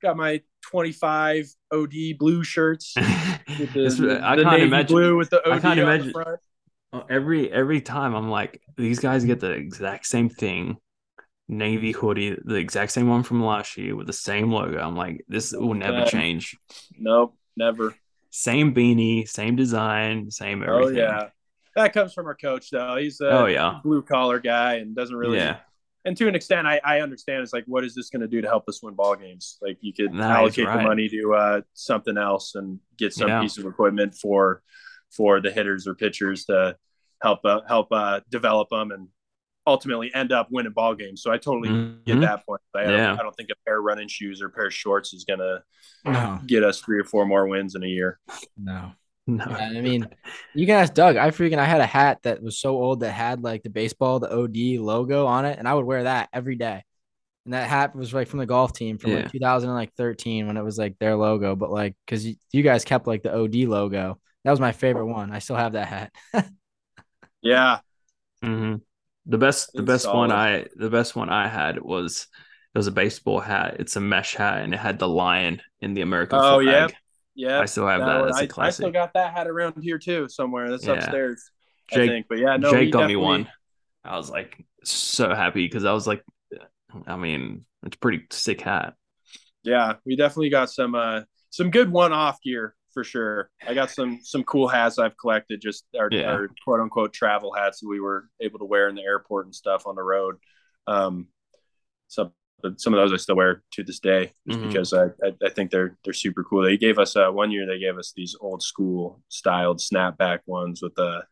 got 0.00 0.16
my 0.16 0.40
25 0.62 1.52
OD 1.72 1.92
blue 2.18 2.44
shirts 2.44 2.94
with 2.96 3.72
the, 3.98 4.20
I 4.22 4.36
the 4.36 4.42
can't 4.44 4.52
navy 4.56 4.62
imagine. 4.68 4.86
blue 4.94 5.16
with 5.16 5.30
the 5.30 5.42
I 5.44 5.56
OD 5.56 5.62
can't 5.62 5.80
on 5.80 5.86
imagine- 5.86 6.06
the 6.06 6.12
front. 6.12 6.40
Every 7.08 7.50
every 7.52 7.80
time 7.80 8.14
I'm 8.14 8.30
like, 8.30 8.60
these 8.76 8.98
guys 9.00 9.24
get 9.24 9.40
the 9.40 9.50
exact 9.52 10.06
same 10.06 10.28
thing, 10.28 10.76
navy 11.48 11.92
hoodie, 11.92 12.36
the 12.44 12.54
exact 12.54 12.92
same 12.92 13.08
one 13.08 13.22
from 13.22 13.44
last 13.44 13.76
year 13.76 13.94
with 13.96 14.06
the 14.06 14.12
same 14.12 14.52
logo. 14.52 14.78
I'm 14.78 14.96
like, 14.96 15.24
this 15.28 15.52
will 15.52 15.74
never 15.74 16.04
change. 16.06 16.56
Nope, 16.98 17.36
never. 17.56 17.94
Same 18.30 18.74
beanie, 18.74 19.28
same 19.28 19.56
design, 19.56 20.30
same 20.30 20.62
everything. 20.62 20.98
Oh 20.98 21.00
yeah. 21.00 21.28
That 21.76 21.92
comes 21.92 22.12
from 22.12 22.26
our 22.26 22.34
coach 22.34 22.70
though. 22.70 22.96
He's 22.96 23.20
a 23.20 23.30
Oh, 23.30 23.46
yeah. 23.46 23.78
blue 23.84 24.02
collar 24.02 24.40
guy 24.40 24.74
and 24.76 24.96
doesn't 24.96 25.14
really 25.16 25.38
Yeah. 25.38 25.58
and 26.04 26.16
to 26.16 26.26
an 26.28 26.34
extent 26.34 26.66
I, 26.66 26.80
I 26.84 27.00
understand 27.02 27.42
it's 27.42 27.52
like 27.52 27.64
what 27.66 27.84
is 27.84 27.94
this 27.94 28.10
going 28.10 28.22
to 28.22 28.28
do 28.28 28.40
to 28.40 28.48
help 28.48 28.68
us 28.68 28.82
win 28.82 28.94
ball 28.94 29.14
games 29.16 29.58
like 29.62 29.78
you 29.80 29.92
could 29.92 30.10
he's 30.12 30.20
allocate 30.20 30.66
right. 30.66 30.78
the 30.78 30.82
money 30.82 31.08
to 31.08 31.34
uh, 31.34 31.60
something 31.74 32.18
else 32.18 32.54
and 32.56 32.80
get 32.98 33.12
some 33.12 33.28
Yeah. 33.28 33.40
piece 33.42 33.58
of 33.58 33.66
equipment 33.66 34.14
for 34.14 34.62
for 35.10 35.40
the 35.40 35.50
hitters 35.50 35.86
or 35.86 35.94
pitchers 35.94 36.44
to 36.46 36.76
help 37.22 37.40
uh, 37.44 37.60
help 37.66 37.88
uh, 37.92 38.20
develop 38.30 38.68
them 38.70 38.90
and 38.90 39.08
ultimately 39.66 40.10
end 40.14 40.32
up 40.32 40.48
winning 40.50 40.72
ball 40.72 40.94
games 40.94 41.20
so 41.22 41.30
i 41.30 41.36
totally 41.36 41.68
get 42.06 42.16
Mhm. 42.16 42.20
that 42.22 42.46
point 42.46 42.60
I, 42.74 42.82
Yeah. 42.84 42.88
don't, 43.08 43.20
I 43.20 43.22
don't 43.22 43.36
think 43.36 43.50
a 43.50 43.54
pair 43.66 43.78
of 43.78 43.84
running 43.84 44.08
shoes 44.08 44.40
or 44.40 44.46
a 44.46 44.50
pair 44.50 44.66
of 44.68 44.72
shorts 44.74 45.12
is 45.12 45.24
going 45.24 45.40
to 45.40 45.62
No, 46.06 46.40
get 46.46 46.64
us 46.64 46.80
three 46.80 46.98
or 46.98 47.04
four 47.04 47.26
more 47.26 47.46
wins 47.46 47.74
in 47.74 47.82
a 47.82 47.86
year 47.86 48.18
no. 48.56 48.92
No. 49.26 49.44
Yeah, 49.46 49.56
I 49.76 49.80
mean, 49.82 50.08
you 50.54 50.64
can 50.64 50.76
ask 50.76 50.94
Doug. 50.94 51.16
I 51.18 51.28
freaking 51.32 51.58
I 51.58 51.66
had 51.66 51.82
a 51.82 51.86
hat 51.86 52.20
that 52.22 52.42
was 52.42 52.58
so 52.58 52.78
old 52.78 53.00
that 53.00 53.10
had 53.12 53.42
like 53.42 53.62
the 53.62 53.68
baseball, 53.68 54.20
the 54.20 54.32
OD 54.34 54.78
logo 54.78 55.26
on 55.26 55.44
it, 55.44 55.58
and 55.58 55.68
I 55.68 55.74
would 55.74 55.84
wear 55.84 56.04
that 56.04 56.30
every 56.32 56.56
day. 56.56 56.82
And 57.44 57.52
that 57.52 57.68
hat 57.68 57.94
was 57.94 58.14
like 58.14 58.28
from 58.28 58.38
the 58.38 58.46
golf 58.46 58.72
team 58.72 58.96
from 58.96 59.10
Yeah. 59.10 59.16
like 59.18 59.30
2013 59.32 60.46
when 60.46 60.56
it 60.56 60.62
was 60.64 60.78
like 60.78 60.98
their 60.98 61.14
logo, 61.14 61.54
but 61.56 61.70
like 61.70 61.94
because 62.06 62.24
you, 62.26 62.36
you 62.52 62.62
guys 62.62 62.86
kept 62.86 63.06
like 63.06 63.22
the 63.22 63.34
OD 63.34 63.66
logo. 63.66 64.18
That 64.48 64.52
was 64.52 64.60
my 64.60 64.72
favorite 64.72 65.04
one. 65.08 65.30
I 65.30 65.40
still 65.40 65.56
have 65.56 65.72
that 65.72 65.88
hat. 65.88 66.12
yeah 67.42 67.80
hmm 68.42 68.76
The 69.26 69.38
best, 69.38 69.76
the 69.76 69.82
It's 69.82 69.84
best 69.84 70.12
one. 70.14 70.32
I, 70.32 70.66
the 70.76 70.90
best 70.90 71.14
one 71.16 71.28
I 71.28 71.48
had 71.48 71.80
was 71.82 72.26
it 72.74 72.78
was 72.78 72.86
a 72.86 72.92
baseball 72.92 73.40
hat. 73.40 73.76
It's 73.80 73.96
a 73.96 74.00
mesh 74.00 74.34
hat, 74.36 74.62
and 74.62 74.72
it 74.74 74.78
had 74.78 74.98
the 74.98 75.08
lion 75.08 75.60
in 75.80 75.94
the 75.94 76.02
American 76.02 76.40
Oh, 76.40 76.58
flag. 76.60 76.60
yeah. 76.60 76.88
yeah 77.34 77.62
I 77.62 77.66
still 77.66 77.86
have 77.88 78.04
that. 78.06 78.18
one- 78.20 78.26
That's 78.26 78.40
I, 78.40 78.42
a 78.42 78.46
I 78.46 78.48
classic. 78.48 78.86
I 78.86 78.88
still 78.88 78.92
got 78.92 79.14
that 79.14 79.34
hat 79.34 79.48
around 79.48 79.82
here 79.82 79.98
too 79.98 80.28
somewhere 80.28 80.70
that's 80.70 80.86
Yeah. 80.86 80.88
upstairs 80.88 81.50
i 81.92 81.98
Jake- 81.98 82.00
think 82.00 82.26
but 82.28 82.38
yeah 82.38 82.56
no 82.56 82.74
Jake 82.74 82.90
we 82.90 82.92
got 82.92 83.06
me 83.06 83.16
one. 83.16 83.48
I 84.04 84.16
was 84.16 84.30
like 84.30 84.64
so 84.84 85.34
happy 85.34 85.66
because 85.66 85.84
I 85.84 85.92
was 85.92 86.06
like, 86.06 86.22
I 87.06 87.16
mean, 87.16 87.66
it's 87.84 87.96
a 87.96 88.00
pretty 88.00 88.26
sick 88.30 88.60
hat. 88.62 88.94
yeah 89.64 89.94
we 90.06 90.16
definitely 90.16 90.50
got 90.50 90.70
some 90.70 90.94
uh 90.94 91.20
some 91.50 91.70
good 91.70 91.90
one-off 91.90 92.40
gear 92.42 92.74
for 92.98 93.04
sure 93.04 93.48
i 93.64 93.72
got 93.74 93.90
some 93.92 94.18
some 94.24 94.42
cool 94.42 94.66
hats 94.66 94.98
i've 94.98 95.16
collected 95.16 95.60
just 95.60 95.84
our, 95.96 96.08
Yeah. 96.10 96.32
our 96.32 96.48
quote 96.64 96.80
unquote 96.80 97.12
travel 97.12 97.52
hats 97.54 97.78
that 97.78 97.86
we 97.88 98.00
were 98.00 98.28
able 98.40 98.58
to 98.58 98.64
wear 98.64 98.88
in 98.88 98.96
the 98.96 99.02
airport 99.02 99.46
and 99.46 99.54
stuff 99.54 99.86
on 99.86 99.94
the 99.94 100.02
road 100.02 100.34
um 100.88 101.28
some 102.08 102.32
some 102.76 102.92
of 102.92 102.98
those 102.98 103.12
i 103.12 103.16
still 103.16 103.36
wear 103.36 103.62
to 103.70 103.84
this 103.84 104.00
day 104.00 104.32
just 104.48 104.58
Mhm. 104.58 104.66
because 104.66 104.92
I, 104.92 105.04
I 105.24 105.32
i 105.44 105.48
think 105.48 105.70
they're 105.70 105.96
they're 106.02 106.12
super 106.12 106.42
cool 106.42 106.62
they 106.62 106.76
gave 106.76 106.98
us 106.98 107.14
uh 107.14 107.30
one 107.30 107.52
year 107.52 107.66
they 107.68 107.78
gave 107.78 107.96
us 107.98 108.12
these 108.16 108.34
old 108.40 108.62
school 108.64 109.22
styled 109.28 109.78
snapback 109.78 110.40
ones 110.46 110.82
with 110.82 110.96
the 110.96 111.22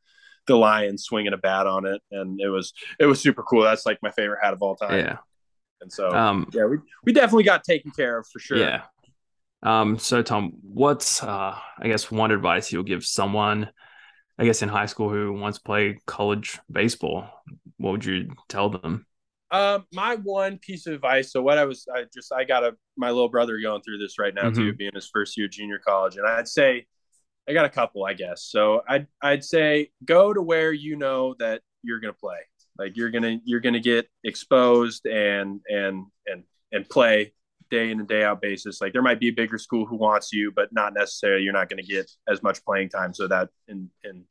the 0.46 0.56
lion 0.56 0.96
swinging 0.98 1.32
a 1.32 1.36
bat 1.36 1.66
on 1.66 1.84
it 1.84 2.00
and 2.12 2.40
it 2.40 2.48
was 2.48 2.72
it 3.00 3.06
was 3.06 3.20
super 3.20 3.42
cool 3.42 3.62
that's 3.64 3.86
like 3.86 3.98
my 4.04 4.12
favorite 4.12 4.38
hat 4.40 4.52
of 4.52 4.62
all 4.62 4.76
time 4.76 4.98
Yeah. 5.04 5.16
and 5.80 5.92
so 5.92 6.10
Um. 6.14 6.48
yeah 6.52 6.66
we, 6.66 6.76
we 7.02 7.12
definitely 7.12 7.42
got 7.42 7.64
taken 7.64 7.90
care 7.90 8.18
of 8.18 8.26
for 8.32 8.38
sure 8.38 8.58
Yeah. 8.58 8.82
Um. 9.62 9.98
So 9.98 10.22
Tom, 10.22 10.52
what's 10.62 11.22
uh, 11.22 11.56
I 11.78 11.88
guess 11.88 12.10
one 12.10 12.30
advice 12.30 12.72
you'll 12.72 12.82
give 12.82 13.04
someone, 13.04 13.70
I 14.38 14.44
guess 14.44 14.62
in 14.62 14.68
high 14.68 14.86
school 14.86 15.08
who 15.10 15.32
wants 15.32 15.58
to 15.58 15.64
play 15.64 15.98
college 16.06 16.58
baseball? 16.70 17.28
What 17.78 17.92
would 17.92 18.04
you 18.04 18.28
tell 18.48 18.70
them? 18.70 19.06
Um, 19.50 19.86
my 19.92 20.16
one 20.16 20.58
piece 20.58 20.86
of 20.86 20.94
advice. 20.94 21.30
So 21.30 21.40
what 21.40 21.56
I 21.56 21.64
was, 21.64 21.86
I 21.94 22.04
just, 22.12 22.32
I 22.32 22.44
got 22.44 22.64
a 22.64 22.76
my 22.96 23.10
little 23.10 23.28
brother 23.28 23.58
going 23.60 23.80
through 23.82 23.98
this 23.98 24.18
right 24.18 24.34
now 24.34 24.50
too, 24.50 24.72
being 24.72 24.90
his 24.94 25.08
first 25.12 25.36
year 25.36 25.48
junior 25.48 25.78
college, 25.78 26.16
and 26.16 26.26
I'd 26.26 26.48
say, 26.48 26.86
I 27.48 27.52
got 27.52 27.64
a 27.64 27.70
couple, 27.70 28.04
I 28.04 28.14
guess. 28.14 28.42
So 28.42 28.82
I'd 28.88 29.06
I'd 29.22 29.44
say 29.44 29.90
go 30.04 30.32
to 30.32 30.42
where 30.42 30.72
you 30.72 30.96
know 30.96 31.34
that 31.38 31.62
you're 31.82 32.00
gonna 32.00 32.12
play, 32.12 32.38
like 32.78 32.96
you're 32.96 33.10
gonna 33.10 33.38
you're 33.44 33.60
gonna 33.60 33.80
get 33.80 34.08
exposed 34.24 35.06
and 35.06 35.60
and 35.68 36.06
and 36.26 36.42
and 36.72 36.88
play 36.88 37.32
day 37.70 37.90
in 37.90 38.00
and 38.00 38.08
day 38.08 38.22
out 38.24 38.40
basis. 38.40 38.80
Like 38.80 38.92
there 38.92 39.02
might 39.02 39.20
be 39.20 39.28
a 39.28 39.32
bigger 39.32 39.58
school 39.58 39.86
who 39.86 39.96
wants 39.96 40.32
you, 40.32 40.52
but 40.54 40.72
not 40.72 40.94
necessarily 40.94 41.42
you're 41.42 41.52
not 41.52 41.68
going 41.68 41.82
to 41.82 41.88
get 41.88 42.10
as 42.28 42.42
much 42.42 42.64
playing 42.64 42.90
time. 42.90 43.14
So 43.14 43.28
that 43.28 43.50
in 43.68 43.90
in 44.04 44.24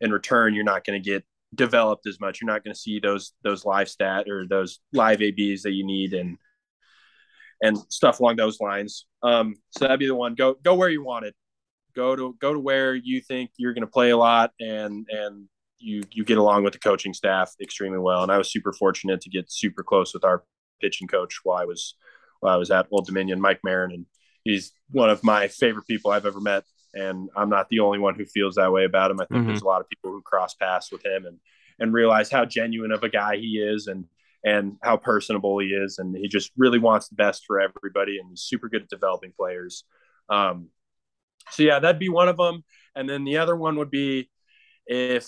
in 0.00 0.10
return, 0.10 0.54
you're 0.54 0.64
not 0.64 0.84
going 0.84 1.00
to 1.00 1.10
get 1.10 1.24
developed 1.54 2.06
as 2.06 2.20
much. 2.20 2.40
You're 2.40 2.50
not 2.50 2.64
going 2.64 2.74
to 2.74 2.80
see 2.80 2.98
those 2.98 3.32
those 3.42 3.64
live 3.64 3.88
stat 3.88 4.28
or 4.28 4.46
those 4.46 4.80
live 4.92 5.22
ABs 5.22 5.62
that 5.62 5.72
you 5.72 5.84
need 5.84 6.14
and 6.14 6.38
and 7.62 7.78
stuff 7.88 8.20
along 8.20 8.36
those 8.36 8.60
lines. 8.60 9.06
Um, 9.22 9.54
so 9.70 9.84
that'd 9.84 10.00
be 10.00 10.08
the 10.08 10.14
one. 10.14 10.34
Go 10.34 10.54
go 10.54 10.74
where 10.74 10.88
you 10.88 11.04
want 11.04 11.26
it. 11.26 11.34
Go 11.94 12.16
to 12.16 12.36
go 12.40 12.52
to 12.52 12.58
where 12.58 12.94
you 12.94 13.20
think 13.20 13.50
you're 13.56 13.74
going 13.74 13.86
to 13.86 13.90
play 13.90 14.10
a 14.10 14.16
lot 14.16 14.52
and 14.60 15.06
and 15.10 15.48
you 15.78 16.02
you 16.10 16.24
get 16.24 16.38
along 16.38 16.64
with 16.64 16.72
the 16.72 16.78
coaching 16.78 17.12
staff 17.12 17.52
extremely 17.60 17.98
well. 17.98 18.22
And 18.22 18.32
I 18.32 18.38
was 18.38 18.50
super 18.50 18.72
fortunate 18.72 19.20
to 19.22 19.30
get 19.30 19.52
super 19.52 19.82
close 19.82 20.14
with 20.14 20.24
our 20.24 20.44
pitching 20.80 21.08
coach 21.08 21.40
while 21.44 21.58
I 21.58 21.64
was 21.64 21.94
while 22.42 22.54
I 22.54 22.58
was 22.58 22.70
at 22.70 22.86
Old 22.90 23.06
Dominion, 23.06 23.40
Mike 23.40 23.60
Marin, 23.64 23.92
and 23.92 24.06
he's 24.44 24.72
one 24.90 25.08
of 25.10 25.22
my 25.22 25.48
favorite 25.48 25.86
people 25.86 26.10
I've 26.10 26.26
ever 26.26 26.40
met. 26.40 26.64
And 26.92 27.30
I'm 27.36 27.48
not 27.48 27.68
the 27.70 27.78
only 27.80 27.98
one 28.00 28.16
who 28.16 28.26
feels 28.26 28.56
that 28.56 28.72
way 28.72 28.84
about 28.84 29.10
him. 29.10 29.20
I 29.20 29.24
think 29.26 29.44
Mhm. 29.44 29.46
there's 29.46 29.62
a 29.62 29.66
lot 29.66 29.80
of 29.80 29.88
people 29.88 30.10
who 30.10 30.20
cross 30.22 30.54
paths 30.54 30.90
with 30.92 31.06
him 31.06 31.24
and 31.24 31.38
and 31.78 31.92
realize 31.94 32.30
how 32.30 32.44
genuine 32.44 32.92
of 32.92 33.02
a 33.02 33.08
guy 33.08 33.36
he 33.36 33.58
is 33.58 33.86
and 33.86 34.04
and 34.44 34.76
how 34.82 34.96
personable 34.96 35.58
he 35.58 35.68
is 35.68 35.98
and 35.98 36.14
he 36.16 36.28
just 36.28 36.50
really 36.56 36.78
wants 36.78 37.08
the 37.08 37.14
best 37.14 37.44
for 37.46 37.60
everybody 37.60 38.18
and 38.18 38.28
he's 38.28 38.42
super 38.42 38.68
good 38.68 38.82
at 38.82 38.88
developing 38.88 39.32
players 39.32 39.84
um, 40.28 40.68
so 41.50 41.62
yeah 41.62 41.78
that'd 41.78 41.98
be 41.98 42.10
one 42.10 42.28
of 42.28 42.36
them 42.36 42.62
and 42.94 43.08
then 43.08 43.24
the 43.24 43.38
other 43.38 43.56
one 43.56 43.76
would 43.76 43.90
be 43.90 44.28
if 44.86 45.26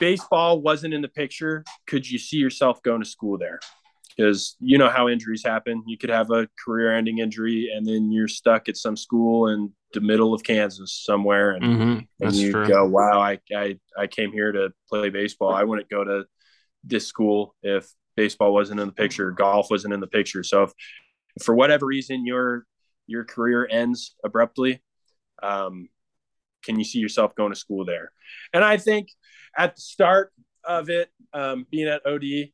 baseball 0.00 0.60
wasn't 0.60 0.92
in 0.92 1.02
the 1.02 1.08
picture 1.08 1.64
could 1.86 2.08
you 2.10 2.18
see 2.18 2.38
yourself 2.38 2.82
going 2.82 3.00
to 3.00 3.08
school 3.08 3.38
there 3.38 3.60
because 4.16 4.56
you 4.60 4.76
know 4.76 4.88
how 4.88 5.08
injuries 5.08 5.42
happen 5.44 5.82
you 5.86 5.96
could 5.96 6.10
have 6.10 6.30
a 6.30 6.48
career 6.64 6.92
ending 6.94 7.18
injury 7.18 7.70
and 7.74 7.86
then 7.86 8.10
you're 8.10 8.28
stuck 8.28 8.68
at 8.68 8.76
some 8.76 8.96
school 8.96 9.48
in 9.48 9.72
the 9.94 10.00
middle 10.00 10.34
of 10.34 10.42
kansas 10.42 10.92
somewhere 11.04 11.52
and 11.52 11.64
Mm-hmm. 11.64 12.26
and 12.26 12.34
you 12.34 12.52
true. 12.52 12.68
go, 12.68 12.86
wow, 12.86 13.20
I, 13.20 13.38
I 13.54 13.78
I 13.96 14.06
came 14.06 14.32
here 14.32 14.52
to 14.52 14.72
play 14.88 15.08
baseball. 15.10 15.54
I 15.54 15.64
wouldn't 15.64 15.88
go 15.88 16.04
to 16.04 16.24
this 16.84 17.06
school 17.06 17.54
if 17.62 17.88
baseball 18.16 18.52
wasn't 18.52 18.80
in 18.80 18.86
the 18.88 18.92
picture, 18.92 19.30
golf 19.30 19.70
wasn't 19.70 19.94
in 19.94 20.00
the 20.00 20.06
picture. 20.06 20.42
So 20.42 20.64
if, 20.64 20.72
if 21.36 21.44
for 21.44 21.54
whatever 21.54 21.86
reason 21.86 22.26
your 22.26 22.66
your 23.06 23.24
career 23.24 23.66
ends 23.70 24.14
abruptly, 24.24 24.82
um, 25.42 25.88
can 26.62 26.78
you 26.78 26.84
see 26.84 26.98
yourself 26.98 27.34
going 27.34 27.52
to 27.52 27.58
school 27.58 27.84
there? 27.84 28.12
And 28.52 28.62
I 28.62 28.76
think 28.76 29.08
at 29.56 29.76
the 29.76 29.80
start 29.80 30.32
of 30.64 30.90
it, 30.90 31.08
um, 31.32 31.66
being 31.70 31.88
at 31.88 32.04
OD, 32.06 32.52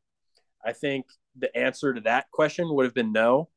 I 0.65 0.71
think 0.73 1.05
the 1.39 1.55
answer 1.57 1.93
to 1.93 2.01
that 2.01 2.29
question 2.31 2.67
would 2.73 2.85
have 2.85 2.93
been 2.93 3.11
no. 3.11 3.49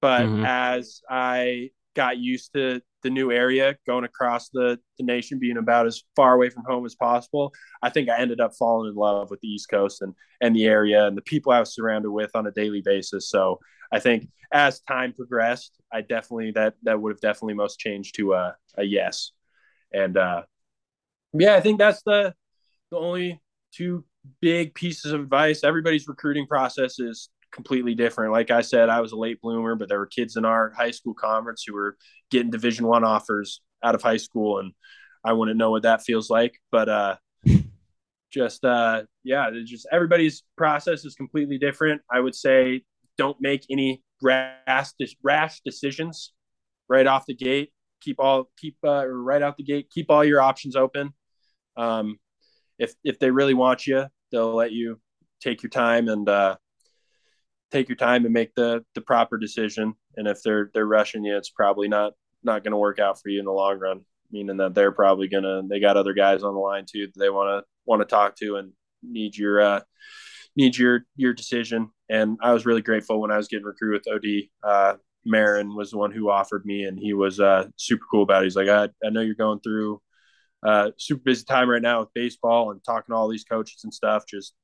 But 0.00 0.30
Mhm. 0.30 0.44
as 0.44 1.02
I 1.08 1.70
got 1.94 2.18
used 2.18 2.52
to 2.54 2.80
the 3.02 3.10
new 3.10 3.30
area, 3.32 3.76
going 3.86 4.04
across 4.04 4.48
the, 4.50 4.78
the 4.98 5.04
nation, 5.04 5.38
being 5.38 5.56
about 5.56 5.86
as 5.86 6.02
far 6.16 6.34
away 6.34 6.50
from 6.50 6.64
home 6.66 6.86
as 6.86 6.94
possible, 6.94 7.52
I 7.82 7.90
think 7.90 8.08
I 8.08 8.18
ended 8.18 8.40
up 8.40 8.52
falling 8.58 8.90
in 8.90 8.94
love 8.94 9.30
with 9.30 9.40
the 9.40 9.48
East 9.48 9.68
Coast 9.70 10.02
and, 10.02 10.14
and 10.40 10.54
the 10.54 10.66
area 10.66 11.06
and 11.06 11.16
the 11.16 11.22
people 11.22 11.52
I 11.52 11.60
was 11.60 11.74
surrounded 11.74 12.10
with 12.10 12.30
on 12.34 12.46
a 12.46 12.50
daily 12.50 12.82
basis. 12.82 13.28
So 13.28 13.58
I 13.92 14.00
think 14.00 14.28
as 14.52 14.80
time 14.80 15.12
progressed, 15.12 15.80
I 15.92 16.02
definitely 16.02 16.52
that 16.52 16.74
that 16.82 17.00
would 17.00 17.12
have 17.12 17.20
definitely 17.20 17.54
most 17.54 17.78
changed 17.78 18.14
to 18.16 18.34
a, 18.34 18.56
a 18.76 18.84
yes. 18.84 19.32
And 19.92 20.16
uh, 20.16 20.42
yeah, 21.32 21.54
I 21.56 21.60
think 21.60 21.78
that's 21.78 22.02
the 22.02 22.34
the 22.90 22.98
only 22.98 23.40
two 23.72 24.04
big 24.40 24.74
pieces 24.74 25.12
of 25.12 25.20
advice. 25.20 25.64
Everybody's 25.64 26.08
recruiting 26.08 26.46
process 26.46 26.98
is 26.98 27.28
completely 27.52 27.94
different. 27.94 28.32
Like 28.32 28.50
I 28.50 28.60
said, 28.60 28.88
I 28.88 29.00
was 29.00 29.12
a 29.12 29.16
late 29.16 29.40
bloomer, 29.40 29.74
but 29.74 29.88
there 29.88 29.98
were 29.98 30.06
kids 30.06 30.36
in 30.36 30.44
our 30.44 30.70
high 30.70 30.90
school 30.90 31.14
conference 31.14 31.64
who 31.66 31.74
were 31.74 31.96
getting 32.30 32.50
Division 32.50 32.86
One 32.86 33.04
offers 33.04 33.60
out 33.82 33.94
of 33.94 34.02
high 34.02 34.18
school, 34.18 34.58
and 34.58 34.72
I 35.24 35.32
wouldn't 35.32 35.58
know 35.58 35.70
what 35.70 35.82
that 35.82 36.02
feels 36.02 36.30
like. 36.30 36.54
But 36.70 36.88
uh, 36.88 37.16
just 38.32 38.64
uh, 38.64 39.02
yeah, 39.24 39.50
just 39.64 39.86
everybody's 39.92 40.42
process 40.56 41.04
is 41.04 41.14
completely 41.14 41.58
different. 41.58 42.02
I 42.10 42.20
would 42.20 42.34
say 42.34 42.82
don't 43.18 43.36
make 43.40 43.66
any 43.70 44.02
rash 44.22 44.90
rash 45.22 45.60
decisions 45.64 46.32
right 46.88 47.06
off 47.06 47.26
the 47.26 47.34
gate. 47.34 47.72
Keep 48.00 48.20
all 48.20 48.48
keep 48.58 48.76
uh, 48.84 49.06
right 49.06 49.42
out 49.42 49.56
the 49.56 49.64
gate. 49.64 49.90
Keep 49.90 50.10
all 50.10 50.24
your 50.24 50.40
options 50.40 50.76
open. 50.76 51.12
Um, 51.76 52.18
if 52.78 52.94
if 53.04 53.18
they 53.18 53.30
really 53.30 53.54
want 53.54 53.86
you, 53.86 54.06
they'll 54.30 54.54
let 54.54 54.72
you 54.72 55.00
take 55.40 55.62
your 55.62 55.70
time 55.70 56.08
and 56.08 56.28
uh, 56.28 56.56
take 57.70 57.88
your 57.88 57.96
time 57.96 58.24
and 58.24 58.34
make 58.34 58.54
the 58.54 58.84
the 58.94 59.00
proper 59.00 59.38
decision. 59.38 59.94
And 60.16 60.26
if 60.26 60.42
they're 60.42 60.70
they're 60.74 60.86
rushing 60.86 61.24
you, 61.24 61.36
it's 61.36 61.50
probably 61.50 61.88
not 61.88 62.12
not 62.42 62.64
going 62.64 62.72
to 62.72 62.78
work 62.78 62.98
out 62.98 63.20
for 63.20 63.28
you 63.28 63.38
in 63.38 63.44
the 63.46 63.52
long 63.52 63.78
run. 63.78 64.00
Meaning 64.32 64.58
that 64.58 64.74
they're 64.74 64.92
probably 64.92 65.28
gonna 65.28 65.62
they 65.68 65.80
got 65.80 65.96
other 65.96 66.14
guys 66.14 66.42
on 66.42 66.54
the 66.54 66.60
line 66.60 66.86
too 66.90 67.06
that 67.06 67.18
they 67.18 67.30
want 67.30 67.64
to 67.64 67.68
want 67.84 68.00
to 68.00 68.06
talk 68.06 68.36
to 68.36 68.56
and 68.56 68.72
need 69.02 69.36
your 69.36 69.60
uh, 69.60 69.80
need 70.56 70.76
your 70.76 71.04
your 71.16 71.32
decision. 71.32 71.90
And 72.08 72.38
I 72.42 72.52
was 72.52 72.66
really 72.66 72.82
grateful 72.82 73.20
when 73.20 73.30
I 73.30 73.36
was 73.36 73.48
getting 73.48 73.66
recruited 73.66 74.02
with 74.06 74.14
OD. 74.14 74.68
Uh, 74.68 74.96
Marin 75.24 75.74
was 75.74 75.90
the 75.90 75.98
one 75.98 76.12
who 76.12 76.30
offered 76.30 76.64
me, 76.64 76.84
and 76.84 76.98
he 76.98 77.12
was 77.12 77.40
uh, 77.40 77.66
super 77.76 78.04
cool 78.10 78.22
about 78.22 78.42
it. 78.42 78.46
He's 78.46 78.56
like, 78.56 78.68
I, 78.68 78.88
I 79.04 79.10
know 79.10 79.20
you're 79.20 79.34
going 79.34 79.60
through 79.60 80.00
uh, 80.62 80.90
super 80.98 81.22
busy 81.24 81.44
time 81.44 81.68
right 81.68 81.82
now 81.82 82.00
with 82.00 82.14
baseball 82.14 82.70
and 82.70 82.82
talking 82.84 83.12
to 83.12 83.16
all 83.16 83.28
these 83.28 83.44
coaches 83.44 83.82
and 83.84 83.94
stuff. 83.94 84.24
Just 84.28 84.54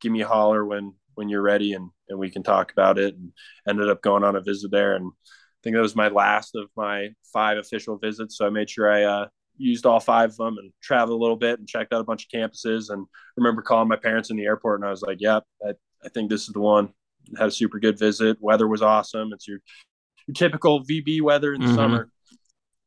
give 0.00 0.12
me 0.12 0.22
a 0.22 0.28
holler 0.28 0.64
when 0.64 0.94
when 1.14 1.28
you're 1.28 1.42
ready, 1.42 1.74
and 1.74 1.90
and 2.08 2.18
we 2.18 2.30
can 2.30 2.42
talk 2.42 2.72
about 2.72 2.98
it. 2.98 3.14
And 3.14 3.32
ended 3.68 3.90
up 3.90 4.02
going 4.02 4.24
on 4.24 4.36
a 4.36 4.40
visit 4.40 4.70
there, 4.70 4.94
and 4.94 5.06
I 5.06 5.58
think 5.62 5.76
that 5.76 5.82
was 5.82 5.96
my 5.96 6.08
last 6.08 6.54
of 6.54 6.68
my 6.76 7.10
five 7.32 7.58
official 7.58 7.98
visits. 7.98 8.36
So 8.38 8.46
I 8.46 8.50
made 8.50 8.70
sure 8.70 8.90
I 8.90 9.02
uh, 9.04 9.26
used 9.56 9.86
all 9.86 10.00
five 10.00 10.30
of 10.30 10.36
them 10.36 10.56
and 10.58 10.72
traveled 10.82 11.18
a 11.18 11.22
little 11.22 11.36
bit 11.36 11.58
and 11.58 11.68
checked 11.68 11.92
out 11.92 12.00
a 12.00 12.04
bunch 12.04 12.26
of 12.26 12.30
campuses. 12.30 12.90
And 12.90 13.02
I 13.02 13.32
remember 13.36 13.62
calling 13.62 13.88
my 13.88 13.96
parents 13.96 14.30
in 14.30 14.36
the 14.36 14.44
airport, 14.44 14.80
and 14.80 14.86
I 14.86 14.90
was 14.90 15.02
like, 15.02 15.18
"Yep, 15.20 15.44
I, 15.66 15.70
I 16.04 16.08
think 16.08 16.30
this 16.30 16.42
is 16.42 16.52
the 16.52 16.60
one." 16.60 16.92
Had 17.38 17.48
a 17.48 17.52
super 17.52 17.78
good 17.78 17.98
visit. 17.98 18.38
Weather 18.40 18.66
was 18.66 18.82
awesome. 18.82 19.30
It's 19.32 19.46
your 19.46 19.58
your 20.26 20.34
typical 20.34 20.84
VB 20.84 21.20
weather 21.20 21.52
in 21.52 21.60
the 21.60 21.66
mm-hmm. 21.68 21.76
summer. 21.76 22.10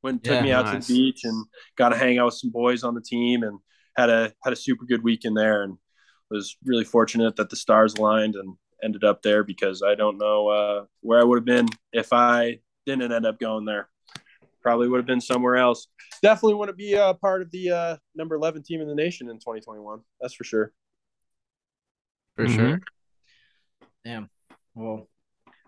Went 0.06 0.24
took 0.24 0.34
yeah, 0.36 0.42
me 0.44 0.52
out 0.52 0.66
nice. 0.66 0.86
to 0.86 0.94
the 0.94 1.00
beach 1.00 1.22
and 1.24 1.48
got 1.78 1.90
to 1.90 1.98
hang 1.98 2.20
out 2.20 2.26
with 2.26 2.36
some 2.36 2.52
boys 2.52 2.84
on 2.84 2.94
the 2.94 3.02
team 3.02 3.42
and 3.42 3.58
had 3.98 4.12
a 4.12 4.32
had 4.44 4.54
a 4.54 4.56
super 4.56 4.86
good 4.86 5.04
weekend 5.04 5.36
there 5.36 5.64
and 5.64 5.80
was 6.30 6.56
really 6.64 6.84
fortunate 6.84 7.36
that 7.38 7.50
the 7.50 7.56
stars 7.56 7.96
aligned 7.96 8.36
and 8.36 8.56
ended 8.84 9.04
up 9.04 9.24
there 9.24 9.44
because 9.44 9.82
I 9.82 9.96
don't 9.96 10.20
know 10.20 10.48
uh, 10.50 10.86
where 11.02 11.20
I 11.20 11.24
would 11.24 11.38
have 11.38 11.46
been 11.46 11.68
if 11.92 12.14
I 12.14 12.60
didn't 12.86 13.12
end 13.12 13.26
up 13.26 13.40
going 13.40 13.66
there. 13.66 13.90
Probably 14.62 14.88
would 14.88 14.98
have 14.98 15.08
been 15.08 15.22
somewhere 15.22 15.56
else. 15.56 15.88
Definitely 16.22 16.54
want 16.54 16.70
to 16.70 16.76
be 16.76 16.94
a 16.94 17.16
part 17.16 17.42
of 17.42 17.50
the 17.50 17.72
uh, 17.72 17.98
number 18.14 18.36
11 18.36 18.62
team 18.62 18.82
in 18.82 18.88
the 18.88 18.94
nation 18.94 19.28
in 19.28 19.38
2021. 19.38 20.02
That's 20.22 20.36
for 20.36 20.44
sure. 20.44 20.72
For 22.36 22.46
mm-hmm. 22.46 22.56
sure. 22.56 22.82
Damn. 24.06 24.30
Well, 24.76 25.10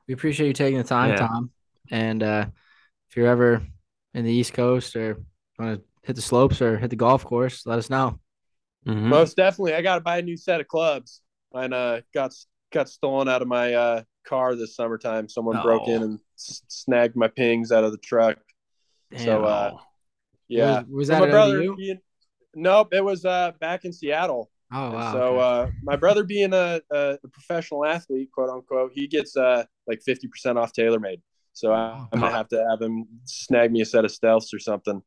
we 0.07 0.13
appreciate 0.13 0.45
you 0.45 0.53
taking 0.53 0.77
the 0.77 0.83
time, 0.83 1.09
yeah. 1.09 1.15
Tom. 1.15 1.49
And 1.89 2.21
uh, 2.21 2.45
if 3.09 3.17
you're 3.17 3.27
ever 3.27 3.65
in 4.17 4.25
the 4.25 4.33
East 4.33 4.53
Coast 4.53 4.95
or 4.95 5.21
want 5.59 5.79
to 5.79 5.83
hit 6.01 6.15
the 6.15 6.21
slopes 6.21 6.59
or 6.59 6.77
hit 6.77 6.89
the 6.89 6.95
golf 6.95 7.23
course, 7.23 7.65
let 7.65 7.77
us 7.77 7.89
know. 7.89 8.19
Mm-hmm. 8.87 9.09
Most 9.09 9.37
definitely. 9.37 9.75
I 9.75 9.81
got 9.83 9.95
to 9.95 10.01
buy 10.01 10.17
a 10.17 10.21
new 10.23 10.35
set 10.35 10.59
of 10.59 10.67
clubs. 10.67 11.21
Mine 11.53 11.71
uh, 11.71 12.01
got 12.13 12.33
got 12.73 12.89
stolen 12.89 13.29
out 13.29 13.41
of 13.41 13.47
my 13.47 13.73
uh, 13.73 14.03
car 14.25 14.55
this 14.55 14.75
summertime. 14.75 15.29
Someone 15.29 15.57
oh. 15.57 15.63
broke 15.63 15.87
in 15.87 16.01
and 16.01 16.19
s- 16.37 16.63
snagged 16.67 17.15
my 17.15 17.27
pings 17.27 17.71
out 17.71 17.83
of 17.83 17.91
the 17.91 17.97
truck. 17.99 18.37
Damn. 19.11 19.19
So, 19.19 19.43
uh, 19.43 19.71
yeah. 20.47 20.79
Was, 20.79 20.85
was 20.89 21.07
that 21.09 21.21
my 21.21 21.29
brother? 21.29 21.73
Being, 21.75 21.99
nope, 22.55 22.93
it 22.93 23.03
was 23.03 23.23
uh, 23.23 23.51
back 23.59 23.85
in 23.85 23.93
Seattle. 23.93 24.49
Oh 24.73 24.91
wow! 24.91 25.13
So 25.13 25.39
uh, 25.39 25.69
my 25.81 25.95
brother, 25.95 26.25
being 26.25 26.51
a, 26.53 26.81
a, 26.91 27.17
professional 27.31 27.85
athlete, 27.85 28.29
quote 28.33 28.49
unquote, 28.49 28.91
he 28.93 29.07
gets 29.07 29.37
uh, 29.37 29.63
like 29.87 30.01
fifty 30.01 30.27
percent 30.27 30.57
off 30.57 30.73
TaylorMade. 30.73 31.21
So 31.57 31.71
I, 31.71 32.07
am 32.13 32.19
gonna 32.19 32.29
have 32.29 32.49
to 32.49 32.67
have 32.69 32.79
him 32.79 33.07
snag 33.23 33.71
me 33.71 33.81
a 33.81 33.85
set 33.85 34.05
of 34.05 34.11
stealths 34.11 34.53
or 34.53 34.59
something, 34.59 35.01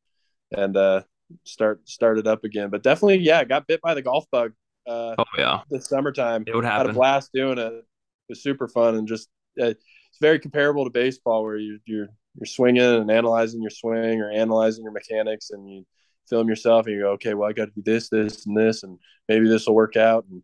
and 0.51 0.77
uh, 0.77 1.03
start 1.45 1.89
start 1.89 2.19
it 2.19 2.27
up 2.27 2.43
again. 2.43 2.71
But 2.71 2.83
definitely, 2.83 3.19
yeah, 3.19 3.45
got 3.45 3.69
bit 3.69 3.81
by 3.81 3.95
the 3.95 4.03
golf 4.03 4.25
bug. 4.33 4.53
Uh, 4.85 5.15
oh 5.17 5.25
yeah, 5.39 5.61
this 5.71 5.87
summertime. 5.87 6.43
It 6.49 6.57
would 6.57 6.65
happen. 6.65 6.87
Had 6.87 6.91
a 6.91 6.99
blast 6.99 7.31
doing 7.33 7.59
it. 7.59 7.73
It 7.73 7.85
was 8.29 8.43
super 8.43 8.67
fun 8.67 8.97
and 8.97 9.07
just 9.07 9.29
uh, 9.63 9.67
it's 9.67 10.19
very 10.21 10.41
comparable 10.41 10.83
to 10.83 10.91
baseball, 10.91 11.45
where 11.45 11.57
you, 11.57 11.79
you're 11.85 12.09
you're 12.35 12.47
swinging 12.47 12.83
and 12.83 13.13
analyzing 13.13 13.63
your 13.63 13.71
swing 13.71 14.21
or 14.21 14.33
analyzing 14.33 14.83
your 14.83 14.93
mechanics, 14.93 15.51
and 15.51 15.71
you 15.71 15.87
film 16.29 16.49
yourself 16.49 16.87
and 16.87 16.97
you 16.97 17.03
go, 17.03 17.11
okay, 17.11 17.35
well, 17.35 17.49
I 17.49 17.53
got 17.53 17.67
to 17.67 17.73
do 17.77 17.83
this, 17.85 18.09
this, 18.09 18.45
and 18.47 18.57
this, 18.57 18.83
and 18.83 18.99
maybe 19.29 19.49
this 19.49 19.69
will 19.69 19.77
work 19.77 19.97
out. 19.97 20.25
And 20.29 20.43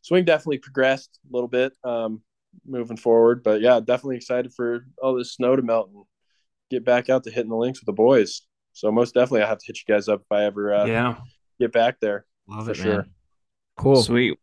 swing 0.00 0.24
definitely 0.24 0.58
progressed 0.58 1.18
a 1.30 1.34
little 1.34 1.48
bit. 1.48 1.74
Um, 1.84 2.22
moving 2.64 2.96
forward. 2.96 3.42
But 3.42 3.60
yeah, 3.60 3.80
definitely 3.80 4.16
excited 4.16 4.52
for 4.54 4.86
all 5.02 5.14
this 5.14 5.34
snow 5.34 5.56
to 5.56 5.62
melt 5.62 5.90
and 5.92 6.04
get 6.70 6.84
back 6.84 7.10
out 7.10 7.24
to 7.24 7.30
hitting 7.30 7.50
the 7.50 7.56
links 7.56 7.80
with 7.80 7.86
the 7.86 7.92
boys. 7.92 8.42
So 8.72 8.90
most 8.90 9.14
definitely, 9.14 9.42
I 9.42 9.48
have 9.48 9.58
to 9.58 9.66
hit 9.66 9.78
you 9.78 9.94
guys 9.94 10.08
up 10.08 10.20
if 10.20 10.32
I 10.32 10.44
ever 10.44 10.74
uh, 10.74 10.84
yeah 10.86 11.16
get 11.60 11.72
back 11.72 12.00
there. 12.00 12.26
Love 12.48 12.68
it, 12.68 12.76
sure. 12.76 12.96
Man. 12.98 13.10
Cool, 13.76 14.02
sweet. 14.02 14.38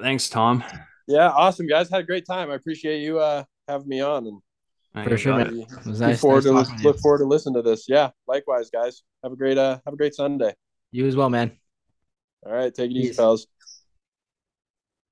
Thanks, 0.00 0.28
Tom. 0.28 0.64
Yeah, 1.08 1.28
awesome, 1.28 1.66
guys. 1.66 1.90
Had 1.90 2.00
a 2.00 2.04
great 2.04 2.26
time. 2.26 2.50
I 2.50 2.54
appreciate 2.54 3.00
you 3.00 3.18
uh, 3.18 3.44
having 3.68 3.88
me 3.88 4.00
on 4.00 4.26
and 4.26 4.40
for 4.94 5.16
sure, 5.16 5.36
man. 5.36 5.60
It 5.60 5.86
was 5.86 6.00
nice, 6.00 6.20
forward 6.20 6.44
nice 6.44 6.68
to 6.68 6.82
look 6.82 6.98
forward 6.98 7.18
to 7.18 7.24
listen 7.24 7.54
to 7.54 7.62
this. 7.62 7.86
Yeah, 7.88 8.10
likewise, 8.26 8.68
guys. 8.70 9.02
Have 9.22 9.32
a 9.32 9.36
great 9.36 9.56
uh 9.56 9.78
have 9.86 9.94
a 9.94 9.96
great 9.96 10.14
Sunday. 10.14 10.54
You 10.90 11.06
as 11.06 11.16
well, 11.16 11.30
man. 11.30 11.52
All 12.44 12.52
right, 12.52 12.74
take 12.74 12.90
it 12.90 12.94
Peace. 12.94 13.04
easy, 13.04 13.14
fellas. 13.14 13.46